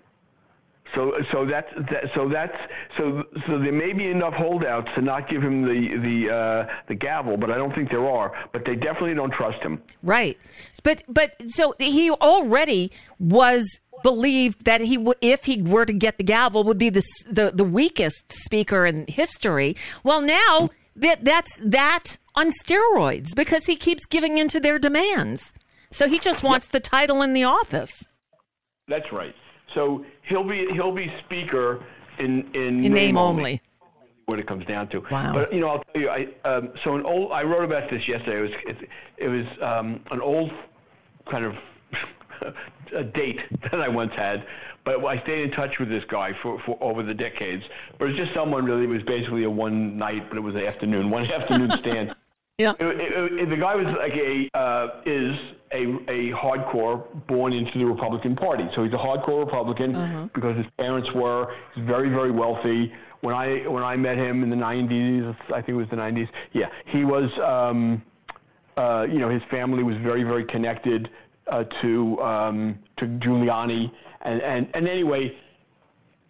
So 0.95 1.13
so 1.33 1.45
that's 1.45 1.71
that, 1.91 2.11
so 2.15 2.29
that's 2.29 2.57
so 2.97 3.25
so 3.49 3.59
there 3.59 3.73
may 3.73 3.93
be 3.93 4.09
enough 4.09 4.35
holdouts 4.35 4.89
to 4.95 5.03
not 5.03 5.29
give 5.29 5.43
him 5.43 5.63
the 5.63 5.97
the 5.99 6.35
uh, 6.35 6.67
the 6.87 6.95
gavel, 6.95 7.37
but 7.37 7.51
I 7.51 7.57
don't 7.57 7.75
think 7.75 7.91
there 7.91 8.09
are. 8.09 8.33
But 8.53 8.65
they 8.65 8.77
definitely 8.77 9.15
don't 9.15 9.33
trust 9.33 9.63
him. 9.63 9.83
Right. 10.03 10.39
But 10.83 11.03
but 11.09 11.35
so 11.49 11.75
he 11.79 12.11
already 12.11 12.93
was 13.19 13.81
believed 14.03 14.65
that 14.65 14.81
he 14.81 14.97
would 14.97 15.17
if 15.21 15.45
he 15.45 15.63
were 15.63 15.85
to 15.85 15.93
get 15.93 16.19
the 16.19 16.25
gavel 16.25 16.65
would 16.65 16.79
be 16.79 16.91
the 16.91 17.03
the, 17.29 17.51
the 17.53 17.65
weakest 17.65 18.33
speaker 18.33 18.87
in 18.87 19.07
history. 19.09 19.77
Well, 20.05 20.23
now 20.23 20.71
that 20.95 21.25
that's 21.25 21.51
that 21.63 22.17
on 22.35 22.53
steroids 22.65 23.35
because 23.35 23.67
he 23.67 23.77
keeps 23.77 24.07
giving 24.07 24.39
into 24.39 24.61
their 24.61 24.79
demands. 24.79 25.53
So 25.91 26.09
he 26.09 26.19
just 26.19 26.43
wants 26.43 26.67
the 26.67 26.81
title 26.81 27.23
in 27.23 27.33
the 27.33 27.45
office. 27.45 28.05
That's 28.89 29.11
right. 29.13 29.35
So 29.77 30.07
he'll 30.23 30.43
be 30.43 30.67
he'll 30.73 30.91
be 30.91 31.13
speaker 31.19 31.85
in 32.19 32.51
in, 32.55 32.83
In 32.83 32.95
name 32.95 33.19
only. 33.19 33.61
What 34.25 34.41
it 34.41 34.47
comes 34.49 34.65
down 34.65 34.89
to. 34.89 35.05
Wow. 35.11 35.35
But 35.35 35.53
you 35.53 35.61
know, 35.61 35.69
I'll 35.69 35.85
tell 35.93 36.03
you. 36.03 36.09
I 36.09 36.29
um, 36.45 36.73
so 36.83 36.97
an 36.97 37.05
old. 37.05 37.31
I 37.31 37.45
wrote 37.45 37.63
about 37.63 37.91
this 37.91 38.09
yesterday. 38.09 38.39
It 38.39 38.43
was 38.43 38.51
it, 38.65 38.89
it 39.19 39.29
was 39.29 39.47
um, 39.61 40.01
an 40.11 40.21
old 40.21 40.51
kind 41.27 41.45
of 41.45 41.57
a 42.93 43.05
date 43.05 43.43
that 43.71 43.81
I 43.81 43.89
once 43.89 44.15
had. 44.15 44.47
But 44.85 45.05
I 45.05 45.21
stayed 45.21 45.43
in 45.43 45.51
touch 45.51 45.79
with 45.79 45.91
this 45.91 46.05
guy 46.05 46.33
for, 46.33 46.61
for 46.61 46.79
over 46.81 47.03
the 47.03 47.15
decades. 47.15 47.65
But 47.99 48.09
it's 48.09 48.19
just 48.19 48.33
someone 48.33 48.65
really. 48.65 48.85
It 48.85 48.89
was 48.89 49.03
basically 49.03 49.45
a 49.45 49.51
one 49.51 49.99
night, 49.99 50.29
but 50.31 50.39
it 50.39 50.43
was 50.43 50.55
an 50.55 50.65
afternoon, 50.65 51.11
one 51.11 51.31
afternoon 51.31 51.71
stand. 51.73 52.15
Yeah. 52.59 52.73
It, 52.81 52.87
it, 52.87 53.33
it- 53.41 53.51
the 53.51 53.57
guy 53.57 53.77
was 53.77 53.87
like 53.97 54.17
a 54.17 54.49
uh, 54.55 55.03
is 55.05 55.37
a 55.73 55.83
a 56.09 56.31
hardcore 56.33 57.05
born 57.27 57.53
into 57.53 57.79
the 57.79 57.85
Republican 57.85 58.35
Party. 58.35 58.67
So 58.75 58.83
he's 58.83 58.95
a 58.95 58.97
hardcore 58.97 59.41
Republican 59.45 59.95
Uh-huh. 59.95 60.29
because 60.33 60.57
his 60.57 60.67
parents 60.79 61.13
were 61.13 61.53
he's 61.75 61.85
very 61.85 62.09
very 62.09 62.31
wealthy. 62.31 62.93
When 63.21 63.35
I 63.35 63.59
when 63.69 63.83
I 63.83 63.97
met 63.97 64.17
him 64.17 64.43
in 64.43 64.49
the 64.49 64.57
90s, 64.57 65.37
I 65.49 65.61
think 65.61 65.71
it 65.71 65.75
was 65.75 65.89
the 65.91 65.97
90s. 65.97 66.29
Yeah, 66.53 66.69
he 66.87 67.05
was 67.05 67.31
um, 67.41 68.03
Uh, 68.79 69.07
you 69.11 69.19
know, 69.19 69.31
his 69.31 69.43
family 69.51 69.83
was 69.83 69.97
very, 69.97 70.23
very 70.23 70.45
connected 70.45 71.09
uh, 71.49 71.65
to 71.83 72.21
um, 72.23 72.79
to 72.99 73.05
Giuliani, 73.23 73.91
and 74.23 74.41
and 74.43 74.69
and 74.75 74.89
anyway. 74.89 75.37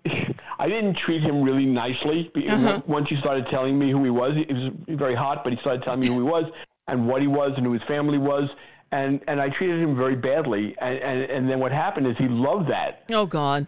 I 0.58 0.68
didn't 0.68 0.94
treat 0.94 1.22
him 1.22 1.42
really 1.42 1.66
nicely. 1.66 2.30
Uh-huh. 2.34 2.82
Once 2.86 3.08
he 3.08 3.16
started 3.16 3.46
telling 3.48 3.78
me 3.78 3.90
who 3.90 4.02
he 4.04 4.10
was, 4.10 4.34
he 4.36 4.52
was 4.52 4.72
very 4.88 5.14
hot, 5.14 5.44
but 5.44 5.52
he 5.52 5.58
started 5.60 5.82
telling 5.82 6.00
me 6.00 6.08
who 6.08 6.14
he 6.14 6.22
was 6.22 6.50
and 6.88 7.06
what 7.06 7.20
he 7.20 7.28
was 7.28 7.52
and 7.56 7.66
who 7.66 7.72
his 7.72 7.82
family 7.82 8.18
was, 8.18 8.48
and 8.92 9.20
and 9.28 9.40
I 9.40 9.48
treated 9.48 9.80
him 9.80 9.96
very 9.96 10.16
badly. 10.16 10.76
And 10.78 10.98
and, 10.98 11.22
and 11.22 11.50
then 11.50 11.60
what 11.60 11.72
happened 11.72 12.06
is 12.06 12.16
he 12.16 12.28
loved 12.28 12.68
that. 12.70 13.04
Oh 13.10 13.26
God. 13.26 13.66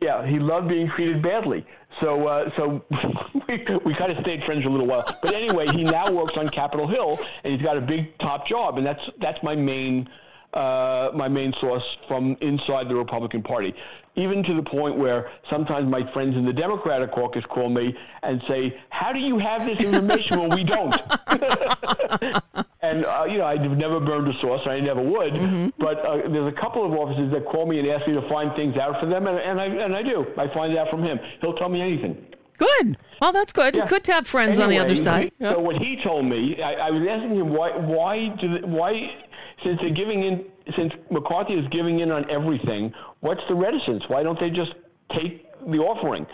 Yeah, 0.00 0.26
he 0.26 0.40
loved 0.40 0.68
being 0.68 0.88
treated 0.90 1.22
badly. 1.22 1.64
So, 2.00 2.26
uh, 2.26 2.50
so 2.56 2.84
we, 3.48 3.64
we 3.84 3.94
kind 3.94 4.10
of 4.10 4.18
stayed 4.22 4.42
friends 4.42 4.64
for 4.64 4.68
a 4.68 4.72
little 4.72 4.86
while. 4.86 5.04
But 5.22 5.32
anyway, 5.32 5.68
he 5.68 5.84
now 5.84 6.10
works 6.10 6.36
on 6.36 6.48
Capitol 6.48 6.88
Hill, 6.88 7.20
and 7.44 7.52
he's 7.52 7.62
got 7.62 7.76
a 7.76 7.80
big 7.80 8.18
top 8.18 8.44
job, 8.46 8.78
and 8.78 8.86
that's 8.86 9.08
that's 9.20 9.42
my 9.42 9.54
main 9.54 10.08
uh, 10.54 11.10
my 11.14 11.28
main 11.28 11.52
source 11.54 11.96
from 12.08 12.36
inside 12.40 12.88
the 12.88 12.94
Republican 12.94 13.42
Party. 13.42 13.74
Even 14.14 14.42
to 14.44 14.52
the 14.52 14.62
point 14.62 14.96
where 14.96 15.30
sometimes 15.48 15.88
my 15.90 16.02
friends 16.12 16.36
in 16.36 16.44
the 16.44 16.52
Democratic 16.52 17.12
caucus 17.12 17.46
call 17.46 17.70
me 17.70 17.96
and 18.22 18.42
say, 18.46 18.78
"How 18.90 19.10
do 19.10 19.18
you 19.18 19.38
have 19.38 19.64
this 19.66 19.78
information 19.80 20.38
when 20.38 20.50
we 20.50 20.64
don't?" 20.64 20.94
and 22.82 23.04
uh, 23.06 23.24
you 23.28 23.38
know, 23.38 23.46
I've 23.46 23.62
never 23.78 24.00
burned 24.00 24.28
a 24.28 24.38
source, 24.38 24.62
I 24.66 24.80
never 24.80 25.00
would. 25.00 25.72
But 25.78 26.04
uh, 26.04 26.28
there's 26.28 26.46
a 26.46 26.52
couple 26.52 26.84
of 26.84 26.92
officers 26.92 27.30
that 27.32 27.46
call 27.46 27.64
me 27.66 27.78
and 27.78 27.88
ask 27.88 28.06
me 28.06 28.12
to 28.14 28.28
find 28.28 28.54
things 28.54 28.76
out 28.76 29.00
for 29.00 29.06
them, 29.06 29.26
and, 29.26 29.38
and 29.38 29.58
I 29.60 29.64
and 29.66 29.96
I 29.96 30.02
do. 30.02 30.26
I 30.36 30.46
find 30.48 30.76
out 30.76 30.90
from 30.90 31.02
him. 31.02 31.18
He'll 31.40 31.54
tell 31.54 31.68
me 31.70 31.80
anything. 31.80 32.26
Good. 32.58 32.98
Well, 33.20 33.32
that's 33.32 33.52
good. 33.52 33.74
Yeah. 33.74 33.86
Good 33.86 34.04
to 34.04 34.12
have 34.12 34.26
friends 34.26 34.58
on 34.58 34.68
the 34.68 34.78
other 34.78 34.94
side. 34.94 35.32
he- 35.38 35.44
So 35.44 35.58
what 35.58 35.76
he 35.76 35.96
told 35.96 36.26
me, 36.26 36.60
I, 36.62 36.88
I 36.88 36.90
was 36.90 37.02
asking 37.08 37.34
him 37.36 37.48
why, 37.48 37.70
why, 37.76 38.28
do 38.28 38.58
why, 38.66 39.16
since 39.62 39.80
they're 39.80 39.90
giving 39.90 40.22
in, 40.22 40.44
since 40.76 40.92
McCarthy 41.10 41.54
is 41.54 41.66
giving 41.68 42.00
in 42.00 42.10
on 42.10 42.28
everything, 42.30 42.92
what's 43.20 43.42
the 43.48 43.54
reticence? 43.54 44.08
Why 44.08 44.22
don't 44.22 44.38
they 44.38 44.50
just 44.50 44.74
take 45.10 45.46
the 45.66 45.78
offering? 45.78 46.26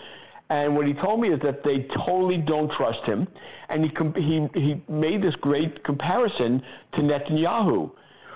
And 0.49 0.75
what 0.75 0.87
he 0.87 0.93
told 0.93 1.21
me 1.21 1.29
is 1.29 1.39
that 1.41 1.63
they 1.63 1.83
totally 2.05 2.37
don't 2.37 2.71
trust 2.71 3.03
him, 3.05 3.27
and 3.69 3.83
he 3.83 3.89
com- 3.89 4.15
he 4.15 4.49
he 4.59 4.81
made 4.87 5.21
this 5.21 5.35
great 5.35 5.83
comparison 5.83 6.63
to 6.93 7.01
Netanyahu, 7.01 7.91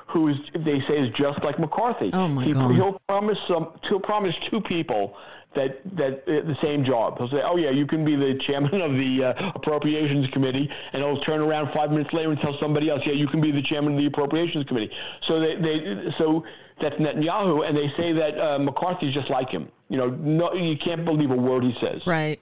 who 0.08 0.28
is 0.28 0.38
they 0.54 0.80
say 0.82 1.00
is 1.00 1.10
just 1.10 1.44
like 1.44 1.58
McCarthy. 1.58 2.12
Oh, 2.14 2.28
my 2.28 2.44
he, 2.44 2.54
God. 2.54 2.76
He'll 2.76 3.02
promise 3.08 3.40
some. 3.48 3.70
He'll 3.88 4.00
promise 4.00 4.36
two 4.38 4.62
people 4.62 5.18
that 5.56 5.82
that 5.96 6.24
uh, 6.28 6.42
the 6.48 6.58
same 6.62 6.84
job. 6.84 7.18
He'll 7.18 7.30
say, 7.30 7.42
"Oh 7.44 7.58
yeah, 7.58 7.70
you 7.70 7.86
can 7.86 8.04
be 8.06 8.16
the 8.16 8.36
chairman 8.36 8.82
of 8.82 8.96
the 8.96 9.24
uh, 9.24 9.52
appropriations 9.56 10.28
committee," 10.30 10.70
and 10.94 11.04
he'll 11.04 11.20
turn 11.20 11.42
around 11.42 11.72
five 11.74 11.92
minutes 11.92 12.14
later 12.14 12.32
and 12.32 12.40
tell 12.40 12.58
somebody 12.60 12.90
else, 12.90 13.06
"Yeah, 13.06 13.14
you 13.14 13.28
can 13.28 13.42
be 13.42 13.52
the 13.52 13.62
chairman 13.62 13.94
of 13.94 14.00
the 14.00 14.06
appropriations 14.06 14.66
committee." 14.66 14.92
So 15.22 15.40
they, 15.40 15.56
they 15.56 16.14
so 16.18 16.44
that's 16.80 16.96
Netanyahu, 16.96 17.68
and 17.68 17.78
they 17.78 17.92
say 17.96 18.14
that 18.14 18.40
uh, 18.40 18.60
McCarthy's 18.60 19.14
just 19.14 19.30
like 19.30 19.50
him. 19.50 19.70
You 19.90 19.98
know, 19.98 20.10
no, 20.10 20.54
you 20.54 20.78
can't 20.78 21.06
believe 21.06 21.32
a 21.32 21.36
word 21.36 21.64
he 21.64 21.76
says. 21.80 22.06
Right. 22.06 22.40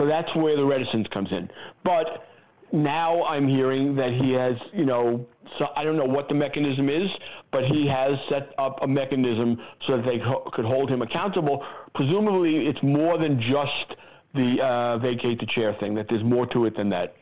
So 0.00 0.06
that's 0.06 0.32
where 0.34 0.56
the 0.56 0.64
reticence 0.64 1.08
comes 1.08 1.32
in. 1.32 1.50
But 1.82 2.28
now 2.72 3.24
I'm 3.24 3.48
hearing 3.48 3.96
that 3.96 4.12
he 4.12 4.32
has, 4.32 4.56
you 4.72 4.84
know, 4.84 5.26
so 5.58 5.68
I 5.76 5.84
don't 5.84 5.96
know 5.96 6.04
what 6.04 6.28
the 6.28 6.34
mechanism 6.34 6.88
is, 6.88 7.10
but 7.50 7.64
he 7.64 7.86
has 7.86 8.18
set 8.28 8.52
up 8.58 8.82
a 8.82 8.86
mechanism 8.86 9.60
so 9.80 9.96
that 9.96 10.04
they 10.04 10.18
ho- 10.18 10.48
could 10.52 10.64
hold 10.64 10.90
him 10.90 11.02
accountable. 11.02 11.64
Presumably, 11.94 12.66
it's 12.66 12.82
more 12.82 13.18
than 13.18 13.40
just 13.40 13.96
the 14.34 14.60
uh, 14.64 14.98
vacate 14.98 15.40
the 15.40 15.46
chair 15.46 15.72
thing. 15.74 15.94
That 15.94 16.08
there's 16.08 16.24
more 16.24 16.46
to 16.48 16.66
it 16.66 16.76
than 16.76 16.88
that. 16.90 17.16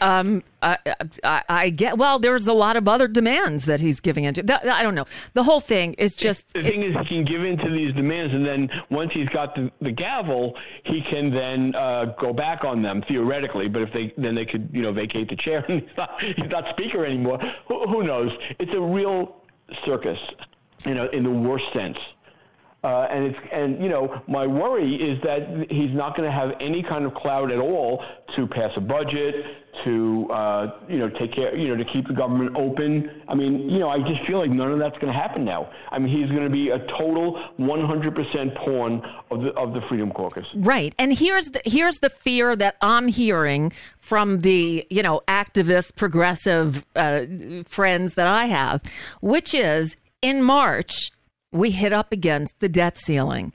Um, 0.00 0.42
I, 0.62 0.78
I, 1.22 1.42
I 1.48 1.70
get. 1.70 1.98
Well, 1.98 2.18
there's 2.18 2.48
a 2.48 2.52
lot 2.52 2.76
of 2.76 2.88
other 2.88 3.08
demands 3.08 3.64
that 3.66 3.80
he's 3.80 4.00
giving 4.00 4.24
into. 4.24 4.42
That, 4.42 4.66
I 4.66 4.82
don't 4.82 4.94
know. 4.94 5.06
The 5.34 5.42
whole 5.42 5.60
thing 5.60 5.94
is 5.94 6.16
just. 6.16 6.52
The 6.52 6.62
thing 6.62 6.82
is, 6.82 6.96
he 7.06 7.16
can 7.16 7.24
give 7.24 7.44
in 7.44 7.58
to 7.58 7.70
these 7.70 7.92
demands, 7.94 8.34
and 8.34 8.44
then 8.44 8.70
once 8.90 9.12
he's 9.12 9.28
got 9.28 9.54
the, 9.54 9.70
the 9.80 9.92
gavel, 9.92 10.56
he 10.84 11.00
can 11.00 11.30
then 11.30 11.74
uh, 11.74 12.06
go 12.18 12.32
back 12.32 12.64
on 12.64 12.82
them 12.82 13.02
theoretically. 13.02 13.68
But 13.68 13.82
if 13.82 13.92
they 13.92 14.12
then 14.16 14.34
they 14.34 14.44
could, 14.44 14.68
you 14.72 14.82
know, 14.82 14.92
vacate 14.92 15.28
the 15.28 15.36
chair, 15.36 15.64
and 15.68 15.82
he's 15.82 15.96
not, 15.96 16.22
he's 16.22 16.50
not 16.50 16.68
speaker 16.70 17.04
anymore. 17.04 17.38
Who, 17.68 17.86
who 17.86 18.02
knows? 18.02 18.32
It's 18.58 18.74
a 18.74 18.80
real 18.80 19.42
circus, 19.84 20.18
you 20.84 20.94
know, 20.94 21.06
in 21.06 21.22
the 21.22 21.30
worst 21.30 21.72
sense. 21.72 21.98
Uh, 22.84 23.08
and 23.10 23.24
it's 23.24 23.38
and 23.50 23.82
you 23.82 23.88
know 23.88 24.22
my 24.28 24.46
worry 24.46 24.94
is 24.94 25.20
that 25.22 25.68
he's 25.72 25.90
not 25.92 26.16
going 26.16 26.28
to 26.28 26.32
have 26.32 26.54
any 26.60 26.84
kind 26.84 27.04
of 27.04 27.14
clout 27.14 27.50
at 27.50 27.58
all 27.58 28.04
to 28.36 28.46
pass 28.46 28.70
a 28.76 28.80
budget, 28.80 29.44
to 29.86 30.28
uh, 30.30 30.78
you 30.88 30.98
know 30.98 31.08
take 31.08 31.32
care, 31.32 31.56
you 31.56 31.68
know 31.68 31.76
to 31.76 31.84
keep 31.84 32.08
the 32.08 32.12
government 32.12 32.56
open. 32.56 33.22
I 33.28 33.34
mean, 33.34 33.70
you 33.70 33.78
know, 33.78 33.88
I 33.88 34.00
just 34.00 34.22
feel 34.26 34.38
like 34.38 34.50
none 34.50 34.72
of 34.72 34.78
that's 34.78 34.98
going 34.98 35.12
to 35.12 35.18
happen 35.18 35.44
now. 35.44 35.70
I 35.90 35.98
mean, 35.98 36.14
he's 36.14 36.30
going 36.30 36.44
to 36.44 36.50
be 36.50 36.70
a 36.70 36.80
total 36.80 37.40
100% 37.58 38.54
pawn 38.54 39.22
of 39.30 39.42
the 39.42 39.52
of 39.52 39.74
the 39.74 39.80
Freedom 39.82 40.10
Caucus. 40.10 40.46
Right. 40.54 40.94
And 40.98 41.16
here's 41.16 41.46
the 41.46 41.62
here's 41.64 41.98
the 41.98 42.10
fear 42.10 42.56
that 42.56 42.76
I'm 42.82 43.08
hearing 43.08 43.72
from 43.96 44.40
the, 44.40 44.86
you 44.90 45.02
know, 45.02 45.22
activist 45.28 45.94
progressive 45.94 46.84
uh, 46.96 47.22
friends 47.64 48.14
that 48.14 48.26
I 48.26 48.46
have, 48.46 48.82
which 49.20 49.54
is 49.54 49.96
in 50.20 50.42
March 50.42 51.12
we 51.52 51.70
hit 51.70 51.92
up 51.92 52.12
against 52.12 52.58
the 52.60 52.68
debt 52.68 52.98
ceiling. 52.98 53.52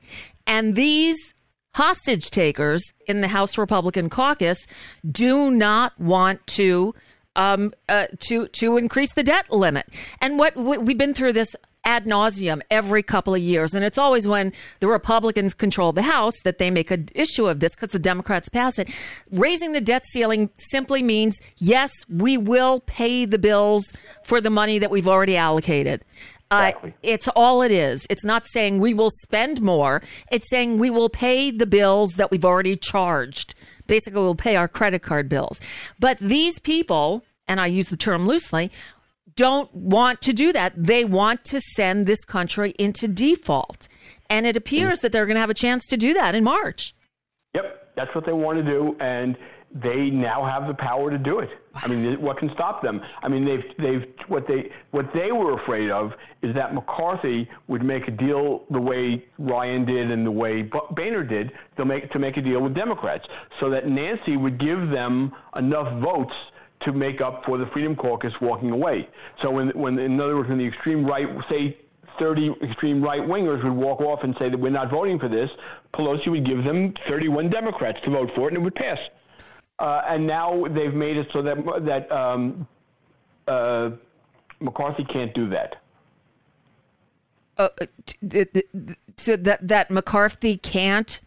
And 0.47 0.75
these 0.75 1.30
hostage 1.73 2.29
takers 2.31 2.83
in 3.07 3.21
the 3.21 3.27
House 3.27 3.57
Republican 3.57 4.09
caucus 4.09 4.65
do 5.09 5.51
not 5.51 5.97
want 5.99 6.45
to 6.47 6.93
um, 7.35 7.73
uh, 7.87 8.07
to 8.27 8.47
to 8.49 8.75
increase 8.77 9.13
the 9.13 9.23
debt 9.23 9.49
limit. 9.51 9.87
And 10.19 10.37
what 10.37 10.55
we- 10.57 10.77
we've 10.77 10.97
been 10.97 11.13
through 11.13 11.31
this 11.33 11.55
ad 11.85 12.05
nauseum 12.05 12.61
every 12.69 13.01
couple 13.01 13.33
of 13.33 13.41
years, 13.41 13.73
and 13.73 13.85
it's 13.85 13.97
always 13.97 14.27
when 14.27 14.51
the 14.81 14.87
Republicans 14.87 15.53
control 15.53 15.93
the 15.93 16.01
House 16.01 16.33
that 16.43 16.57
they 16.57 16.69
make 16.69 16.91
an 16.91 17.07
issue 17.15 17.47
of 17.47 17.61
this 17.61 17.71
because 17.71 17.91
the 17.91 17.99
Democrats 17.99 18.49
pass 18.49 18.77
it. 18.77 18.89
Raising 19.31 19.71
the 19.71 19.81
debt 19.81 20.03
ceiling 20.11 20.49
simply 20.57 21.01
means 21.01 21.39
yes, 21.57 21.91
we 22.09 22.37
will 22.37 22.81
pay 22.81 23.25
the 23.25 23.39
bills 23.39 23.93
for 24.25 24.41
the 24.41 24.49
money 24.49 24.77
that 24.77 24.91
we've 24.91 25.07
already 25.07 25.37
allocated. 25.37 26.03
Uh, 26.51 26.73
it's 27.01 27.27
all 27.29 27.61
it 27.61 27.71
is. 27.71 28.05
It's 28.09 28.25
not 28.25 28.45
saying 28.45 28.79
we 28.79 28.93
will 28.93 29.11
spend 29.23 29.61
more. 29.61 30.01
It's 30.31 30.49
saying 30.49 30.77
we 30.77 30.89
will 30.89 31.09
pay 31.09 31.49
the 31.49 31.65
bills 31.65 32.13
that 32.13 32.29
we've 32.29 32.45
already 32.45 32.75
charged. 32.75 33.55
Basically, 33.87 34.21
we'll 34.21 34.35
pay 34.35 34.57
our 34.57 34.67
credit 34.67 35.01
card 35.01 35.29
bills. 35.29 35.61
But 35.97 36.17
these 36.19 36.59
people, 36.59 37.23
and 37.47 37.59
I 37.59 37.67
use 37.67 37.87
the 37.87 37.97
term 37.97 38.27
loosely, 38.27 38.69
don't 39.35 39.73
want 39.73 40.21
to 40.21 40.33
do 40.33 40.51
that. 40.51 40.73
They 40.75 41.05
want 41.05 41.45
to 41.45 41.61
send 41.61 42.05
this 42.05 42.23
country 42.25 42.73
into 42.77 43.07
default. 43.07 43.87
And 44.29 44.45
it 44.45 44.57
appears 44.57 44.99
that 44.99 45.11
they're 45.11 45.25
going 45.25 45.35
to 45.35 45.41
have 45.41 45.49
a 45.49 45.53
chance 45.55 45.85
to 45.87 45.97
do 45.97 46.13
that 46.13 46.35
in 46.35 46.43
March. 46.43 46.93
Yep, 47.55 47.93
that's 47.95 48.13
what 48.13 48.25
they 48.25 48.33
want 48.33 48.57
to 48.57 48.63
do, 48.63 48.95
and 48.99 49.37
they 49.73 50.09
now 50.09 50.43
have 50.45 50.67
the 50.67 50.73
power 50.73 51.09
to 51.09 51.17
do 51.17 51.39
it. 51.39 51.49
I 51.73 51.87
mean, 51.87 52.19
what 52.21 52.37
can 52.37 52.51
stop 52.51 52.81
them? 52.81 53.01
I 53.23 53.29
mean, 53.29 53.45
they've 53.45 53.63
they've 53.77 54.05
what 54.27 54.47
they 54.47 54.71
what 54.91 55.13
they 55.13 55.31
were 55.31 55.53
afraid 55.53 55.89
of 55.89 56.13
is 56.41 56.53
that 56.55 56.73
McCarthy 56.73 57.49
would 57.67 57.83
make 57.83 58.07
a 58.07 58.11
deal 58.11 58.65
the 58.69 58.81
way 58.81 59.23
Ryan 59.39 59.85
did 59.85 60.11
and 60.11 60.25
the 60.25 60.31
way 60.31 60.63
Boehner 60.63 61.23
did 61.23 61.53
to 61.77 61.85
make 61.85 62.11
to 62.11 62.19
make 62.19 62.37
a 62.37 62.41
deal 62.41 62.59
with 62.59 62.73
Democrats, 62.73 63.25
so 63.59 63.69
that 63.69 63.87
Nancy 63.87 64.35
would 64.35 64.57
give 64.57 64.89
them 64.89 65.33
enough 65.55 66.01
votes 66.01 66.35
to 66.81 66.91
make 66.91 67.21
up 67.21 67.45
for 67.45 67.57
the 67.57 67.65
Freedom 67.67 67.95
Caucus 67.95 68.33
walking 68.41 68.71
away. 68.71 69.07
So 69.41 69.51
when 69.51 69.69
when 69.69 69.97
in 69.97 70.19
other 70.19 70.35
words, 70.35 70.49
when 70.49 70.57
the 70.57 70.67
extreme 70.67 71.05
right 71.05 71.29
say 71.49 71.77
30 72.19 72.55
extreme 72.61 73.01
right 73.01 73.21
wingers 73.21 73.63
would 73.63 73.71
walk 73.71 74.01
off 74.01 74.23
and 74.23 74.35
say 74.37 74.49
that 74.49 74.59
we're 74.59 74.69
not 74.69 74.91
voting 74.91 75.17
for 75.17 75.29
this, 75.29 75.49
Pelosi 75.93 76.27
would 76.27 76.43
give 76.43 76.65
them 76.65 76.93
31 77.07 77.49
Democrats 77.49 77.99
to 78.03 78.09
vote 78.09 78.31
for 78.35 78.47
it, 78.47 78.53
and 78.53 78.57
it 78.57 78.61
would 78.61 78.75
pass. 78.75 78.99
Uh, 79.81 80.03
and 80.07 80.27
now 80.27 80.63
they've 80.69 80.93
made 80.93 81.17
it 81.17 81.27
so 81.33 81.41
that 81.41 81.57
that 81.83 82.09
um, 82.11 82.67
uh, 83.47 83.89
McCarthy 84.59 85.03
can't 85.03 85.33
do 85.33 85.49
that. 85.49 85.81
Uh, 87.57 87.69
th- 88.05 88.53
th- 88.53 88.53
th- 88.53 88.97
so 89.17 89.35
that 89.35 89.67
that 89.67 89.89
McCarthy 89.89 90.57
can't. 90.57 91.19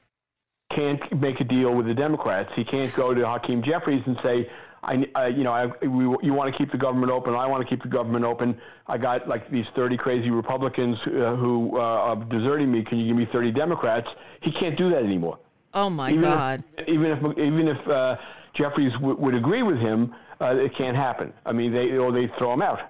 Can't 0.70 1.20
make 1.20 1.40
a 1.40 1.44
deal 1.44 1.74
with 1.74 1.86
the 1.86 1.94
Democrats. 1.94 2.52
He 2.54 2.64
can't 2.64 2.94
go 2.94 3.12
to 3.12 3.26
Hakeem 3.26 3.60
Jeffries 3.60 4.04
and 4.06 4.16
say, 4.22 4.48
"I, 4.84 5.04
uh, 5.16 5.24
you 5.26 5.42
know, 5.42 5.52
I, 5.52 5.66
we, 5.84 6.04
you 6.22 6.32
want 6.32 6.52
to 6.52 6.56
keep 6.56 6.70
the 6.70 6.78
government 6.78 7.10
open. 7.10 7.34
I 7.34 7.48
want 7.48 7.60
to 7.64 7.68
keep 7.68 7.82
the 7.82 7.88
government 7.88 8.24
open. 8.24 8.56
I 8.86 8.98
got 8.98 9.26
like 9.28 9.50
these 9.50 9.66
30 9.74 9.96
crazy 9.96 10.30
Republicans 10.30 10.96
uh, 11.06 11.34
who 11.34 11.76
uh, 11.76 11.80
are 11.80 12.16
deserting 12.16 12.70
me. 12.70 12.84
Can 12.84 12.98
you 12.98 13.08
give 13.08 13.16
me 13.16 13.26
30 13.26 13.50
Democrats?" 13.50 14.06
He 14.42 14.52
can't 14.52 14.76
do 14.76 14.90
that 14.90 15.02
anymore. 15.02 15.40
Oh 15.74 15.90
my 15.90 16.10
even 16.10 16.22
God! 16.22 16.62
If, 16.78 16.88
even 16.88 17.10
if 17.10 17.38
even 17.38 17.68
if 17.68 17.88
uh, 17.88 18.16
Jeffries 18.54 18.92
w- 18.94 19.16
would 19.16 19.34
agree 19.34 19.62
with 19.62 19.78
him, 19.78 20.14
uh, 20.40 20.56
it 20.56 20.76
can't 20.76 20.96
happen. 20.96 21.32
I 21.44 21.52
mean, 21.52 21.72
they 21.72 21.96
or 21.96 22.12
they 22.12 22.28
throw 22.38 22.52
him 22.52 22.62
out. 22.62 22.80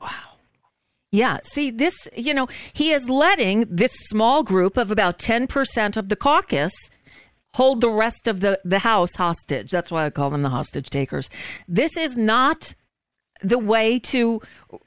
Wow. 0.00 0.10
Yeah. 1.12 1.38
See, 1.42 1.70
this, 1.70 2.08
you 2.16 2.34
know, 2.34 2.48
he 2.72 2.92
is 2.92 3.08
letting 3.08 3.66
this 3.68 3.92
small 4.08 4.42
group 4.42 4.76
of 4.76 4.90
about 4.90 5.18
10% 5.18 5.96
of 5.96 6.08
the 6.08 6.16
caucus 6.16 6.72
hold 7.54 7.80
the 7.80 7.90
rest 7.90 8.28
of 8.28 8.40
the, 8.40 8.60
the 8.64 8.80
House 8.80 9.14
hostage. 9.16 9.70
That's 9.70 9.90
why 9.90 10.06
I 10.06 10.10
call 10.10 10.30
them 10.30 10.42
the 10.42 10.50
hostage 10.50 10.90
takers. 10.90 11.28
This 11.66 11.96
is 11.96 12.16
not 12.16 12.74
the 13.42 13.58
way 13.58 13.98
to 13.98 14.40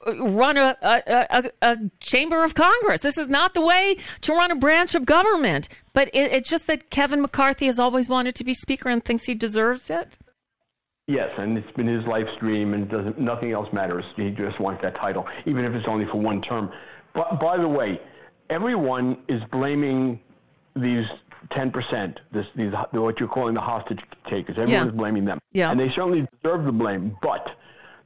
uh, 0.06 0.16
run 0.16 0.56
a, 0.56 0.76
a, 0.82 1.02
a, 1.30 1.50
a, 1.62 1.76
chamber 2.00 2.44
of 2.44 2.54
Congress. 2.54 3.00
This 3.00 3.18
is 3.18 3.28
not 3.28 3.54
the 3.54 3.60
way 3.60 3.96
to 4.22 4.32
run 4.32 4.50
a 4.50 4.56
branch 4.56 4.94
of 4.94 5.04
government. 5.04 5.68
But 5.92 6.08
it, 6.08 6.32
it's 6.32 6.48
just 6.48 6.66
that 6.66 6.90
Kevin 6.90 7.20
McCarthy 7.20 7.66
has 7.66 7.78
always 7.78 8.08
wanted 8.08 8.34
to 8.36 8.44
be 8.44 8.54
Speaker 8.54 8.88
and 8.88 9.04
thinks 9.04 9.24
he 9.26 9.34
deserves 9.34 9.90
it. 9.90 10.18
Yes, 11.06 11.30
and 11.36 11.58
it's 11.58 11.70
been 11.72 11.86
his 11.86 12.06
life's 12.06 12.34
dream, 12.40 12.72
and 12.72 12.88
doesn't 12.88 13.18
nothing 13.18 13.52
else 13.52 13.70
matters. 13.72 14.04
He 14.16 14.30
just 14.30 14.58
wants 14.58 14.82
that 14.82 14.94
title, 14.94 15.26
even 15.44 15.64
if 15.66 15.74
it's 15.74 15.86
only 15.86 16.06
for 16.06 16.18
one 16.18 16.40
term. 16.40 16.72
But 17.12 17.38
by 17.38 17.58
the 17.58 17.68
way, 17.68 18.00
everyone 18.48 19.18
is 19.28 19.42
blaming 19.52 20.18
these 20.74 21.06
10%, 21.50 22.16
this, 22.32 22.46
these 22.56 22.72
what 22.92 23.20
you're 23.20 23.28
calling 23.28 23.54
the 23.54 23.60
hostage 23.60 24.00
takers. 24.30 24.56
Everyone 24.56 24.70
Yeah. 24.86 24.86
is 24.86 24.96
blaming 24.96 25.24
them, 25.26 25.38
Yeah. 25.52 25.70
and 25.70 25.78
they 25.78 25.90
certainly 25.90 26.26
deserve 26.42 26.64
the 26.64 26.72
blame. 26.72 27.16
But 27.20 27.50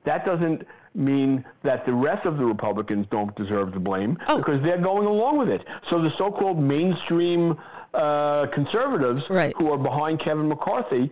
that 0.08 0.24
doesn't 0.24 0.66
mean 0.94 1.44
that 1.62 1.84
the 1.86 1.92
rest 1.92 2.24
of 2.26 2.38
the 2.38 2.44
Republicans 2.44 3.06
don't 3.10 3.34
deserve 3.36 3.72
the 3.72 3.78
blame 3.80 4.16
Oh. 4.26 4.38
because 4.38 4.60
they're 4.62 4.80
going 4.92 5.06
along 5.06 5.38
with 5.38 5.50
it. 5.50 5.62
So 5.90 6.00
the 6.00 6.10
so-called 6.16 6.58
mainstream 6.58 7.56
uh, 7.94 8.46
conservatives 8.46 9.22
who 9.58 9.70
are 9.72 9.78
behind 9.78 10.18
Kevin 10.20 10.48
McCarthy, 10.48 11.10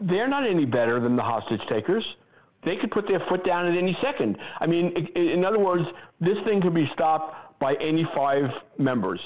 they're 0.00 0.28
not 0.28 0.44
any 0.46 0.64
better 0.64 0.98
than 1.00 1.14
the 1.16 1.22
hostage 1.22 1.64
takers. 1.68 2.16
They 2.62 2.76
could 2.76 2.90
put 2.90 3.06
their 3.06 3.20
foot 3.28 3.44
down 3.44 3.66
at 3.66 3.76
any 3.76 3.96
second. 4.00 4.36
I 4.60 4.66
mean, 4.66 4.90
in 5.14 5.44
other 5.44 5.60
words, 5.60 5.86
this 6.20 6.38
thing 6.44 6.60
could 6.60 6.74
be 6.74 6.86
stopped 6.88 7.58
by 7.60 7.74
any 7.74 8.04
five 8.16 8.50
members. 8.78 9.20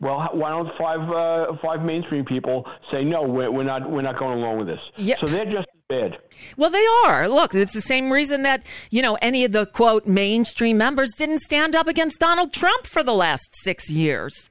Well, 0.00 0.28
why 0.32 0.50
don't 0.50 0.70
five 0.76 1.00
uh, 1.10 1.56
five 1.62 1.82
mainstream 1.82 2.24
people 2.26 2.68
say 2.90 3.04
no? 3.04 3.22
We're, 3.22 3.50
we're 3.50 3.62
not 3.72 3.88
we're 3.90 4.02
not 4.02 4.18
going 4.18 4.38
along 4.40 4.58
with 4.58 4.66
this. 4.66 4.80
So 5.18 5.26
they're 5.26 5.46
just 5.58 5.68
bad. 5.88 6.18
Well, 6.56 6.70
they 6.70 6.84
are. 7.04 7.28
Look, 7.28 7.54
it's 7.54 7.72
the 7.72 7.80
same 7.80 8.10
reason 8.10 8.42
that, 8.42 8.64
you 8.90 9.02
know, 9.02 9.16
any 9.20 9.44
of 9.44 9.52
the 9.52 9.66
quote 9.66 10.06
mainstream 10.06 10.78
members 10.78 11.10
didn't 11.16 11.40
stand 11.40 11.74
up 11.76 11.86
against 11.86 12.18
Donald 12.20 12.52
Trump 12.52 12.86
for 12.86 13.02
the 13.02 13.12
last 13.14 13.48
six 13.62 13.90
years. 13.90 14.50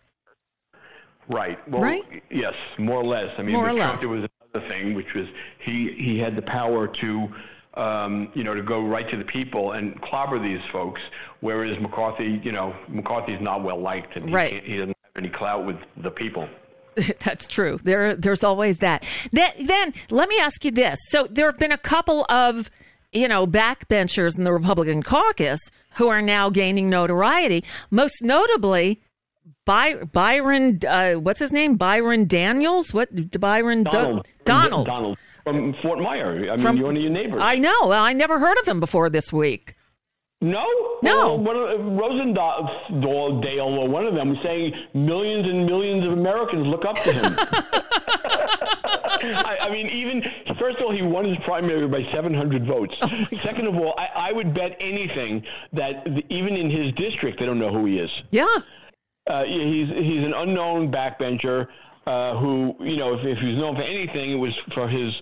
Right. 1.28 1.58
Well, 1.70 1.82
Right? 1.82 2.24
Yes, 2.30 2.54
more 2.78 2.98
or 2.98 3.06
less. 3.06 3.34
I 3.38 3.44
mean, 3.44 3.56
More 3.56 3.70
or 3.70 3.74
Trump, 3.76 3.92
less. 3.94 4.00
there 4.02 4.10
was 4.10 4.28
another 4.54 4.68
thing, 4.70 4.94
which 4.94 5.14
was 5.14 5.28
he 5.60 5.94
he 5.94 6.20
had 6.20 6.36
the 6.36 6.42
power 6.42 6.88
to, 6.88 7.34
um, 7.76 8.30
you 8.34 8.44
know, 8.44 8.54
to 8.54 8.62
go 8.62 8.82
right 8.82 9.10
to 9.10 9.18
the 9.18 9.24
people 9.24 9.72
and 9.72 10.00
clobber 10.02 10.38
these 10.38 10.60
folks. 10.72 11.02
Whereas 11.40 11.80
McCarthy, 11.80 12.42
you 12.44 12.52
know, 12.52 12.76
McCarthy's 12.90 13.40
not 13.42 13.64
well 13.64 13.80
liked, 13.80 14.16
and 14.18 14.28
he, 14.30 14.36
Right. 14.36 14.52
can't, 14.52 14.66
he 14.66 14.74
doesn't 14.78 14.98
have 15.16 15.24
any 15.24 15.30
clout 15.30 15.66
with 15.66 15.78
the 15.98 16.12
people. 16.12 16.48
That's 17.24 17.48
true. 17.48 17.80
There, 17.84 18.16
there's 18.16 18.44
always 18.44 18.80
that. 18.80 19.04
That. 19.32 19.56
Then 19.60 19.94
let 20.10 20.30
me 20.30 20.38
ask 20.40 20.64
you 20.66 20.72
this. 20.72 20.98
So 21.10 21.28
there 21.30 21.46
have 21.48 21.58
been 21.58 21.72
a 21.72 21.78
couple 21.78 22.26
of, 22.30 22.70
you 23.12 23.28
know, 23.28 23.46
backbenchers 23.48 24.38
in 24.38 24.44
the 24.44 24.54
Republican 24.54 25.04
caucus 25.04 25.60
who 25.96 26.08
are 26.08 26.22
now 26.22 26.50
gaining 26.50 26.90
notoriety. 26.90 27.64
Most 27.92 28.22
notably, 28.22 29.02
By, 29.66 29.96
Byron, 29.96 30.80
uh, 30.88 31.14
what's 31.14 31.40
his 31.40 31.52
name? 31.52 31.76
Byron 31.76 32.26
Daniels. 32.28 32.94
What 32.94 33.10
Byron 33.40 33.84
Donald. 33.84 34.28
Donald. 34.46 34.88
Donald 34.88 35.18
from 35.44 35.74
Fort 35.82 36.00
Myer. 36.00 36.32
I 36.38 36.56
mean, 36.56 36.60
From- 36.60 36.78
you're 36.78 36.86
one 36.86 36.98
of 36.98 37.02
your 37.02 37.12
neighbors. 37.12 37.42
I 37.44 37.58
know. 37.60 37.92
I 37.92 38.14
never 38.14 38.40
heard 38.40 38.58
of 38.60 38.68
him 38.68 38.80
before 38.80 39.10
this 39.10 39.32
week. 39.32 39.76
No, 40.44 40.68
No. 41.02 41.36
One 41.36 41.56
of, 41.56 41.80
Rosendale 41.80 43.42
Dale 43.42 43.62
or 43.66 43.88
one 43.88 44.06
of 44.06 44.14
them 44.14 44.32
was 44.32 44.40
saying 44.44 44.74
millions 44.94 45.48
and 45.48 45.66
millions 45.66 46.06
of 46.06 46.12
Americans 46.12 46.68
look 46.68 46.84
up 46.84 46.98
to 46.98 47.14
him. 47.14 47.36
I, 49.26 49.58
I 49.62 49.70
mean, 49.70 49.88
even 49.88 50.22
first 50.60 50.78
of 50.78 50.84
all, 50.84 50.92
he 50.92 51.02
won 51.02 51.24
his 51.24 51.38
primary 51.38 51.88
by 51.88 52.04
700 52.12 52.66
votes. 52.66 52.96
Second 53.42 53.68
of 53.68 53.78
all, 53.78 53.96
I, 53.98 54.10
I 54.16 54.32
would 54.34 54.54
bet 54.54 54.76
anything 54.82 55.44
that 55.72 56.04
the, 56.04 56.26
even 56.28 56.58
in 56.58 56.70
his 56.70 56.92
district, 56.94 57.40
they 57.40 57.46
don't 57.46 57.60
know 57.60 57.72
who 57.72 57.86
he 57.86 58.00
is. 58.00 58.12
Yeah. 58.32 58.48
Uh, 59.26 59.46
he's 59.46 59.88
he's 59.88 60.26
an 60.26 60.34
unknown 60.34 60.92
backbencher 60.92 61.68
uh, 62.06 62.36
who, 62.36 62.76
you 62.82 62.98
know, 62.98 63.14
if, 63.14 63.24
if 63.24 63.38
he's 63.38 63.58
known 63.58 63.78
for 63.78 63.84
anything, 63.84 64.32
it 64.32 64.36
was 64.36 64.58
for 64.74 64.90
his 64.90 65.22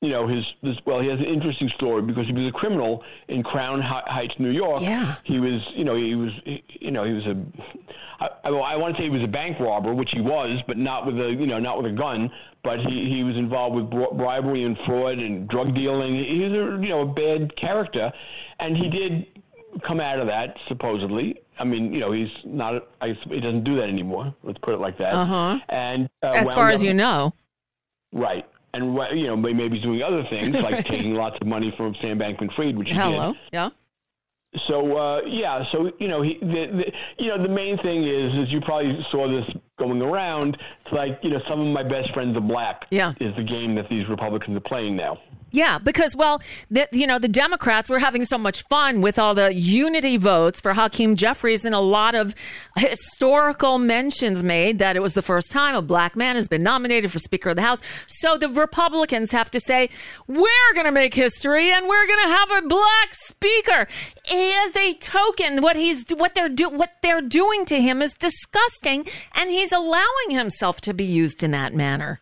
you 0.00 0.08
know, 0.08 0.26
his 0.26 0.54
this 0.62 0.78
well, 0.86 1.00
he 1.00 1.08
has 1.08 1.18
an 1.20 1.26
interesting 1.26 1.68
story 1.68 2.00
because 2.02 2.26
he 2.26 2.32
was 2.32 2.46
a 2.46 2.52
criminal 2.52 3.04
in 3.28 3.42
Crown 3.42 3.80
Heights, 3.82 4.38
New 4.38 4.50
York. 4.50 4.82
Yeah. 4.82 5.16
He 5.24 5.38
was, 5.40 5.66
you 5.74 5.84
know, 5.84 5.94
he 5.94 6.14
was, 6.14 6.32
he- 6.44 6.64
you 6.80 6.90
know, 6.90 7.04
he 7.04 7.12
was 7.12 7.26
a. 7.26 7.36
I, 8.18 8.28
I, 8.44 8.48
I 8.50 8.76
want 8.76 8.96
to 8.96 9.00
say 9.00 9.04
he 9.04 9.10
was 9.10 9.22
a 9.24 9.28
bank 9.28 9.58
robber, 9.60 9.92
which 9.94 10.12
he 10.12 10.20
was, 10.20 10.62
but 10.66 10.78
not 10.78 11.04
with 11.06 11.20
a, 11.20 11.30
you 11.34 11.46
know, 11.46 11.58
not 11.58 11.76
with 11.82 11.92
a 11.92 11.94
gun. 11.94 12.30
But 12.62 12.80
he, 12.80 13.08
he 13.10 13.24
was 13.24 13.36
involved 13.36 13.74
with 13.76 13.90
bri- 13.90 14.08
bribery 14.14 14.64
and 14.64 14.76
fraud 14.86 15.18
and 15.18 15.48
drug 15.48 15.74
dealing. 15.74 16.14
He 16.14 16.40
was 16.40 16.52
a, 16.52 16.82
you 16.82 16.88
know, 16.90 17.00
a 17.02 17.06
bad 17.06 17.54
character, 17.56 18.12
and 18.58 18.76
he 18.76 18.88
did 18.88 19.26
come 19.82 20.00
out 20.00 20.18
of 20.18 20.26
that 20.28 20.56
supposedly. 20.68 21.40
I 21.58 21.64
mean, 21.64 21.92
you 21.92 22.00
know, 22.00 22.12
he's 22.12 22.30
not. 22.44 22.88
I, 23.02 23.12
he 23.28 23.40
doesn't 23.40 23.64
do 23.64 23.76
that 23.76 23.88
anymore. 23.90 24.34
Let's 24.42 24.58
put 24.58 24.72
it 24.72 24.80
like 24.80 24.96
that. 24.96 25.12
Uh-huh. 25.12 25.58
And 25.68 26.08
uh, 26.22 26.28
As 26.28 26.54
far 26.54 26.70
as 26.70 26.80
up- 26.80 26.86
you 26.86 26.94
know. 26.94 27.34
Right. 28.12 28.46
And 28.72 28.94
you 29.18 29.26
know, 29.26 29.36
maybe 29.36 29.76
he's 29.76 29.82
doing 29.82 30.02
other 30.02 30.24
things 30.24 30.54
like 30.56 30.86
taking 30.86 31.14
lots 31.14 31.38
of 31.40 31.46
money 31.46 31.72
from 31.76 31.94
Sam 31.96 32.18
Bankman-Fried, 32.18 32.76
which 32.76 32.88
he 32.88 32.94
Hello. 32.94 33.32
did. 33.32 33.40
Yeah. 33.52 33.70
So 34.66 34.96
uh, 34.96 35.22
yeah, 35.26 35.64
so 35.70 35.92
you 35.98 36.08
know, 36.08 36.22
he, 36.22 36.38
the, 36.38 36.66
the, 36.66 36.92
you 37.18 37.28
know, 37.28 37.40
the 37.40 37.48
main 37.48 37.78
thing 37.78 38.02
is, 38.02 38.36
is 38.36 38.52
you 38.52 38.60
probably 38.60 39.04
saw 39.08 39.28
this 39.28 39.48
going 39.78 40.02
around. 40.02 40.58
It's 40.84 40.92
like 40.92 41.20
you 41.22 41.30
know, 41.30 41.40
some 41.48 41.60
of 41.60 41.68
my 41.68 41.84
best 41.84 42.12
friends 42.12 42.36
are 42.36 42.40
black. 42.40 42.86
Yeah. 42.90 43.14
is 43.20 43.34
the 43.36 43.44
game 43.44 43.76
that 43.76 43.88
these 43.88 44.08
Republicans 44.08 44.56
are 44.56 44.60
playing 44.60 44.96
now. 44.96 45.20
Yeah, 45.52 45.78
because 45.78 46.14
well, 46.14 46.40
the, 46.70 46.88
you 46.92 47.06
know, 47.06 47.18
the 47.18 47.28
Democrats 47.28 47.90
were 47.90 47.98
having 47.98 48.24
so 48.24 48.38
much 48.38 48.62
fun 48.68 49.00
with 49.00 49.18
all 49.18 49.34
the 49.34 49.52
unity 49.52 50.16
votes 50.16 50.60
for 50.60 50.74
Hakeem 50.74 51.16
Jeffries 51.16 51.64
and 51.64 51.74
a 51.74 51.80
lot 51.80 52.14
of 52.14 52.34
historical 52.76 53.78
mentions 53.78 54.44
made 54.44 54.78
that 54.78 54.96
it 54.96 55.00
was 55.00 55.14
the 55.14 55.22
first 55.22 55.50
time 55.50 55.74
a 55.74 55.82
black 55.82 56.14
man 56.14 56.36
has 56.36 56.46
been 56.46 56.62
nominated 56.62 57.10
for 57.10 57.18
Speaker 57.18 57.50
of 57.50 57.56
the 57.56 57.62
House. 57.62 57.80
So 58.06 58.38
the 58.38 58.48
Republicans 58.48 59.32
have 59.32 59.50
to 59.50 59.60
say, 59.60 59.90
we're 60.28 60.74
going 60.74 60.86
to 60.86 60.92
make 60.92 61.14
history 61.14 61.70
and 61.70 61.88
we're 61.88 62.06
going 62.06 62.24
to 62.24 62.32
have 62.32 62.50
a 62.64 62.66
black 62.68 63.14
speaker. 63.14 63.88
As 64.32 64.76
a 64.76 64.94
token, 64.94 65.62
what 65.62 65.76
he's 65.76 66.04
what 66.10 66.34
they're 66.34 66.48
do 66.48 66.68
what 66.68 66.92
they're 67.02 67.22
doing 67.22 67.64
to 67.66 67.80
him 67.80 68.02
is 68.02 68.14
disgusting, 68.14 69.06
and 69.34 69.50
he's 69.50 69.72
allowing 69.72 70.30
himself 70.30 70.80
to 70.82 70.94
be 70.94 71.04
used 71.04 71.42
in 71.42 71.50
that 71.50 71.74
manner. 71.74 72.20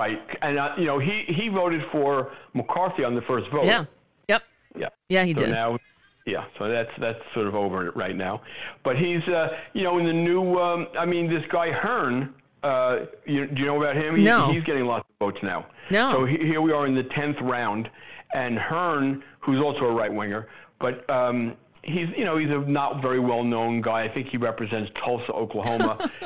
Right, 0.00 0.18
and 0.40 0.58
uh, 0.58 0.72
you 0.78 0.86
know, 0.86 0.98
he 0.98 1.24
he 1.28 1.48
voted 1.48 1.82
for 1.92 2.32
McCarthy 2.54 3.04
on 3.04 3.14
the 3.14 3.20
first 3.20 3.50
vote. 3.50 3.66
Yeah. 3.66 3.84
Yep. 4.28 4.42
Yeah. 4.78 4.88
Yeah, 5.10 5.24
he 5.24 5.34
so 5.34 5.40
did. 5.40 5.50
Now, 5.50 5.78
yeah, 6.24 6.46
so 6.58 6.68
that's 6.68 6.90
that's 6.98 7.20
sort 7.34 7.46
of 7.46 7.54
over 7.54 7.90
right 7.90 8.16
now. 8.16 8.40
But 8.82 8.96
he's, 8.96 9.22
uh, 9.28 9.54
you 9.74 9.82
know, 9.82 9.98
in 9.98 10.06
the 10.06 10.12
new. 10.14 10.58
Um, 10.58 10.88
I 10.98 11.04
mean, 11.04 11.28
this 11.28 11.44
guy 11.50 11.70
Hern. 11.70 12.32
Uh, 12.62 13.00
you, 13.26 13.46
do 13.46 13.60
you 13.60 13.66
know 13.66 13.76
about 13.82 13.94
him? 13.96 14.16
He- 14.16 14.22
No. 14.24 14.50
He's 14.50 14.64
getting 14.64 14.86
lots 14.86 15.06
of 15.10 15.16
votes 15.26 15.42
now. 15.42 15.66
No. 15.90 16.12
So 16.12 16.24
he, 16.24 16.38
here 16.38 16.62
we 16.62 16.72
are 16.72 16.86
in 16.86 16.94
the 16.94 17.04
tenth 17.04 17.38
round, 17.40 17.90
and 18.32 18.58
Hern, 18.58 19.22
who's 19.40 19.60
also 19.60 19.84
a 19.84 19.92
right 19.92 20.12
winger, 20.12 20.48
but. 20.78 21.08
Um, 21.10 21.56
He's, 21.82 22.08
you 22.16 22.24
know, 22.24 22.36
he's 22.36 22.50
a 22.50 22.58
not 22.58 23.00
very 23.00 23.18
well 23.20 23.42
known 23.42 23.80
guy. 23.80 24.02
I 24.02 24.08
think 24.08 24.28
he 24.28 24.36
represents 24.36 24.90
Tulsa, 24.94 25.32
Oklahoma. 25.32 26.10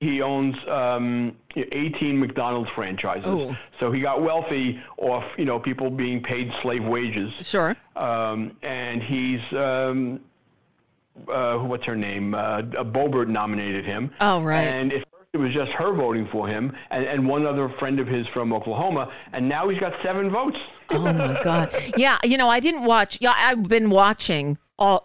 He- 0.00 0.22
owns 0.22 0.56
um, 0.68 1.36
18 1.56 2.18
McDonald's 2.18 2.70
franchises. 2.70 3.24
Oh. 3.26 3.56
So 3.80 3.90
he 3.90 4.00
got 4.00 4.22
wealthy 4.22 4.80
off, 4.96 5.24
you 5.36 5.44
know, 5.44 5.58
people 5.58 5.90
being 5.90 6.22
paid 6.22 6.52
slave 6.62 6.84
wages. 6.84 7.32
Sure. 7.42 7.74
Um, 7.96 8.56
and 8.62 9.02
he's, 9.02 9.40
um, 9.52 10.20
uh, 11.28 11.58
what's 11.58 11.84
her 11.86 11.96
name? 11.96 12.34
Uh, 12.34 12.62
Boebert 12.62 13.28
nominated 13.28 13.84
him. 13.84 14.10
Oh, 14.20 14.42
right. 14.42 14.62
And 14.62 14.92
at 14.92 15.00
first 15.12 15.28
it 15.32 15.38
was 15.38 15.52
just 15.52 15.72
her 15.72 15.92
voting 15.92 16.28
for 16.30 16.46
him, 16.46 16.74
and, 16.90 17.04
and 17.04 17.28
one 17.28 17.44
other 17.46 17.68
friend 17.68 18.00
of 18.00 18.06
his 18.06 18.26
from 18.28 18.52
Oklahoma, 18.52 19.12
and 19.32 19.48
now 19.48 19.68
he's 19.68 19.80
got 19.80 19.94
seven 20.02 20.30
votes. 20.30 20.58
Oh 20.90 21.00
my 21.12 21.40
god. 21.42 21.74
Yeah, 21.96 22.18
you 22.24 22.36
know, 22.36 22.48
I 22.48 22.60
didn't 22.60 22.84
watch. 22.84 23.18
Yeah, 23.20 23.34
I've 23.36 23.64
been 23.64 23.90
watching 23.90 24.58
all 24.78 25.04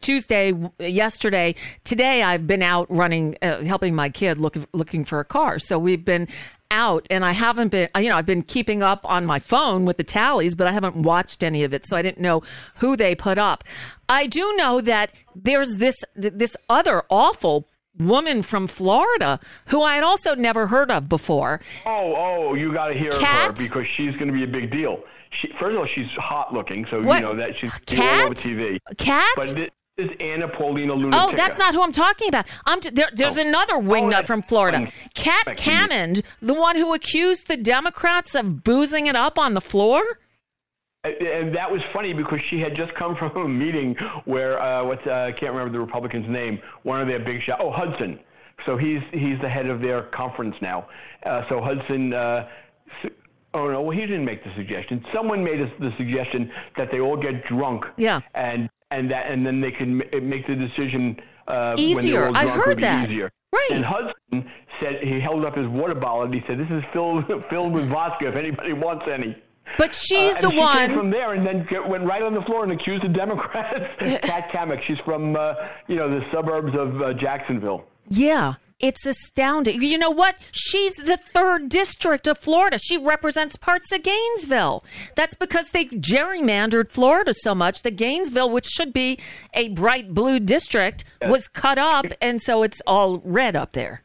Tuesday, 0.00 0.52
yesterday, 0.78 1.54
today. 1.84 2.22
I've 2.22 2.46
been 2.46 2.62
out 2.62 2.86
running, 2.90 3.36
uh, 3.42 3.62
helping 3.62 3.94
my 3.94 4.08
kid 4.08 4.38
look 4.38 4.56
looking 4.72 5.04
for 5.04 5.20
a 5.20 5.24
car. 5.24 5.58
So 5.58 5.78
we've 5.78 6.04
been 6.04 6.28
out, 6.70 7.06
and 7.10 7.24
I 7.24 7.32
haven't 7.32 7.68
been. 7.68 7.88
You 7.96 8.08
know, 8.08 8.16
I've 8.16 8.26
been 8.26 8.42
keeping 8.42 8.82
up 8.82 9.00
on 9.04 9.26
my 9.26 9.38
phone 9.38 9.84
with 9.84 9.96
the 9.96 10.04
tallies, 10.04 10.54
but 10.54 10.66
I 10.66 10.72
haven't 10.72 10.96
watched 10.96 11.42
any 11.42 11.64
of 11.64 11.72
it, 11.74 11.86
so 11.86 11.96
I 11.96 12.02
didn't 12.02 12.22
know 12.22 12.42
who 12.76 12.96
they 12.96 13.14
put 13.14 13.38
up. 13.38 13.64
I 14.08 14.26
do 14.26 14.54
know 14.56 14.80
that 14.80 15.12
there's 15.34 15.76
this 15.76 15.96
this 16.14 16.56
other 16.68 17.02
awful 17.10 17.68
woman 17.98 18.42
from 18.42 18.66
Florida 18.66 19.38
who 19.66 19.82
I 19.82 19.96
had 19.96 20.04
also 20.04 20.34
never 20.34 20.68
heard 20.68 20.90
of 20.90 21.08
before. 21.08 21.60
Oh, 21.84 22.14
oh, 22.16 22.54
you 22.54 22.72
got 22.72 22.88
to 22.88 22.94
hear 22.94 23.10
of 23.10 23.22
her 23.22 23.52
because 23.52 23.86
she's 23.86 24.12
going 24.14 24.28
to 24.28 24.32
be 24.32 24.44
a 24.44 24.48
big 24.48 24.70
deal. 24.70 25.04
She, 25.32 25.48
first 25.58 25.74
of 25.74 25.78
all, 25.78 25.86
she's 25.86 26.10
hot 26.12 26.52
looking, 26.52 26.86
so 26.90 27.00
What? 27.02 27.16
you 27.16 27.22
know 27.22 27.34
that 27.36 27.56
she's 27.56 27.70
Cat? 27.86 28.20
all 28.20 28.24
over 28.26 28.34
TV. 28.34 28.78
Cat? 28.98 29.26
But 29.36 29.46
this 29.56 29.70
is 29.96 30.10
Anna 30.20 30.46
Paulina 30.48 30.94
Lunatica. 30.94 31.18
Oh, 31.32 31.32
that's 31.36 31.58
not 31.58 31.74
who 31.74 31.82
I'm 31.82 31.92
talking 31.92 32.28
about. 32.28 32.46
I'm 32.66 32.80
t- 32.80 32.90
there, 32.90 33.08
there's 33.14 33.38
Oh. 33.38 33.46
another 33.48 33.74
wingnut 33.74 34.26
from 34.26 34.42
Florida, 34.42 34.88
Kat 35.14 35.44
Becky. 35.46 35.62
Cammond, 35.70 36.22
the 36.40 36.54
one 36.54 36.76
who 36.76 36.92
accused 36.94 37.48
the 37.48 37.56
Democrats 37.56 38.34
of 38.34 38.62
boozing 38.62 39.06
it 39.06 39.16
up 39.16 39.38
on 39.38 39.54
the 39.54 39.60
floor. 39.60 40.02
and 41.04 41.52
that 41.54 41.68
was 41.70 41.82
funny 41.92 42.12
because 42.12 42.40
she 42.42 42.60
had 42.60 42.76
just 42.76 42.94
come 42.94 43.16
from 43.20 43.34
a 43.36 43.48
meeting 43.48 43.94
where 44.24 44.62
uh, 44.62 44.84
what's 44.84 45.04
uh, 45.06 45.24
I 45.28 45.32
can't 45.32 45.52
remember 45.52 45.72
the 45.72 45.80
Republicans' 45.80 46.28
name. 46.28 46.60
One 46.84 47.00
of 47.00 47.08
their 47.08 47.18
big 47.20 47.42
shots. 47.42 47.60
Oh, 47.64 47.70
Hudson. 47.70 48.20
So 48.66 48.76
he's 48.76 49.02
he's 49.12 49.40
the 49.40 49.48
head 49.48 49.66
of 49.68 49.82
their 49.82 50.02
conference 50.02 50.56
now. 50.60 50.86
Uh, 51.24 51.42
so 51.48 51.60
Hudson. 51.60 52.12
Uh, 53.54 53.58
Oh 53.58 53.70
no! 53.70 53.82
Well, 53.82 53.90
he 53.96 54.00
didn't 54.02 54.24
make 54.24 54.42
the 54.44 54.52
suggestion. 54.54 55.04
Someone 55.12 55.44
made 55.44 55.60
us 55.60 55.70
the 55.78 55.92
suggestion 55.96 56.50
that 56.76 56.90
they 56.90 57.00
all 57.00 57.16
get 57.16 57.44
drunk. 57.44 57.84
Yeah. 57.96 58.20
And 58.34 58.68
and 58.90 59.10
that 59.10 59.26
and 59.26 59.44
then 59.46 59.60
they 59.60 59.70
can 59.70 59.98
make 60.22 60.46
the 60.46 60.56
decision 60.56 61.18
uh, 61.48 61.74
when 61.76 61.78
Easier. 61.78 62.12
they're 62.12 62.28
all 62.28 62.36
I 62.36 62.46
heard 62.48 62.78
that. 62.80 63.10
Easier. 63.10 63.30
Right. 63.52 63.68
And 63.72 63.84
Hudson 63.84 64.50
said 64.80 65.02
he 65.04 65.20
held 65.20 65.44
up 65.44 65.56
his 65.56 65.66
water 65.68 65.94
bottle 65.94 66.22
and 66.22 66.34
he 66.34 66.42
said, 66.46 66.58
"This 66.58 66.70
is 66.70 66.82
filled 66.92 67.24
filled 67.50 67.72
with 67.74 67.88
vodka. 67.90 68.28
If 68.28 68.36
anybody 68.36 68.72
wants 68.72 69.04
any." 69.06 69.36
But 69.78 69.94
she's 69.94 70.36
Uh, 70.38 70.40
the 70.42 70.50
she 70.50 70.58
one. 70.58 70.76
Came 70.88 70.96
from 70.98 71.10
there 71.10 71.32
and 71.34 71.46
then 71.46 71.66
went 71.88 72.04
right 72.04 72.22
on 72.22 72.34
the 72.34 72.42
floor 72.42 72.62
and 72.64 72.72
accused 72.72 73.04
the 73.04 73.08
Democrats. 73.08 73.84
Kat 74.22 74.50
Cammack, 74.50 74.82
she's 74.82 74.98
from 75.00 75.36
uh, 75.36 75.54
you 75.88 75.96
know 75.96 76.08
the 76.10 76.24
suburbs 76.32 76.74
of 76.76 77.00
uh, 77.00 77.12
Jacksonville. 77.14 77.84
Yeah, 78.08 78.54
it's 78.82 79.06
astounding. 79.06 79.80
You 79.82 79.96
know 79.96 80.10
what? 80.10 80.36
She's 80.50 80.94
the 80.96 81.16
third 81.16 81.68
district 81.68 82.26
of 82.26 82.36
Florida. 82.36 82.78
She 82.78 82.98
represents 82.98 83.56
parts 83.56 83.90
of 83.92 84.02
Gainesville. 84.02 84.84
That's 85.14 85.36
because 85.36 85.70
they 85.70 85.86
gerrymandered 85.86 86.90
Florida 86.90 87.32
so 87.32 87.54
much 87.54 87.82
that 87.82 87.96
Gainesville, 87.96 88.50
which 88.50 88.66
should 88.66 88.92
be 88.92 89.18
a 89.54 89.68
bright 89.68 90.12
blue 90.12 90.40
district, 90.40 91.04
was 91.22 91.46
cut 91.48 91.78
up, 91.78 92.06
and 92.20 92.42
so 92.42 92.62
it's 92.64 92.82
all 92.86 93.18
red 93.24 93.54
up 93.56 93.72
there. 93.72 94.02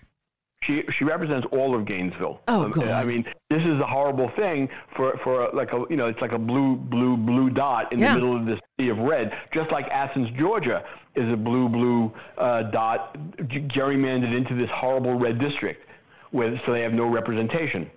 She 0.64 0.84
she 0.92 1.04
represents 1.06 1.48
all 1.52 1.76
of 1.76 1.86
Gainesville. 1.86 2.42
Oh, 2.48 2.64
Um. 2.66 2.80
I 2.82 3.04
mean, 3.04 3.26
this 3.50 3.62
is 3.62 3.80
a 3.80 3.86
horrible 3.86 4.30
thing 4.30 4.70
for 4.96 5.16
for 5.24 5.44
a, 5.46 5.56
like 5.56 5.72
a 5.74 5.86
you 5.90 5.96
know 5.98 6.08
it's 6.08 6.20
like 6.20 6.32
a 6.34 6.40
blue 6.40 6.76
blue 6.76 7.16
blue 7.16 7.50
dot 7.50 7.94
in 7.94 8.00
Yeah. 8.00 8.10
the 8.16 8.20
middle 8.22 8.36
of 8.36 8.46
this 8.48 8.60
sea 8.80 8.90
of 8.90 8.98
red, 8.98 9.38
just 9.52 9.72
like 9.72 9.88
Athens, 9.90 10.30
Georgia, 10.38 10.84
is 11.16 11.32
a 11.32 11.38
blue 11.38 11.70
blue 11.70 12.12
uh, 12.40 12.64
dot 12.64 13.16
gerrymandered 13.38 14.34
into 14.36 14.56
this 14.56 14.70
horrible 14.72 15.14
red 15.14 15.38
district, 15.38 15.88
with 16.32 16.60
so 16.66 16.74
they 16.74 16.82
have 16.82 16.94
no 16.94 17.06
representation. 17.06 17.90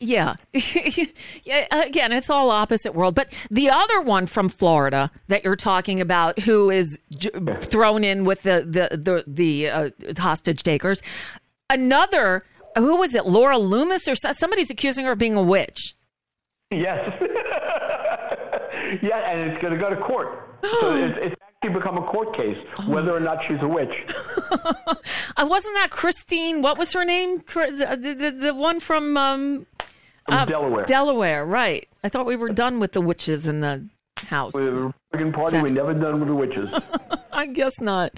Yeah. 0.00 0.36
yeah. 1.44 1.66
Again, 1.70 2.12
it's 2.12 2.30
all 2.30 2.50
opposite 2.50 2.94
world. 2.94 3.14
But 3.14 3.32
the 3.50 3.70
other 3.70 4.00
one 4.00 4.26
from 4.26 4.48
Florida 4.48 5.10
that 5.28 5.44
you're 5.44 5.56
talking 5.56 6.00
about, 6.00 6.40
who 6.40 6.70
is 6.70 6.98
j- 7.10 7.30
thrown 7.60 8.04
in 8.04 8.24
with 8.24 8.42
the 8.42 8.64
the 8.66 8.96
the, 8.96 9.24
the 9.26 9.70
uh, 9.70 9.90
hostage 10.18 10.62
takers, 10.62 11.02
another 11.70 12.44
who 12.76 12.96
was 12.96 13.14
it? 13.14 13.26
Laura 13.26 13.56
Loomer 13.56 14.00
or 14.08 14.32
somebody's 14.34 14.70
accusing 14.70 15.06
her 15.06 15.12
of 15.12 15.18
being 15.18 15.36
a 15.36 15.42
witch. 15.42 15.94
Yes. 16.70 17.12
yeah, 19.02 19.30
and 19.30 19.50
it's 19.50 19.62
going 19.62 19.72
to 19.72 19.80
go 19.80 19.90
to 19.90 19.96
court. 19.96 20.58
so 20.62 20.96
it's, 20.96 21.18
it's 21.26 21.36
become 21.62 21.98
a 21.98 22.02
court 22.02 22.36
case 22.36 22.58
Oh. 22.78 22.88
whether 22.90 23.14
or 23.14 23.20
not 23.20 23.42
she's 23.46 23.60
a 23.60 23.68
witch. 23.68 24.04
Uh, 25.38 25.44
wasn't 25.46 25.74
that 25.74 25.90
Christine? 25.90 26.62
What 26.62 26.78
was 26.78 26.92
her 26.94 27.04
name? 27.04 27.42
Uh, 27.54 27.66
The, 27.96 28.14
the, 28.18 28.30
the 28.30 28.54
one 28.54 28.80
from 28.80 29.16
um, 29.18 29.66
From 30.26 30.48
Delaware. 30.48 30.84
Delaware, 30.86 31.44
right? 31.44 31.86
I 32.02 32.08
thought 32.08 32.24
we 32.24 32.36
were 32.36 32.48
done 32.48 32.80
with 32.80 32.92
the 32.92 33.02
witches 33.02 33.46
in 33.46 33.60
the 33.60 33.86
house. 34.28 34.54
With 34.54 34.64
the 34.66 34.72
Republican 34.72 35.32
Party, 35.32 35.58
we're 35.60 35.68
never 35.68 35.92
done 35.92 36.20
with 36.20 36.28
the 36.28 36.34
witches. 36.34 36.70
I 37.32 37.46
guess 37.46 37.78
not. 37.80 38.12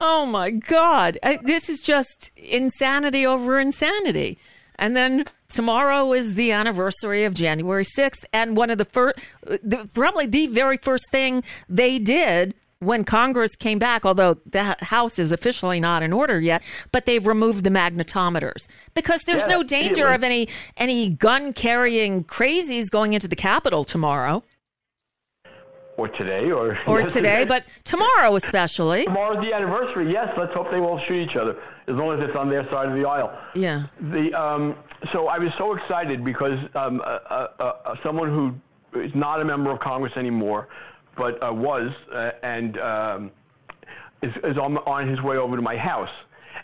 Oh 0.00 0.24
my 0.24 0.50
God. 0.50 1.18
I, 1.24 1.38
this 1.42 1.68
is 1.68 1.80
just 1.80 2.30
insanity 2.36 3.26
over 3.26 3.58
insanity. 3.58 4.38
And 4.76 4.96
then 4.96 5.24
tomorrow 5.48 6.12
is 6.12 6.34
the 6.34 6.52
anniversary 6.52 7.24
of 7.24 7.34
January 7.34 7.84
6th. 7.84 8.24
And 8.32 8.56
one 8.56 8.70
of 8.70 8.78
the 8.78 8.84
first, 8.84 9.18
the, 9.42 9.88
probably 9.94 10.26
the 10.26 10.46
very 10.46 10.76
first 10.76 11.10
thing 11.10 11.42
they 11.68 11.98
did 11.98 12.54
when 12.82 13.04
Congress 13.04 13.54
came 13.56 13.78
back, 13.78 14.04
although 14.04 14.34
the 14.44 14.76
House 14.80 15.18
is 15.18 15.32
officially 15.32 15.80
not 15.80 16.02
in 16.02 16.12
order 16.12 16.40
yet, 16.40 16.62
but 16.90 17.06
they've 17.06 17.26
removed 17.26 17.64
the 17.64 17.70
magnetometers 17.70 18.66
because 18.94 19.22
there's 19.22 19.42
Yeah, 19.42 19.48
no 19.48 19.62
danger 19.62 20.08
of 20.08 20.22
any 20.24 20.48
any 20.76 21.10
gun 21.10 21.52
carrying 21.52 22.24
crazies 22.24 22.90
going 22.90 23.12
into 23.12 23.28
the 23.28 23.36
Capitol 23.36 23.84
tomorrow 23.84 24.42
or 25.96 26.08
today, 26.08 26.50
or 26.50 26.78
or 26.86 27.00
yesterday. 27.00 27.38
today, 27.38 27.44
but 27.44 27.64
tomorrow 27.84 28.34
especially. 28.36 29.04
Tomorrow's 29.04 29.42
the 29.44 29.52
anniversary. 29.52 30.10
Yes, 30.10 30.34
let's 30.36 30.52
hope 30.54 30.70
they 30.70 30.80
won't 30.80 31.02
shoot 31.04 31.28
each 31.28 31.36
other 31.36 31.56
as 31.86 31.94
long 31.94 32.18
as 32.18 32.28
it's 32.28 32.36
on 32.36 32.48
their 32.48 32.68
side 32.70 32.88
of 32.88 32.94
the 32.94 33.04
aisle. 33.04 33.36
Yeah. 33.54 33.86
The 34.00 34.32
um, 34.34 34.74
so 35.12 35.28
I 35.28 35.38
was 35.38 35.52
so 35.58 35.74
excited 35.74 36.24
because 36.24 36.58
um, 36.74 37.00
uh, 37.04 37.04
uh, 37.04 37.48
uh, 37.60 37.96
someone 38.02 38.28
who 38.30 39.00
is 39.00 39.14
not 39.14 39.40
a 39.40 39.44
member 39.44 39.70
of 39.70 39.80
Congress 39.80 40.12
anymore, 40.16 40.68
but 41.16 41.42
uh, 41.46 41.52
was 41.52 41.90
uh, 42.12 42.30
and 42.42 42.78
um, 42.80 43.30
is, 44.22 44.32
is 44.44 44.58
on, 44.58 44.78
on 44.78 45.08
his 45.08 45.20
way 45.22 45.36
over 45.36 45.56
to 45.56 45.62
my 45.62 45.76
house. 45.76 46.10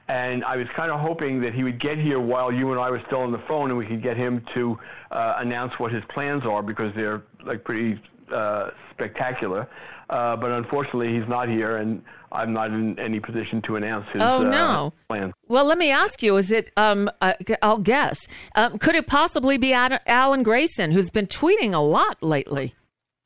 And 0.08 0.42
I 0.44 0.56
was 0.56 0.66
kind 0.74 0.90
of 0.90 1.00
hoping 1.00 1.40
that 1.42 1.52
he 1.52 1.62
would 1.64 1.78
get 1.78 1.98
here 1.98 2.18
while 2.18 2.50
you 2.50 2.70
and 2.72 2.80
I 2.80 2.90
were 2.90 3.02
still 3.06 3.20
on 3.20 3.30
the 3.32 3.42
phone, 3.48 3.68
and 3.70 3.78
we 3.78 3.84
could 3.86 4.02
get 4.02 4.16
him 4.16 4.42
to 4.54 4.78
uh, 5.10 5.34
announce 5.38 5.78
what 5.78 5.92
his 5.92 6.02
plans 6.08 6.44
are 6.46 6.62
because 6.62 6.94
they're 6.96 7.22
like 7.44 7.62
pretty 7.64 8.00
uh, 8.32 8.70
spectacular. 8.90 9.68
Uh, 10.08 10.34
but 10.36 10.50
unfortunately, 10.50 11.12
he's 11.18 11.28
not 11.28 11.50
here, 11.50 11.76
and 11.76 12.02
I'm 12.32 12.54
not 12.54 12.70
in 12.70 12.98
any 12.98 13.20
position 13.20 13.60
to 13.62 13.76
announce 13.76 14.06
his 14.10 14.22
Oh, 14.22 14.46
uh, 14.46 14.48
no. 14.48 14.92
plans. 15.10 15.34
Well, 15.48 15.66
let 15.66 15.76
me 15.76 15.90
ask 15.90 16.22
you: 16.22 16.38
Is 16.38 16.50
it? 16.50 16.70
Um, 16.78 17.10
uh, 17.20 17.34
I'll 17.60 17.76
guess. 17.76 18.26
Um, 18.54 18.78
could 18.78 18.94
it 18.94 19.06
possibly 19.06 19.58
be 19.58 19.74
Ad- 19.74 20.00
Alan 20.06 20.42
Grayson, 20.42 20.92
who's 20.92 21.10
been 21.10 21.26
tweeting 21.26 21.74
a 21.74 21.78
lot 21.80 22.22
lately? 22.22 22.74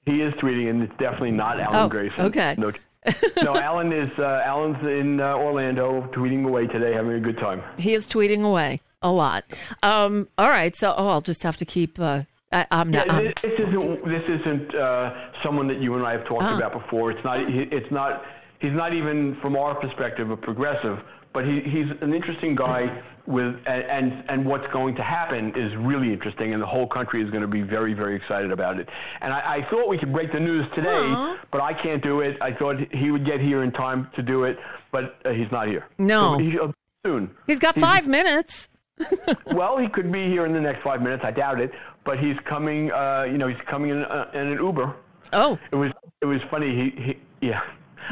He 0.06 0.20
is 0.20 0.32
tweeting, 0.34 0.68
and 0.70 0.82
it's 0.82 0.96
definitely 0.98 1.30
not 1.32 1.60
Alan 1.60 1.76
Oh, 1.76 1.88
Grayson. 1.88 2.20
okay. 2.26 2.54
No, 2.58 2.72
no, 3.42 3.56
Alan 3.56 3.92
is 3.92 4.10
uh, 4.18 4.42
Alan's 4.44 4.84
in 4.86 5.20
uh, 5.20 5.34
Orlando, 5.36 6.02
tweeting 6.12 6.44
away 6.46 6.66
today, 6.66 6.92
having 6.92 7.12
a 7.12 7.20
good 7.20 7.38
time. 7.38 7.62
He 7.78 7.94
is 7.94 8.06
tweeting 8.06 8.44
away 8.44 8.80
a 9.02 9.10
lot. 9.10 9.44
Um, 9.82 10.28
all 10.38 10.48
right, 10.48 10.74
so 10.74 10.94
oh, 10.96 11.08
I'll 11.08 11.20
just 11.20 11.42
have 11.42 11.56
to 11.58 11.64
keep. 11.64 11.98
Uh, 12.00 12.22
I, 12.52 12.66
I'm 12.70 12.90
not. 12.90 13.06
Yeah, 13.06 13.22
this, 13.22 13.32
this 13.42 13.60
isn't 13.68 14.08
this 14.08 14.22
isn't 14.40 14.74
uh, 14.74 15.14
someone 15.42 15.66
that 15.68 15.80
you 15.80 15.94
and 15.94 16.04
I 16.06 16.12
have 16.12 16.24
talked 16.26 16.42
Ah. 16.44 16.56
about 16.56 16.72
before. 16.72 17.10
It's 17.10 17.24
not. 17.24 17.40
It's 17.40 17.90
not. 17.90 18.24
He's 18.60 18.72
not 18.72 18.94
even 18.94 19.34
from 19.40 19.56
our 19.56 19.74
perspective 19.74 20.30
a 20.30 20.36
progressive, 20.36 21.00
but 21.32 21.44
he, 21.44 21.60
he's 21.60 21.86
an 22.02 22.14
interesting 22.14 22.54
guy 22.54 23.02
with 23.26 23.56
and, 23.66 23.82
and 23.84 24.24
and 24.28 24.44
what's 24.44 24.66
going 24.68 24.94
to 24.96 25.02
happen 25.02 25.54
is 25.54 25.74
really 25.76 26.12
interesting, 26.12 26.52
and 26.52 26.62
the 26.62 26.66
whole 26.66 26.86
country 26.86 27.22
is 27.22 27.30
going 27.30 27.42
to 27.42 27.48
be 27.48 27.62
very 27.62 27.94
very 27.94 28.16
excited 28.16 28.50
about 28.50 28.78
it. 28.78 28.88
And 29.20 29.32
I, 29.32 29.56
I 29.56 29.70
thought 29.70 29.88
we 29.88 29.98
could 29.98 30.12
break 30.12 30.32
the 30.32 30.40
news 30.40 30.66
today, 30.74 31.36
but 31.50 31.60
I 31.60 31.72
can't 31.72 32.02
do 32.02 32.20
it. 32.20 32.36
I 32.40 32.52
thought 32.52 32.76
he 32.92 33.10
would 33.10 33.24
get 33.24 33.40
here 33.40 33.62
in 33.62 33.72
time 33.72 34.08
to 34.14 34.22
do 34.22 34.44
it, 34.44 34.58
but 34.90 35.16
uh, 35.24 35.30
he's 35.30 35.50
not 35.50 35.68
here. 35.68 35.86
No. 35.98 36.36
So 36.36 36.44
he'll 36.44 36.66
be 36.68 36.74
soon. 37.04 37.30
he's 37.46 37.58
got 37.58 37.74
five 37.76 38.06
minutes. 38.06 38.68
well, 39.46 39.78
he 39.78 39.88
could 39.88 40.12
be 40.12 40.26
here 40.26 40.44
in 40.44 40.52
the 40.52 40.60
next 40.60 40.82
five 40.82 41.02
minutes. 41.02 41.24
I 41.24 41.30
doubt 41.30 41.60
it, 41.60 41.72
but 42.04 42.18
he's 42.18 42.38
coming. 42.40 42.92
Uh, 42.92 43.26
you 43.30 43.38
know, 43.38 43.48
he's 43.48 43.60
coming 43.62 43.90
in, 43.90 44.04
uh, 44.04 44.30
in 44.34 44.48
an 44.48 44.58
Uber. 44.58 44.94
Oh, 45.32 45.58
it 45.70 45.76
was 45.76 45.92
it 46.20 46.26
was 46.26 46.40
funny. 46.50 46.74
He, 46.74 47.02
he 47.02 47.18
yeah, 47.40 47.62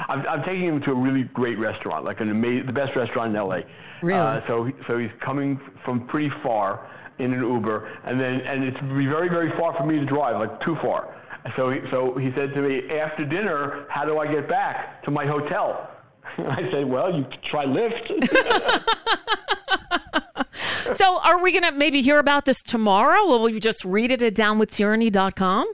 I'm, 0.09 0.27
I'm 0.27 0.43
taking 0.43 0.65
him 0.65 0.81
to 0.83 0.93
a 0.93 0.95
really 0.95 1.25
great 1.25 1.59
restaurant, 1.59 2.05
like 2.05 2.21
an 2.21 2.31
amazing, 2.31 2.67
the 2.67 2.73
best 2.73 2.97
restaurant 2.97 3.31
in 3.31 3.37
L.A. 3.37 3.65
Really? 4.03 4.19
Uh, 4.21 4.41
so 4.47 4.65
he- 4.65 4.75
so 4.87 4.99
he's 4.99 5.11
coming 5.21 5.61
from 5.85 6.07
pretty 6.07 6.31
far 6.43 6.87
in 7.19 7.35
an 7.35 7.41
Uber, 7.43 7.89
and 8.05 8.19
then 8.21 8.41
and 8.43 8.65
it's 8.65 8.79
very 8.81 9.29
very 9.29 9.51
far 9.59 9.75
for 9.75 9.85
me 9.85 9.99
to 9.99 10.05
drive, 10.07 10.39
like 10.39 10.61
too 10.61 10.77
far. 10.77 11.15
So 11.57 11.71
he, 11.71 11.81
so 11.91 12.15
he 12.17 12.33
said 12.35 12.55
to 12.55 12.63
me 12.63 12.91
after 12.99 13.25
dinner, 13.25 13.85
"How 13.89 14.05
do 14.05 14.19
I 14.19 14.27
get 14.27 14.49
back 14.49 15.03
to 15.05 15.11
my 15.11 15.27
hotel?" 15.27 15.91
I 16.39 16.71
said, 16.71 16.85
"Well, 16.89 17.15
you 17.15 17.25
try 17.43 17.65
Lyft." 17.65 18.07
so 20.95 21.19
are 21.21 21.43
we 21.43 21.53
going 21.53 21.65
to 21.65 21.73
maybe 21.73 22.03
hear 22.03 22.19
about 22.19 22.45
this 22.45 22.63
tomorrow? 22.63 23.25
Will 23.27 23.43
we 23.43 23.59
just 23.61 23.85
read 23.85 24.11
it 24.11 24.23
at 24.23 24.35
downwithtyranny.com? 24.35 25.67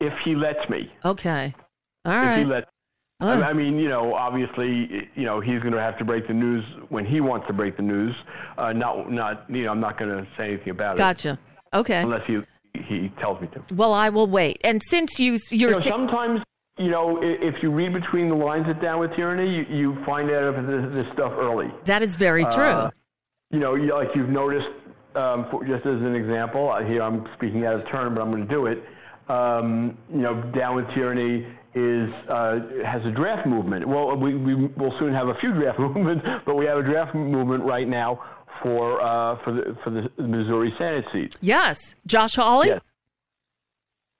if 0.00 0.18
he 0.20 0.34
lets 0.34 0.66
me. 0.70 0.90
Okay. 1.04 1.54
All 2.06 2.12
if 2.12 2.38
he 2.38 2.44
right. 2.44 2.64
Oh. 3.22 3.28
I 3.28 3.50
I 3.50 3.52
mean, 3.52 3.78
you 3.78 3.88
know, 3.88 4.14
obviously, 4.14 5.08
you 5.14 5.24
know, 5.24 5.40
he's 5.40 5.60
going 5.60 5.74
to 5.74 5.80
have 5.80 5.98
to 5.98 6.04
break 6.04 6.26
the 6.26 6.34
news 6.34 6.64
when 6.88 7.04
he 7.04 7.20
wants 7.20 7.46
to 7.48 7.52
break 7.52 7.76
the 7.76 7.82
news. 7.82 8.14
Uh, 8.56 8.72
not, 8.72 9.10
not, 9.10 9.44
you 9.50 9.64
know, 9.64 9.72
I'm 9.72 9.80
not 9.80 9.98
going 9.98 10.10
to 10.12 10.26
say 10.38 10.48
anything 10.54 10.70
about 10.70 10.96
Gotcha. 10.96 11.30
it 11.30 11.38
Gotcha. 11.72 11.78
Okay. 11.80 12.00
unless 12.02 12.26
he 12.26 12.40
he 12.86 13.08
tells 13.20 13.40
me 13.40 13.48
to. 13.48 13.74
Well, 13.74 13.92
I 13.92 14.08
will 14.08 14.26
wait. 14.26 14.60
And 14.64 14.80
since 14.88 15.18
you 15.18 15.32
You 15.34 15.38
you're 15.50 15.70
know, 15.72 15.80
ta- 15.80 15.90
sometimes, 15.90 16.40
you 16.78 16.88
know, 16.88 17.20
if 17.22 17.62
you 17.62 17.70
read 17.70 17.92
between 17.92 18.28
the 18.28 18.34
lines 18.34 18.66
at 18.68 18.80
Down 18.80 19.00
with 19.00 19.14
Tyranny, 19.14 19.48
you, 19.54 19.66
you 19.68 20.04
find 20.04 20.30
out 20.30 20.44
of 20.54 20.66
this, 20.66 20.94
this 21.04 21.12
stuff 21.12 21.32
early. 21.36 21.70
that 21.84 22.02
is 22.02 22.14
very 22.14 22.44
true. 22.46 22.62
Uh, 22.64 22.90
you 23.50 23.58
know, 23.58 23.72
like 23.74 24.14
you've 24.14 24.28
noticed, 24.30 24.68
um, 25.14 25.46
for, 25.50 25.64
just 25.64 25.84
as 25.84 26.00
an 26.02 26.14
example, 26.14 26.70
uh, 26.70 26.82
here 26.82 27.02
I'm 27.02 27.26
speaking 27.34 27.66
out 27.66 27.74
of 27.74 27.86
turn, 27.90 28.14
but 28.14 28.22
I'm 28.22 28.30
going 28.30 28.46
to 28.46 28.52
do 28.54 28.66
it. 28.66 28.82
Um, 29.28 29.98
you 30.12 30.20
know, 30.22 30.40
Down 30.52 30.74
with 30.76 30.88
Tyranny 30.94 31.46
is 31.74 32.10
uh, 32.28 32.58
has 32.84 33.04
a 33.04 33.10
draft 33.10 33.46
movement. 33.46 33.86
Well, 33.86 34.16
we, 34.16 34.34
we 34.34 34.54
will 34.54 34.92
soon 34.98 35.12
have 35.14 35.28
a 35.28 35.34
few 35.34 35.52
draft 35.52 35.78
movements, 35.86 36.26
but 36.44 36.56
we 36.56 36.66
have 36.66 36.78
a 36.78 36.82
draft 36.82 37.14
movement 37.14 37.64
right 37.64 37.86
now 37.88 38.22
for 38.62 39.00
uh, 39.00 39.36
for 39.44 39.52
the 39.52 39.76
for 39.84 39.90
the 39.90 40.10
Missouri 40.22 40.74
Senate 40.78 41.04
seat. 41.12 41.36
yes, 41.40 41.94
Josh 42.06 42.34
Hawley. 42.34 42.68
Yes. 42.68 42.80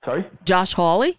Sorry? 0.04 0.26
Josh 0.44 0.72
Hawley? 0.72 1.18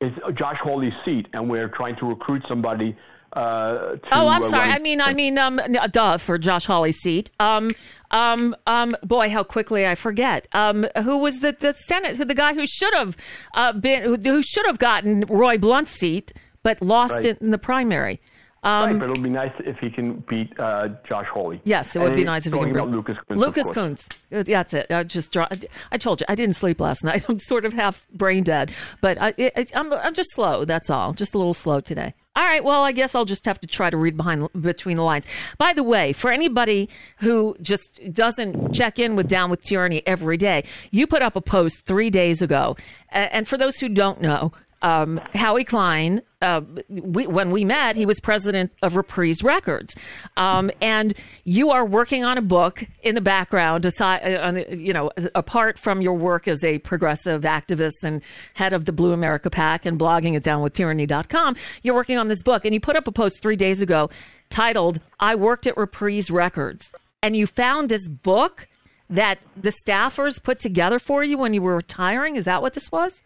It's 0.00 0.16
Josh 0.34 0.58
Hawley's 0.58 0.92
seat, 1.04 1.28
and 1.32 1.48
we're 1.48 1.68
trying 1.68 1.96
to 1.96 2.06
recruit 2.06 2.42
somebody. 2.48 2.96
Uh, 3.32 3.92
to, 3.92 4.00
Oh, 4.12 4.28
I'm 4.28 4.42
uh, 4.42 4.48
sorry. 4.48 4.68
I 4.70 4.78
mean, 4.78 5.00
I 5.00 5.14
mean, 5.14 5.38
um, 5.38 5.58
duh, 5.90 6.18
for 6.18 6.36
Josh 6.36 6.66
Hawley's 6.66 6.98
seat. 6.98 7.30
Um, 7.40 7.70
um, 8.12 8.54
um, 8.66 8.92
boy, 9.02 9.30
how 9.30 9.42
quickly 9.42 9.86
I 9.86 9.94
forget. 9.94 10.46
Um, 10.52 10.86
who 11.02 11.18
was 11.18 11.40
the 11.40 11.56
the 11.58 11.72
Senate? 11.74 12.16
Who 12.16 12.24
the 12.24 12.34
guy 12.34 12.54
who 12.54 12.66
should 12.66 12.94
have 12.94 13.16
uh, 13.54 13.72
been 13.72 14.02
who, 14.02 14.16
who 14.16 14.42
should 14.42 14.66
have 14.66 14.78
gotten 14.78 15.20
Roy 15.28 15.58
Blunt's 15.58 15.90
seat, 15.92 16.32
but 16.62 16.80
lost 16.82 17.12
Right. 17.14 17.24
it 17.24 17.38
in 17.40 17.50
the 17.50 17.58
primary. 17.58 18.20
right, 18.64 18.90
Um, 18.92 18.98
but 19.00 19.10
it'll 19.10 19.22
be 19.22 19.28
nice 19.30 19.52
if 19.60 19.78
he 19.78 19.90
can 19.90 20.18
beat 20.28 20.52
uh, 20.60 20.88
Josh 21.08 21.26
Hawley. 21.26 21.60
Yes, 21.64 21.96
it 21.96 21.98
would 21.98 22.08
And 22.08 22.16
be 22.16 22.24
nice 22.24 22.46
if 22.46 22.52
he 22.52 22.58
can 22.60 22.72
beat- 22.72 22.82
Lucas 22.84 23.16
Kunce. 23.18 23.30
of 23.34 23.36
Lucas 23.38 23.64
course. 23.64 23.76
Kunce. 23.76 24.08
Uh, 24.32 24.42
That's 24.46 24.72
it. 24.74 24.86
I 24.90 25.02
just 25.02 25.32
draw. 25.32 25.48
I 25.90 25.98
told 25.98 26.20
you 26.20 26.26
I 26.28 26.34
didn't 26.36 26.54
sleep 26.56 26.80
last 26.80 27.02
night. 27.08 27.24
I'm 27.28 27.38
sort 27.40 27.64
of 27.64 27.72
half 27.72 28.06
brain 28.12 28.44
dead, 28.44 28.70
but 29.00 29.18
I, 29.20 29.34
I'm 29.74 29.92
I'm 29.92 30.14
just 30.14 30.32
slow. 30.34 30.64
That's 30.64 30.90
all. 30.90 31.12
Just 31.12 31.34
a 31.34 31.38
little 31.38 31.54
slow 31.54 31.80
today. 31.80 32.14
All 32.34 32.44
right. 32.44 32.64
Well, 32.64 32.82
I 32.82 32.92
guess 32.92 33.14
I'll 33.14 33.26
just 33.26 33.44
have 33.44 33.60
to 33.60 33.66
try 33.66 33.90
to 33.90 33.96
read 33.96 34.16
behind 34.16 34.48
between 34.58 34.96
the 34.96 35.02
lines. 35.02 35.26
By 35.58 35.74
the 35.74 35.82
way, 35.82 36.14
for 36.14 36.30
anybody 36.30 36.88
who 37.18 37.54
just 37.60 38.00
doesn't 38.12 38.72
check 38.72 38.98
in 38.98 39.16
with 39.16 39.28
Down 39.28 39.50
with 39.50 39.62
Tyranny 39.62 40.02
every 40.06 40.38
day, 40.38 40.64
you 40.90 41.06
put 41.06 41.22
up 41.22 41.36
a 41.36 41.42
post 41.42 41.84
three 41.84 42.08
days 42.08 42.40
ago, 42.40 42.76
and 43.10 43.46
for 43.46 43.58
those 43.58 43.78
who 43.80 43.88
don't 43.88 44.20
know. 44.20 44.52
Um, 44.80 45.20
Howie 45.34 45.62
Klein, 45.62 46.22
uh, 46.42 46.60
we, 46.88 47.26
when 47.26 47.50
we 47.50 47.64
met, 47.64 47.96
he 47.96 48.04
was 48.04 48.20
president 48.20 48.72
of 48.82 48.96
Reprise 48.96 49.42
Records, 49.42 49.94
um, 50.36 50.70
and 50.80 51.14
you 51.44 51.70
are 51.70 51.84
working 51.84 52.24
on 52.24 52.36
a 52.36 52.42
book 52.42 52.84
in 53.02 53.14
the 53.14 53.20
background, 53.20 53.86
aside, 53.86 54.20
uh, 54.24 54.64
you 54.70 54.92
know, 54.92 55.10
apart 55.34 55.78
from 55.78 56.02
your 56.02 56.14
work 56.14 56.48
as 56.48 56.62
a 56.64 56.78
progressive 56.80 57.42
activist 57.42 58.02
and 58.02 58.22
head 58.54 58.72
of 58.72 58.84
the 58.84 58.92
Blue 58.92 59.12
America 59.12 59.48
PAC 59.48 59.86
and 59.86 59.98
blogging 59.98 60.36
at 60.36 60.42
downwithtyranny.com. 60.42 61.56
You're 61.82 61.94
working 61.94 62.18
on 62.18 62.28
this 62.28 62.42
book, 62.42 62.64
and 62.64 62.74
you 62.74 62.80
put 62.80 62.96
up 62.96 63.06
a 63.06 63.12
post 63.12 63.40
three 63.40 63.56
days 63.56 63.80
ago 63.80 64.10
titled 64.50 65.00
"I 65.20 65.34
worked 65.34 65.66
at 65.66 65.76
Reprise 65.76 66.30
Records," 66.30 66.92
and 67.22 67.36
you 67.36 67.46
found 67.46 67.88
this 67.88 68.08
book 68.08 68.68
that 69.08 69.38
the 69.56 69.72
staffers 69.86 70.42
put 70.42 70.58
together 70.58 70.98
for 70.98 71.22
you 71.22 71.38
when 71.38 71.54
you 71.54 71.62
were 71.62 71.76
retiring. 71.76 72.36
Is 72.36 72.46
that 72.46 72.62
what 72.62 72.74
this 72.74 72.90
was? 72.90 73.22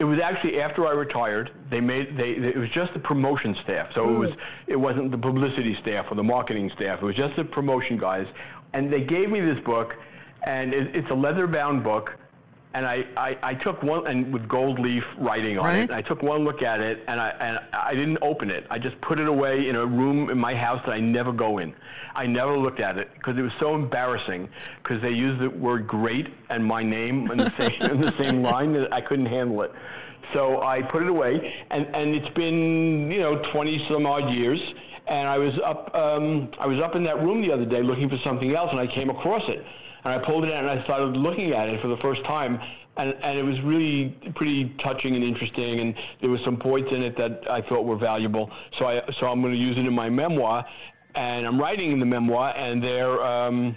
It 0.00 0.04
was 0.04 0.18
actually 0.18 0.60
after 0.62 0.86
I 0.86 0.92
retired. 0.92 1.50
They 1.68 1.80
made 1.80 2.16
they. 2.16 2.30
It 2.30 2.56
was 2.56 2.70
just 2.70 2.94
the 2.94 2.98
promotion 2.98 3.54
staff, 3.54 3.92
so 3.94 4.08
it 4.08 4.18
was 4.18 4.32
it 4.66 4.76
wasn't 4.76 5.10
the 5.10 5.18
publicity 5.18 5.76
staff 5.76 6.10
or 6.10 6.14
the 6.14 6.24
marketing 6.24 6.70
staff. 6.70 7.02
It 7.02 7.04
was 7.04 7.14
just 7.14 7.36
the 7.36 7.44
promotion 7.44 7.98
guys, 7.98 8.26
and 8.72 8.90
they 8.90 9.02
gave 9.02 9.28
me 9.28 9.40
this 9.40 9.62
book, 9.62 9.96
and 10.46 10.72
it, 10.72 10.96
it's 10.96 11.10
a 11.10 11.14
leather-bound 11.14 11.84
book, 11.84 12.16
and 12.74 12.86
I, 12.86 13.04
I, 13.16 13.36
I 13.42 13.54
took 13.54 13.82
one 13.82 14.06
and 14.06 14.32
with 14.32 14.46
gold 14.48 14.78
leaf 14.78 15.02
writing 15.18 15.58
on 15.58 15.64
Right. 15.64 15.78
it. 15.78 15.82
And 15.90 15.92
I 15.92 16.02
took 16.02 16.22
one 16.22 16.44
look 16.44 16.62
at 16.62 16.80
it, 16.80 17.02
and 17.08 17.20
I 17.20 17.30
and 17.40 17.58
I 17.72 17.94
didn't 17.94 18.18
open 18.22 18.50
it. 18.50 18.66
I 18.70 18.78
just 18.78 19.00
put 19.00 19.18
it 19.18 19.28
away 19.28 19.68
in 19.68 19.76
a 19.76 19.84
room 19.84 20.30
in 20.30 20.38
my 20.38 20.54
house 20.54 20.80
that 20.86 20.92
I 20.92 21.00
never 21.00 21.32
go 21.32 21.58
in. 21.58 21.74
I 22.14 22.26
never 22.26 22.56
looked 22.56 22.80
at 22.80 22.96
it 22.98 23.12
because 23.14 23.36
it 23.38 23.42
was 23.42 23.52
so 23.58 23.74
embarrassing 23.74 24.48
because 24.82 25.02
they 25.02 25.10
used 25.10 25.40
the 25.40 25.50
word 25.50 25.86
"great" 25.88 26.28
and 26.48 26.64
my 26.64 26.82
name 26.82 27.30
in 27.30 27.38
the 27.38 27.52
same 27.56 27.82
in 27.90 28.00
the 28.00 28.16
same 28.18 28.42
line 28.42 28.72
that 28.74 28.92
I 28.94 29.00
couldn't 29.00 29.26
handle 29.26 29.62
it. 29.62 29.72
So 30.32 30.62
I 30.62 30.80
put 30.82 31.02
it 31.02 31.08
away, 31.08 31.52
and 31.70 31.86
and 31.96 32.14
it's 32.14 32.28
been 32.30 33.10
you 33.10 33.18
know 33.20 33.36
twenty 33.52 33.84
some 33.88 34.06
odd 34.06 34.30
years. 34.30 34.60
And 35.08 35.26
I 35.26 35.38
was 35.38 35.58
up 35.64 35.92
um, 35.96 36.50
I 36.60 36.68
was 36.68 36.80
up 36.80 36.94
in 36.94 37.02
that 37.04 37.20
room 37.20 37.42
the 37.42 37.50
other 37.50 37.64
day 37.64 37.82
looking 37.82 38.08
for 38.08 38.18
something 38.18 38.54
else, 38.54 38.70
and 38.70 38.78
I 38.78 38.86
came 38.86 39.10
across 39.10 39.42
it. 39.48 39.64
And 40.04 40.14
I 40.14 40.18
pulled 40.18 40.44
it 40.44 40.52
out 40.52 40.64
and 40.64 40.80
I 40.80 40.82
started 40.84 41.16
looking 41.16 41.52
at 41.52 41.68
it 41.68 41.80
for 41.80 41.88
the 41.88 41.96
first 41.98 42.24
time, 42.24 42.60
and, 42.96 43.14
and 43.22 43.38
it 43.38 43.44
was 43.44 43.60
really 43.60 44.10
pretty 44.34 44.70
touching 44.78 45.14
and 45.14 45.24
interesting. 45.24 45.80
And 45.80 45.94
there 46.20 46.30
were 46.30 46.38
some 46.44 46.56
points 46.56 46.92
in 46.92 47.02
it 47.02 47.16
that 47.16 47.50
I 47.50 47.60
thought 47.60 47.84
were 47.84 47.96
valuable. 47.96 48.50
So 48.78 48.86
I 48.86 49.02
so 49.18 49.26
I'm 49.26 49.40
going 49.40 49.54
to 49.54 49.60
use 49.60 49.76
it 49.76 49.86
in 49.86 49.94
my 49.94 50.08
memoir, 50.08 50.64
and 51.14 51.46
I'm 51.46 51.60
writing 51.60 51.92
in 51.92 52.00
the 52.00 52.06
memoir, 52.06 52.52
and 52.56 52.82
they're. 52.82 53.22
Um, 53.22 53.76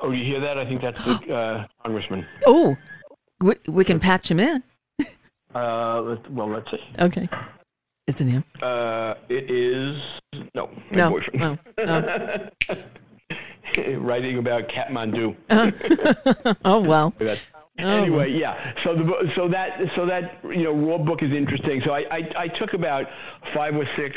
oh, 0.00 0.10
do 0.10 0.16
you 0.16 0.24
hear 0.24 0.40
that? 0.40 0.58
I 0.58 0.64
think 0.64 0.82
that's 0.82 1.04
the 1.04 1.34
uh, 1.34 1.66
congressman. 1.84 2.26
Oh, 2.46 2.76
we, 3.40 3.54
we 3.66 3.84
can 3.84 4.00
patch 4.00 4.30
him 4.30 4.40
in. 4.40 4.62
Uh, 5.54 6.00
let's, 6.00 6.28
well, 6.30 6.48
let's 6.48 6.68
see. 6.70 6.82
Okay. 6.98 7.28
Is 8.06 8.20
it 8.20 8.26
him? 8.26 8.44
Uh, 8.60 9.14
it 9.28 9.50
is 9.50 10.02
no. 10.54 10.70
my 10.90 10.96
No, 10.96 11.60
no, 11.78 12.50
Writing 13.98 14.38
about 14.38 14.68
Kathmandu. 14.68 15.36
oh 16.64 16.80
well. 16.80 17.14
Oh. 17.76 17.88
Anyway, 17.88 18.30
yeah. 18.30 18.72
So 18.84 18.94
the 18.94 19.32
so 19.34 19.48
that 19.48 19.90
so 19.96 20.06
that 20.06 20.38
you 20.44 20.62
know 20.62 20.72
raw 20.72 20.96
book 20.96 21.24
is 21.24 21.32
interesting. 21.32 21.82
So 21.82 21.92
I, 21.92 22.06
I 22.08 22.30
I 22.36 22.46
took 22.46 22.72
about 22.72 23.08
five 23.52 23.74
or 23.74 23.84
six 23.96 24.16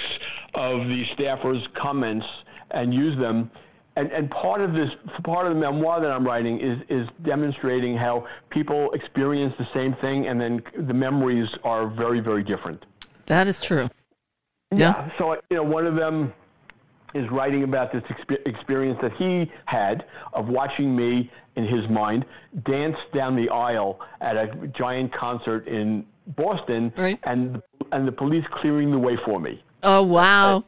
of 0.53 0.87
the 0.87 1.07
staffers' 1.07 1.73
comments 1.73 2.27
and 2.69 2.93
used 2.93 3.19
them. 3.19 3.49
And, 3.95 4.11
and 4.11 4.29
part 4.29 4.61
of 4.61 4.75
this, 4.75 4.91
part 5.23 5.47
of 5.47 5.55
the 5.55 5.59
memoir 5.59 5.99
that 6.01 6.11
I'm 6.11 6.23
writing 6.23 6.59
is, 6.59 6.79
is 6.87 7.07
demonstrating 7.23 7.97
how 7.97 8.27
people 8.51 8.91
experience 8.91 9.55
the 9.57 9.67
same 9.73 9.95
thing, 9.95 10.27
and 10.27 10.39
then 10.39 10.61
the 10.77 10.93
memories 10.93 11.49
are 11.63 11.87
very, 11.87 12.19
very 12.19 12.43
different. 12.43 12.85
That 13.25 13.47
is 13.47 13.59
true. 13.59 13.89
Yeah. 14.71 15.09
So 15.17 15.33
you 15.49 15.57
know, 15.57 15.63
one 15.63 15.87
of 15.87 15.95
them 15.95 16.31
is 17.13 17.29
writing 17.31 17.63
about 17.63 17.91
this 17.91 18.03
expe- 18.03 18.47
experience 18.47 18.99
that 19.01 19.13
he 19.13 19.51
had 19.65 20.05
of 20.33 20.47
watching 20.47 20.95
me, 20.95 21.31
in 21.55 21.65
his 21.65 21.89
mind, 21.89 22.25
dance 22.63 22.97
down 23.13 23.35
the 23.35 23.49
aisle 23.49 23.99
at 24.21 24.37
a 24.37 24.67
giant 24.67 25.11
concert 25.13 25.67
in 25.67 26.05
Boston, 26.35 26.93
and 27.23 27.61
and 27.91 28.07
the 28.07 28.11
police 28.11 28.45
clearing 28.51 28.91
the 28.91 28.99
way 28.99 29.17
for 29.25 29.39
me. 29.39 29.63
Oh 29.83 30.03
wow! 30.03 30.63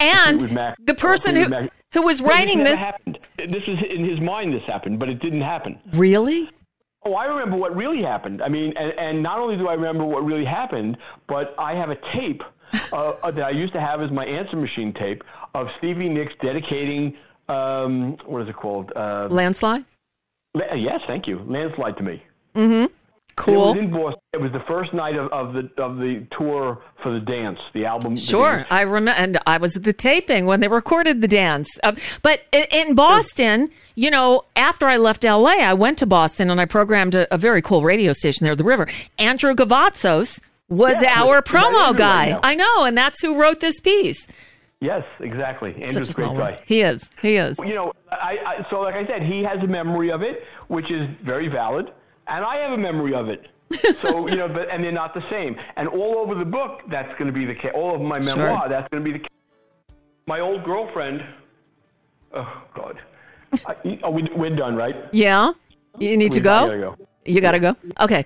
And 0.00 0.40
Fleetwood 0.40 0.74
the 0.84 0.94
person 0.94 1.36
who 1.36 1.48
Mac- 1.48 1.72
who 1.92 2.02
was 2.02 2.18
this 2.18 2.28
writing 2.28 2.58
never 2.58 2.70
this 2.70 2.78
happened. 2.78 3.18
This 3.36 3.62
is 3.66 3.82
in 3.82 4.04
his 4.04 4.20
mind. 4.20 4.54
This 4.54 4.64
happened, 4.64 4.98
but 4.98 5.08
it 5.08 5.20
didn't 5.20 5.42
happen. 5.42 5.78
really? 5.92 6.50
Oh, 7.04 7.14
I 7.14 7.24
remember 7.24 7.56
what 7.56 7.74
really 7.74 8.00
happened. 8.00 8.42
I 8.42 8.48
mean, 8.48 8.74
and, 8.76 8.92
and 8.92 9.22
not 9.24 9.40
only 9.40 9.56
do 9.56 9.66
I 9.66 9.74
remember 9.74 10.04
what 10.04 10.24
really 10.24 10.44
happened, 10.44 10.98
but 11.26 11.52
I 11.58 11.74
have 11.74 11.90
a 11.90 11.96
tape 11.96 12.44
uh, 12.92 13.30
that 13.30 13.44
I 13.44 13.50
used 13.50 13.72
to 13.72 13.80
have 13.80 14.00
as 14.00 14.12
my 14.12 14.24
answer 14.24 14.56
machine 14.56 14.92
tape 14.92 15.24
of 15.54 15.68
Stevie 15.78 16.08
Nicks 16.08 16.32
dedicating, 16.40 17.16
um, 17.48 18.16
what 18.26 18.42
is 18.42 18.48
it 18.48 18.56
called? 18.56 18.92
Uh, 18.94 19.28
Landslide. 19.30 19.84
la- 20.54 20.74
yes, 20.74 21.00
thank 21.06 21.26
you. 21.26 21.40
Landslide 21.46 21.96
to 21.98 22.02
me. 22.02 22.22
Mm-hmm. 22.54 22.84
It 22.84 22.90
Cool. 23.36 23.70
was 23.70 23.78
in 23.78 23.90
Boston. 23.90 24.20
It 24.34 24.40
was 24.42 24.52
the 24.52 24.60
first 24.68 24.92
night 24.92 25.16
of, 25.16 25.32
of 25.32 25.54
the 25.54 25.70
of 25.82 25.96
the 25.96 26.26
tour 26.38 26.82
for 27.02 27.12
the 27.12 27.18
dance, 27.20 27.58
the 27.72 27.86
album. 27.86 28.14
Sure, 28.14 28.56
Dance. 28.56 28.68
I 28.70 28.82
remember, 28.82 29.18
and 29.18 29.38
I 29.46 29.56
was 29.56 29.74
at 29.74 29.84
the 29.84 29.94
taping 29.94 30.44
when 30.44 30.60
they 30.60 30.68
recorded 30.68 31.22
the 31.22 31.28
dance. 31.28 31.66
Uh, 31.82 31.92
but 32.20 32.42
i- 32.52 32.68
in 32.70 32.94
Boston, 32.94 33.70
you 33.94 34.10
know, 34.10 34.44
after 34.54 34.86
I 34.86 34.98
left 34.98 35.24
LA, 35.24 35.62
I 35.62 35.72
went 35.72 35.96
to 35.98 36.06
Boston 36.06 36.50
and 36.50 36.60
I 36.60 36.66
programmed 36.66 37.14
a, 37.14 37.32
a 37.32 37.38
very 37.38 37.62
cool 37.62 37.82
radio 37.82 38.12
station 38.12 38.44
there, 38.44 38.54
The 38.54 38.64
River. 38.64 38.86
Andrew 39.18 39.54
Gavatzos 39.54 40.38
was 40.68 41.00
Yeah, 41.00 41.14
our 41.22 41.40
promo 41.40 41.64
Andrew 41.88 42.04
right 42.04 42.32
guy. 42.32 42.40
I 42.42 42.54
know, 42.54 42.84
and 42.84 42.96
that's 42.96 43.22
who 43.22 43.40
wrote 43.40 43.60
this 43.60 43.80
piece. 43.80 44.26
Yes, 44.82 45.04
exactly. 45.20 45.80
Andrew's 45.80 46.10
a 46.10 46.12
great 46.12 46.36
guy. 46.36 46.58
He 46.66 46.82
is. 46.82 47.08
He 47.22 47.36
is. 47.36 47.56
You 47.58 47.74
know, 47.76 47.92
I, 48.10 48.38
I 48.44 48.66
so 48.68 48.80
like 48.80 48.96
I 48.96 49.06
said, 49.06 49.22
he 49.22 49.44
has 49.44 49.60
a 49.62 49.66
memory 49.68 50.10
of 50.10 50.22
it, 50.22 50.42
which 50.66 50.90
is 50.90 51.08
very 51.22 51.46
valid, 51.46 51.92
and 52.26 52.44
I 52.44 52.56
have 52.56 52.72
a 52.72 52.76
memory 52.76 53.14
of 53.14 53.28
it. 53.28 53.46
so 54.02 54.26
you 54.32 54.34
know, 54.34 54.48
but 54.48 54.72
and 54.74 54.82
they're 54.82 54.90
not 54.90 55.14
the 55.14 55.22
same. 55.30 55.54
And 55.76 55.86
all 55.86 56.18
over 56.18 56.34
the 56.34 56.44
book, 56.44 56.80
that's 56.88 57.12
going 57.16 57.26
to 57.26 57.32
be 57.32 57.44
the 57.44 57.54
case. 57.54 57.70
All 57.76 57.94
of 57.94 58.00
my 58.00 58.20
Sure. 58.20 58.34
memoir, 58.36 58.68
that's 58.68 58.88
going 58.88 59.04
to 59.04 59.08
be 59.08 59.12
the 59.12 59.20
case. 59.20 59.28
My 60.26 60.40
old 60.40 60.64
girlfriend. 60.64 61.24
Oh 62.34 62.62
God. 62.74 62.98
I, 63.66 64.00
oh, 64.02 64.10
we, 64.10 64.28
we're 64.34 64.50
done, 64.56 64.74
right? 64.74 64.96
Yeah. 65.12 65.52
You 65.98 66.16
need 66.16 66.32
to 66.32 66.38
We- 66.38 66.42
go? 66.42 66.66
Gotta 66.66 66.78
go. 66.78 66.96
You 67.24 67.40
got 67.40 67.52
to 67.52 67.60
go? 67.60 67.76
Okay. 68.00 68.24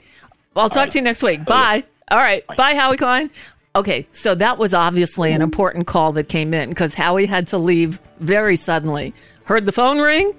Well, 0.55 0.63
I'll 0.63 0.71
talk 0.71 0.89
to 0.89 0.99
you 0.99 1.03
next 1.05 1.23
week. 1.23 1.45
Bye. 1.45 1.85
All 2.11 2.17
right. 2.17 2.47
Bye, 2.57 2.75
Howie 2.75 2.97
Klein. 2.97 3.29
Okay. 3.77 4.07
So 4.13 4.35
that 4.35 4.57
was 4.57 4.73
obviously 4.73 5.33
an 5.33 5.43
important 5.43 5.87
call 5.87 6.13
that 6.13 6.31
came 6.31 6.55
in 6.55 6.71
because 6.71 6.95
Howie 6.95 7.27
had 7.27 7.47
to 7.49 7.59
leave 7.59 8.01
very 8.21 8.57
suddenly. 8.57 9.13
Heard 9.45 9.67
the 9.67 9.73
phone 9.73 10.01
ring. 10.01 10.35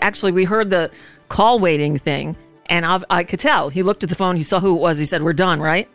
Actually, 0.00 0.32
we 0.32 0.44
heard 0.44 0.68
the 0.68 0.90
call 1.28 1.60
waiting 1.60 1.96
thing, 1.96 2.34
and 2.66 2.84
I, 2.84 3.00
I 3.08 3.24
could 3.24 3.38
tell. 3.38 3.68
He 3.68 3.84
looked 3.84 4.02
at 4.02 4.08
the 4.08 4.16
phone. 4.16 4.36
He 4.36 4.42
saw 4.42 4.58
who 4.58 4.74
it 4.76 4.80
was. 4.80 4.98
He 4.98 5.04
said, 5.04 5.22
We're 5.22 5.32
done, 5.32 5.60
right? 5.60 5.88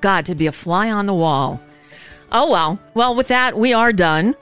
God, 0.00 0.24
to 0.24 0.34
be 0.34 0.46
a 0.46 0.52
fly 0.52 0.90
on 0.90 1.04
the 1.04 1.14
wall. 1.14 1.60
Oh, 2.32 2.50
well. 2.50 2.78
Well, 2.94 3.14
with 3.14 3.28
that, 3.28 3.56
we 3.56 3.74
are 3.74 3.92
done. 3.92 4.34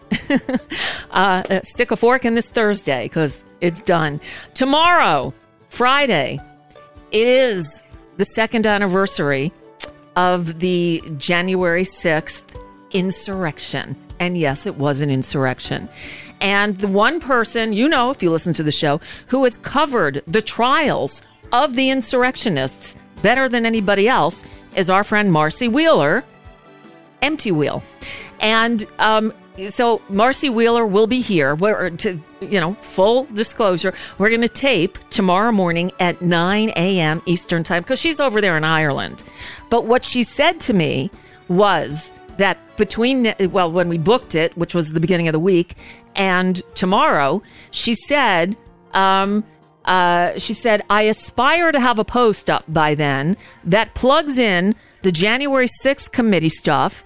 uh, 1.11 1.61
stick 1.65 1.91
a 1.91 1.97
fork 1.97 2.25
in 2.25 2.35
this 2.37 2.51
Thursday 2.51 3.05
because 3.07 3.43
it's 3.61 3.83
done. 3.83 4.21
Tomorrow, 4.55 5.35
Friday, 5.71 6.41
it 7.11 7.27
is 7.27 7.83
the 8.17 8.25
second 8.25 8.67
anniversary 8.67 9.53
of 10.17 10.61
the 10.61 11.03
January 11.17 11.85
6th 11.85 12.43
insurrection. 12.91 13.97
And 14.21 14.39
yes, 14.39 14.67
it 14.67 14.77
was 14.77 15.01
an 15.01 15.11
insurrection. 15.11 15.89
And 16.41 16.79
the 16.79 16.89
one 16.89 17.21
person, 17.21 17.73
you 17.73 17.89
know, 17.89 18.11
if 18.11 18.23
you 18.23 18.31
listen 18.31 18.53
to 18.55 18.63
the 18.63 18.73
show, 18.73 19.01
who 19.29 19.45
has 19.45 19.57
covered 19.59 20.23
the 20.27 20.43
trials 20.43 21.23
of 21.53 21.75
the 21.75 21.91
insurrectionists, 21.91 22.97
better 23.23 23.49
than 23.49 23.65
anybody 23.65 24.09
else, 24.09 24.43
is 24.77 24.91
our 24.91 25.05
friend 25.05 25.33
Marcy 25.33 25.69
Wheeler, 25.69 26.25
Empty 27.21 27.53
Wheel. 27.53 27.83
And 28.41 28.87
um, 28.99 29.33
so 29.69 30.01
Marcy 30.09 30.49
Wheeler 30.49 30.87
will 30.87 31.07
be 31.07 31.21
here. 31.21 31.55
We're, 31.55 31.91
to 31.91 32.21
you 32.41 32.61
know, 32.61 32.75
full 32.83 33.25
disclosure, 33.25 33.93
we're 34.19 34.31
going 34.31 34.41
to 34.41 34.49
tape 34.49 34.99
tomorrow 35.11 35.53
morning 35.53 35.93
at 36.01 36.23
9 36.23 36.71
a.m. 36.71 37.23
Eastern 37.27 37.63
time 37.63 37.83
because 37.83 38.01
she's 38.01 38.21
over 38.21 38.41
there 38.41 38.57
in 38.57 38.65
Ireland. 38.65 39.23
But 39.71 39.85
what 39.85 40.05
she 40.05 40.23
said 40.23 40.61
to 40.61 40.73
me 40.73 41.11
was 41.49 42.13
that 42.39 42.59
between 42.77 43.35
well, 43.51 43.71
when 43.71 43.89
we 43.89 43.99
booked 43.99 44.35
it, 44.35 44.57
which 44.57 44.75
was 44.75 44.93
the 44.93 45.01
beginning 45.01 45.29
of 45.29 45.33
the 45.33 45.39
week, 45.39 45.77
and 46.17 46.63
tomorrow, 46.75 47.43
she 47.71 47.95
said. 47.95 48.57
Um, 48.93 49.45
uh, 49.85 50.39
she 50.39 50.55
said, 50.55 50.85
I 50.89 51.03
aspire 51.03 51.73
to 51.73 51.81
have 51.81 51.99
a 51.99 52.05
post 52.05 52.49
up 52.49 52.63
by 52.69 52.95
then 52.95 53.37
that 53.65 53.93
plugs 53.95 54.39
in 54.39 54.77
the 55.03 55.11
January 55.11 55.67
6th 55.83 56.13
committee 56.13 56.49
stuff 56.49 57.03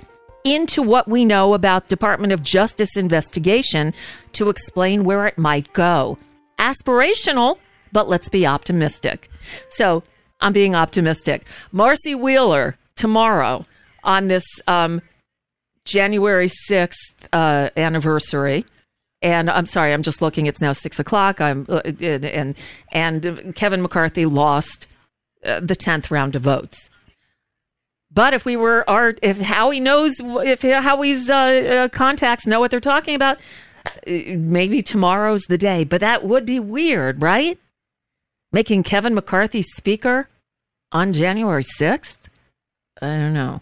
into 0.47 0.81
what 0.81 1.09
we 1.09 1.25
know 1.25 1.55
about 1.55 1.89
Department 1.89 2.33
of 2.33 2.43
Justice 2.43 2.97
investigation 2.97 3.93
to 4.33 4.49
explain 4.49 5.03
where 5.03 5.27
it 5.27 5.37
might 5.37 5.73
go. 5.73 6.17
Aspirational, 6.59 7.59
but 7.93 8.09
let's 8.09 8.29
be 8.29 8.47
optimistic. 8.47 9.29
So 9.71 10.05
I'm 10.41 10.53
being 10.53 10.77
optimistic. 10.77 11.47
Marcy 11.73 12.15
Wheeler 12.15 12.77
tomorrow 12.95 13.67
on 14.05 14.29
this 14.29 14.45
um, 14.69 15.03
January 15.85 16.49
6th 16.71 16.95
uh, 17.33 17.71
anniversary 17.77 18.65
and 19.23 19.51
I'm 19.51 19.67
sorry, 19.67 19.93
I'm 19.93 20.03
just 20.03 20.21
looking. 20.21 20.47
It's 20.47 20.61
now 20.61 20.73
six 20.73 20.99
o'clock. 20.99 21.41
I'm 21.41 21.67
uh, 21.69 21.81
and 21.81 22.55
and 22.93 23.55
Kevin 23.57 23.81
McCarthy 23.83 24.27
lost 24.27 24.87
uh, 25.45 25.59
the 25.61 25.75
tenth 25.75 26.11
round 26.11 26.37
of 26.37 26.43
votes. 26.43 26.91
But 28.17 28.33
if 28.33 28.47
we 28.47 28.57
were, 28.57 28.83
our 28.89 29.15
if 29.21 29.39
Howie 29.39 29.79
knows, 29.79 30.15
if 30.19 30.63
Howie's 30.63 31.29
uh, 31.29 31.35
uh, 31.35 31.89
contacts 31.89 32.47
know 32.47 32.61
what 32.61 32.71
they're 32.71 32.81
talking 32.81 33.15
about, 33.15 33.37
uh, 33.87 33.91
maybe 34.07 34.81
tomorrow's 34.81 35.43
the 35.43 35.59
day. 35.59 35.85
But 35.85 36.01
that 36.01 36.25
would 36.25 36.47
be 36.47 36.59
weird, 36.59 37.21
right? 37.21 37.59
Making 38.53 38.85
Kevin 38.85 39.15
McCarthy 39.15 39.61
speaker 39.61 40.31
on 40.93 41.13
January 41.13 41.63
6th? 41.79 42.17
I 43.03 43.19
don't 43.19 43.35
know. 43.35 43.61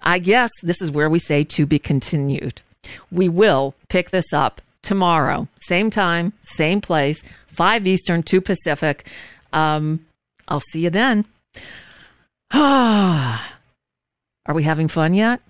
I 0.00 0.20
guess 0.20 0.50
this 0.62 0.80
is 0.80 0.92
where 0.92 1.10
we 1.10 1.18
say 1.18 1.42
to 1.42 1.66
be 1.66 1.80
continued. 1.80 2.62
We 3.10 3.28
will 3.28 3.74
pick 3.88 4.10
this 4.10 4.32
up 4.32 4.60
tomorrow, 4.82 5.48
same 5.56 5.90
time, 5.90 6.34
same 6.42 6.80
place, 6.80 7.20
5 7.48 7.84
Eastern, 7.88 8.22
2 8.22 8.40
Pacific. 8.40 9.08
Um, 9.52 10.06
I'll 10.46 10.62
see 10.70 10.84
you 10.84 10.90
then. 10.90 11.24
Are 14.46 14.54
we 14.54 14.64
having 14.64 14.88
fun 14.88 15.14
yet? 15.14 15.40